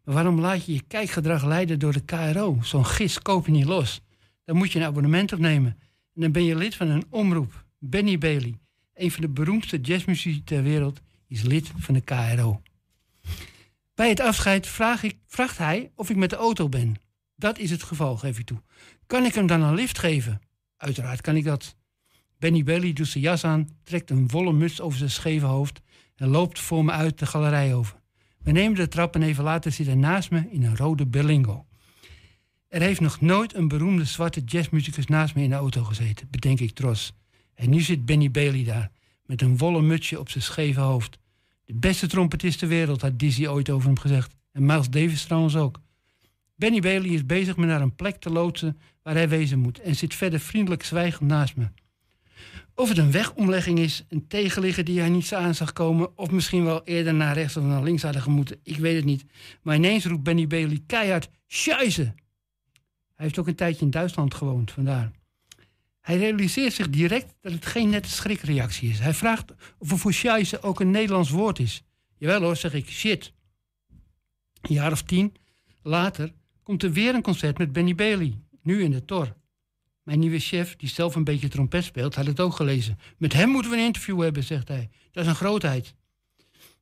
Maar 0.03 0.15
waarom 0.15 0.39
laat 0.39 0.65
je 0.65 0.73
je 0.73 0.83
kijkgedrag 0.87 1.45
leiden 1.45 1.79
door 1.79 1.93
de 1.93 2.05
KRO? 2.05 2.57
Zo'n 2.61 2.85
gids 2.85 3.19
koop 3.21 3.45
je 3.45 3.51
niet 3.51 3.65
los. 3.65 4.01
Dan 4.45 4.55
moet 4.55 4.71
je 4.71 4.79
een 4.79 4.85
abonnement 4.85 5.33
opnemen. 5.33 5.77
En 6.15 6.21
dan 6.21 6.31
ben 6.31 6.43
je 6.43 6.55
lid 6.55 6.75
van 6.75 6.87
een 6.87 7.05
omroep. 7.09 7.65
Benny 7.79 8.17
Bailey, 8.17 8.59
een 8.93 9.11
van 9.11 9.21
de 9.21 9.29
beroemdste 9.29 9.77
jazzmuzici 9.77 10.43
ter 10.43 10.63
wereld, 10.63 11.01
is 11.27 11.41
lid 11.41 11.71
van 11.77 11.93
de 11.93 12.01
KRO. 12.01 12.61
Bij 13.93 14.09
het 14.09 14.19
afscheid 14.19 14.67
vraagt 15.27 15.57
hij 15.57 15.91
of 15.95 16.09
ik 16.09 16.15
met 16.15 16.29
de 16.29 16.35
auto 16.35 16.69
ben. 16.69 16.95
Dat 17.35 17.57
is 17.57 17.71
het 17.71 17.83
geval, 17.83 18.17
geef 18.17 18.39
ik 18.39 18.45
toe. 18.45 18.61
Kan 19.07 19.25
ik 19.25 19.33
hem 19.33 19.47
dan 19.47 19.61
een 19.61 19.75
lift 19.75 19.99
geven? 19.99 20.41
Uiteraard 20.77 21.21
kan 21.21 21.35
ik 21.35 21.43
dat. 21.43 21.75
Benny 22.39 22.63
Bailey 22.63 22.93
doet 22.93 23.07
zijn 23.07 23.23
jas 23.23 23.43
aan, 23.43 23.69
trekt 23.83 24.09
een 24.09 24.27
wollen 24.27 24.57
muts 24.57 24.81
over 24.81 24.97
zijn 24.97 25.09
scheve 25.09 25.45
hoofd 25.45 25.81
en 26.15 26.27
loopt 26.27 26.59
voor 26.59 26.85
me 26.85 26.91
uit 26.91 27.19
de 27.19 27.25
galerij 27.25 27.73
over. 27.73 27.99
We 28.43 28.51
nemen 28.51 28.75
de 28.75 28.87
trap 28.87 29.15
en 29.15 29.21
even 29.21 29.43
later 29.43 29.71
zit 29.71 29.85
hij 29.85 29.95
naast 29.95 30.31
me 30.31 30.47
in 30.49 30.63
een 30.63 30.77
rode 30.77 31.05
Berlingo. 31.05 31.65
Er 32.67 32.81
heeft 32.81 32.99
nog 32.99 33.21
nooit 33.21 33.55
een 33.55 33.67
beroemde 33.67 34.05
zwarte 34.05 34.41
jazzmuzikus 34.45 35.05
naast 35.05 35.35
me 35.35 35.43
in 35.43 35.49
de 35.49 35.55
auto 35.55 35.83
gezeten, 35.83 36.27
bedenk 36.29 36.59
ik 36.59 36.71
trots. 36.71 37.13
En 37.53 37.69
nu 37.69 37.79
zit 37.81 38.05
Benny 38.05 38.31
Bailey 38.31 38.63
daar, 38.63 38.91
met 39.25 39.41
een 39.41 39.57
wollen 39.57 39.87
mutsje 39.87 40.19
op 40.19 40.29
zijn 40.29 40.43
scheve 40.43 40.79
hoofd. 40.79 41.19
De 41.71 41.77
beste 41.77 42.07
trompetist 42.07 42.59
ter 42.59 42.67
wereld, 42.67 43.01
had 43.01 43.19
Dizzy 43.19 43.47
ooit 43.47 43.69
over 43.69 43.87
hem 43.87 43.99
gezegd. 43.99 44.35
En 44.51 44.65
Miles 44.65 44.89
Davis 44.89 45.23
trouwens 45.23 45.55
ook. 45.55 45.79
Benny 46.55 46.79
Bailey 46.79 47.09
is 47.09 47.25
bezig 47.25 47.57
me 47.57 47.65
naar 47.65 47.81
een 47.81 47.95
plek 47.95 48.15
te 48.15 48.29
loodsen 48.29 48.79
waar 49.03 49.13
hij 49.13 49.29
wezen 49.29 49.59
moet 49.59 49.79
en 49.79 49.95
zit 49.95 50.15
verder 50.15 50.39
vriendelijk 50.39 50.83
zwijgend 50.83 51.29
naast 51.29 51.55
me. 51.55 51.67
Of 52.75 52.89
het 52.89 52.97
een 52.97 53.11
wegomlegging 53.11 53.79
is, 53.79 54.05
een 54.09 54.27
tegenligger 54.27 54.83
die 54.83 54.99
hij 54.99 55.09
niet 55.09 55.33
aan 55.33 55.55
zag 55.55 55.73
komen, 55.73 56.17
of 56.17 56.31
misschien 56.31 56.63
wel 56.63 56.83
eerder 56.83 57.13
naar 57.13 57.33
rechts 57.33 57.57
of 57.57 57.63
naar 57.63 57.83
links 57.83 58.01
hadden 58.01 58.21
gemoeten, 58.21 58.59
ik 58.63 58.77
weet 58.77 58.95
het 58.95 59.05
niet. 59.05 59.25
Maar 59.61 59.75
ineens 59.75 60.05
roept 60.05 60.23
Benny 60.23 60.47
Bailey 60.47 60.83
keihard: 60.85 61.29
Scheisse! 61.47 62.13
Hij 63.15 63.25
heeft 63.25 63.39
ook 63.39 63.47
een 63.47 63.55
tijdje 63.55 63.85
in 63.85 63.91
Duitsland 63.91 64.33
gewoond, 64.33 64.71
vandaar. 64.71 65.11
Hij 66.01 66.17
realiseert 66.17 66.73
zich 66.73 66.89
direct 66.89 67.35
dat 67.41 67.51
het 67.51 67.65
geen 67.65 67.89
nette 67.89 68.09
schrikreactie 68.09 68.89
is. 68.89 68.99
Hij 68.99 69.13
vraagt 69.13 69.51
of 69.77 69.99
voor 69.99 70.13
scheisse 70.13 70.61
ook 70.61 70.79
een 70.79 70.91
Nederlands 70.91 71.29
woord 71.29 71.59
is. 71.59 71.83
Jawel 72.17 72.41
hoor, 72.41 72.55
zeg 72.55 72.73
ik, 72.73 72.89
shit. 72.89 73.33
Een 74.61 74.73
jaar 74.73 74.91
of 74.91 75.03
tien 75.03 75.35
later 75.83 76.33
komt 76.63 76.83
er 76.83 76.91
weer 76.91 77.15
een 77.15 77.21
concert 77.21 77.57
met 77.57 77.71
Benny 77.71 77.95
Bailey, 77.95 78.37
nu 78.61 78.83
in 78.83 78.91
de 78.91 79.05
Tor. 79.05 79.33
Mijn 80.03 80.19
nieuwe 80.19 80.39
chef, 80.39 80.75
die 80.75 80.89
zelf 80.89 81.15
een 81.15 81.23
beetje 81.23 81.47
trompet 81.47 81.83
speelt, 81.83 82.15
had 82.15 82.25
het 82.25 82.39
ook 82.39 82.55
gelezen. 82.55 82.99
Met 83.17 83.33
hem 83.33 83.49
moeten 83.49 83.71
we 83.71 83.77
een 83.77 83.85
interview 83.85 84.21
hebben, 84.21 84.43
zegt 84.43 84.67
hij. 84.67 84.89
Dat 85.11 85.23
is 85.23 85.29
een 85.29 85.35
grootheid. 85.35 85.95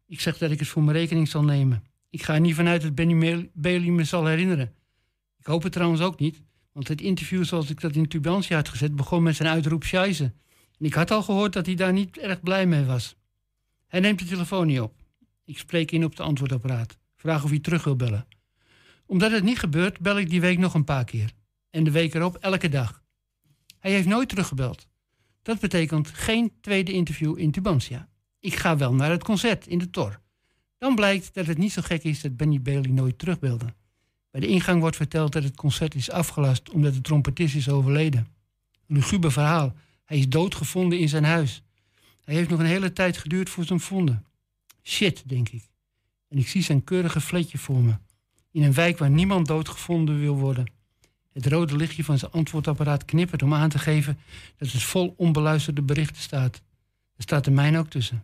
Ik 0.07 0.20
zeg 0.20 0.38
dat 0.38 0.51
ik 0.51 0.59
het 0.59 0.67
voor 0.67 0.84
mijn 0.84 0.97
rekening 0.97 1.28
zal 1.28 1.43
nemen. 1.43 1.84
Ik 2.09 2.24
ga 2.24 2.34
er 2.34 2.39
niet 2.39 2.55
vanuit 2.55 2.82
dat 2.82 2.95
Benny 2.95 3.49
Bailey 3.53 3.89
me 3.89 4.03
zal 4.03 4.26
herinneren. 4.26 4.74
Ik 5.39 5.45
hoop 5.45 5.63
het 5.63 5.72
trouwens 5.72 6.01
ook 6.01 6.20
niet, 6.20 6.41
want 6.80 6.91
het 6.91 7.01
interview 7.01 7.45
zoals 7.45 7.69
ik 7.69 7.82
dat 7.82 7.95
in 7.95 8.07
Tubantia 8.07 8.55
had 8.55 8.69
gezet, 8.69 8.95
begon 8.95 9.23
met 9.23 9.36
zijn 9.36 9.49
uitroep 9.49 9.84
scheisse. 9.84 10.23
En 10.77 10.86
ik 10.86 10.93
had 10.93 11.11
al 11.11 11.23
gehoord 11.23 11.53
dat 11.53 11.65
hij 11.65 11.75
daar 11.75 11.93
niet 11.93 12.17
erg 12.17 12.41
blij 12.41 12.65
mee 12.65 12.84
was. 12.84 13.15
Hij 13.88 13.99
neemt 13.99 14.19
de 14.19 14.25
telefoon 14.25 14.67
niet 14.67 14.80
op. 14.80 14.93
Ik 15.45 15.57
spreek 15.57 15.91
in 15.91 16.03
op 16.03 16.15
de 16.15 16.23
antwoordapparaat. 16.23 16.97
Vraag 17.15 17.43
of 17.43 17.49
hij 17.49 17.59
terug 17.59 17.84
wil 17.84 17.95
bellen. 17.95 18.27
Omdat 19.05 19.32
het 19.32 19.43
niet 19.43 19.59
gebeurt, 19.59 19.99
bel 19.99 20.19
ik 20.19 20.30
die 20.30 20.41
week 20.41 20.57
nog 20.57 20.73
een 20.73 20.84
paar 20.84 21.05
keer. 21.05 21.32
En 21.69 21.84
de 21.84 21.91
week 21.91 22.13
erop 22.13 22.36
elke 22.36 22.69
dag. 22.69 23.03
Hij 23.80 23.91
heeft 23.91 24.07
nooit 24.07 24.30
teruggebeld. 24.30 24.88
Dat 25.41 25.59
betekent 25.59 26.07
geen 26.07 26.51
tweede 26.61 26.91
interview 26.91 27.38
in 27.38 27.51
Tubantia. 27.51 28.09
Ik 28.39 28.55
ga 28.55 28.77
wel 28.77 28.93
naar 28.93 29.11
het 29.11 29.23
concert 29.23 29.67
in 29.67 29.77
de 29.77 29.89
Tor. 29.89 30.21
Dan 30.77 30.95
blijkt 30.95 31.34
dat 31.34 31.45
het 31.45 31.57
niet 31.57 31.71
zo 31.71 31.82
gek 31.82 32.03
is 32.03 32.21
dat 32.21 32.38
Benny 32.38 32.61
Bailey 32.61 32.91
nooit 32.91 33.17
terugbelde. 33.19 33.73
Bij 34.39 34.47
de 34.47 34.53
ingang 34.53 34.81
wordt 34.81 34.95
verteld 34.95 35.31
dat 35.31 35.43
het 35.43 35.55
concert 35.55 35.95
is 35.95 36.11
afgelast 36.11 36.69
omdat 36.69 36.93
de 36.93 37.01
trompetist 37.01 37.55
is 37.55 37.69
overleden. 37.69 38.27
Een 38.87 38.95
luguber 38.95 39.31
verhaal. 39.31 39.75
Hij 40.05 40.17
is 40.17 40.29
doodgevonden 40.29 40.99
in 40.99 41.09
zijn 41.09 41.23
huis. 41.23 41.63
Hij 42.23 42.35
heeft 42.35 42.49
nog 42.49 42.59
een 42.59 42.65
hele 42.65 42.93
tijd 42.93 43.17
geduurd 43.17 43.49
voor 43.49 43.65
zijn 43.65 43.79
vonden. 43.79 44.25
Shit, 44.83 45.23
denk 45.25 45.49
ik. 45.49 45.63
En 46.27 46.37
ik 46.37 46.47
zie 46.47 46.63
zijn 46.63 46.83
keurige 46.83 47.21
fletje 47.21 47.57
voor 47.57 47.81
me. 47.81 47.93
In 48.51 48.63
een 48.63 48.73
wijk 48.73 48.97
waar 48.97 49.09
niemand 49.09 49.47
doodgevonden 49.47 50.19
wil 50.19 50.35
worden. 50.35 50.71
Het 51.33 51.45
rode 51.45 51.75
lichtje 51.75 52.03
van 52.03 52.17
zijn 52.17 52.31
antwoordapparaat 52.31 53.05
knippert 53.05 53.43
om 53.43 53.53
aan 53.53 53.69
te 53.69 53.79
geven 53.79 54.19
dat 54.57 54.71
het 54.71 54.83
vol 54.83 55.13
onbeluisterde 55.17 55.81
berichten 55.81 56.21
staat. 56.21 56.61
Er 57.15 57.23
staat 57.23 57.43
de 57.43 57.51
mijn 57.51 57.77
ook 57.77 57.89
tussen. 57.89 58.21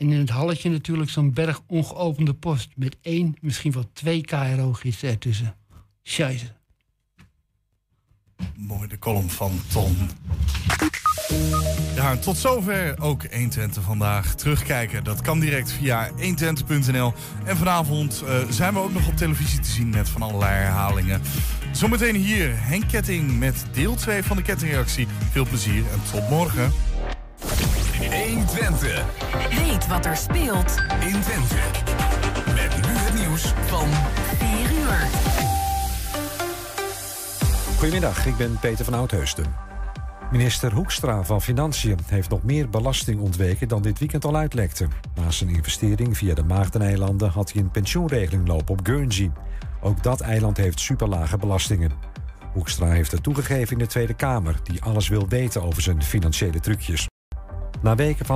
En 0.00 0.12
in 0.12 0.18
het 0.18 0.30
halletje 0.30 0.70
natuurlijk 0.70 1.10
zo'n 1.10 1.32
berg 1.32 1.60
ongeopende 1.66 2.34
post 2.34 2.68
met 2.76 2.96
één, 3.02 3.36
misschien 3.40 3.72
wel 3.72 3.90
twee 3.92 4.20
KRO-gidsen 4.20 5.08
ertussen. 5.08 5.56
Scheisse. 6.02 6.46
Mooi, 8.56 8.88
de 8.88 8.98
column 8.98 9.30
van 9.30 9.60
Tom. 9.72 9.96
Ja, 11.94 12.16
tot 12.16 12.36
zover 12.36 13.00
ook 13.00 13.22
120 13.32 13.82
vandaag. 13.82 14.34
Terugkijken, 14.34 15.04
dat 15.04 15.20
kan 15.20 15.40
direct 15.40 15.72
via 15.72 16.10
120.nl. 16.10 17.12
En 17.44 17.56
vanavond 17.56 18.22
uh, 18.24 18.50
zijn 18.50 18.74
we 18.74 18.80
ook 18.80 18.92
nog 18.92 19.08
op 19.08 19.16
televisie 19.16 19.60
te 19.60 19.70
zien 19.70 19.88
met 19.88 20.08
van 20.08 20.22
allerlei 20.22 20.52
herhalingen. 20.52 21.20
Zometeen 21.72 22.14
hier 22.14 22.50
Henk 22.54 22.88
Ketting 22.88 23.38
met 23.38 23.66
deel 23.72 23.94
2 23.94 24.22
van 24.22 24.36
de 24.36 24.42
kettingreactie. 24.42 25.06
Veel 25.30 25.46
plezier 25.46 25.84
en 25.92 26.00
tot 26.12 26.28
morgen. 26.30 26.72
120. 28.08 29.04
Weet 29.50 29.86
wat 29.86 30.06
er 30.06 30.16
speelt 30.16 30.74
in 31.00 31.20
Twente. 31.20 31.56
Met 32.46 32.76
nu 32.76 32.92
het 32.92 33.14
nieuws 33.14 33.42
van 33.66 33.88
4 34.36 34.72
uur. 34.78 35.08
Goedemiddag, 37.78 38.26
ik 38.26 38.36
ben 38.36 38.58
Peter 38.60 38.84
van 38.84 38.94
Oudheusden. 38.94 39.44
Minister 40.30 40.72
Hoekstra 40.72 41.22
van 41.22 41.42
Financiën 41.42 41.98
heeft 42.06 42.30
nog 42.30 42.42
meer 42.42 42.68
belasting 42.68 43.20
ontweken 43.20 43.68
dan 43.68 43.82
dit 43.82 43.98
weekend 43.98 44.24
al 44.24 44.36
uitlekte. 44.36 44.88
Na 45.14 45.30
zijn 45.30 45.50
investering 45.50 46.16
via 46.16 46.34
de 46.34 46.42
Maagdeneilanden 46.42 47.30
had 47.30 47.52
hij 47.52 47.62
een 47.62 47.70
pensioenregeling 47.70 48.48
lopen 48.48 48.78
op 48.78 48.86
Guernsey. 48.86 49.30
Ook 49.80 50.02
dat 50.02 50.20
eiland 50.20 50.56
heeft 50.56 50.80
superlage 50.80 51.36
belastingen. 51.36 51.92
Hoekstra 52.52 52.86
heeft 52.86 53.12
het 53.12 53.22
toegegeven 53.22 53.72
in 53.72 53.78
de 53.78 53.86
Tweede 53.86 54.14
Kamer, 54.14 54.56
die 54.62 54.82
alles 54.82 55.08
wil 55.08 55.28
weten 55.28 55.62
over 55.62 55.82
zijn 55.82 56.02
financiële 56.02 56.60
trucjes. 56.60 57.09
Na 57.82 57.94
weken 57.94 58.16
van 58.16 58.26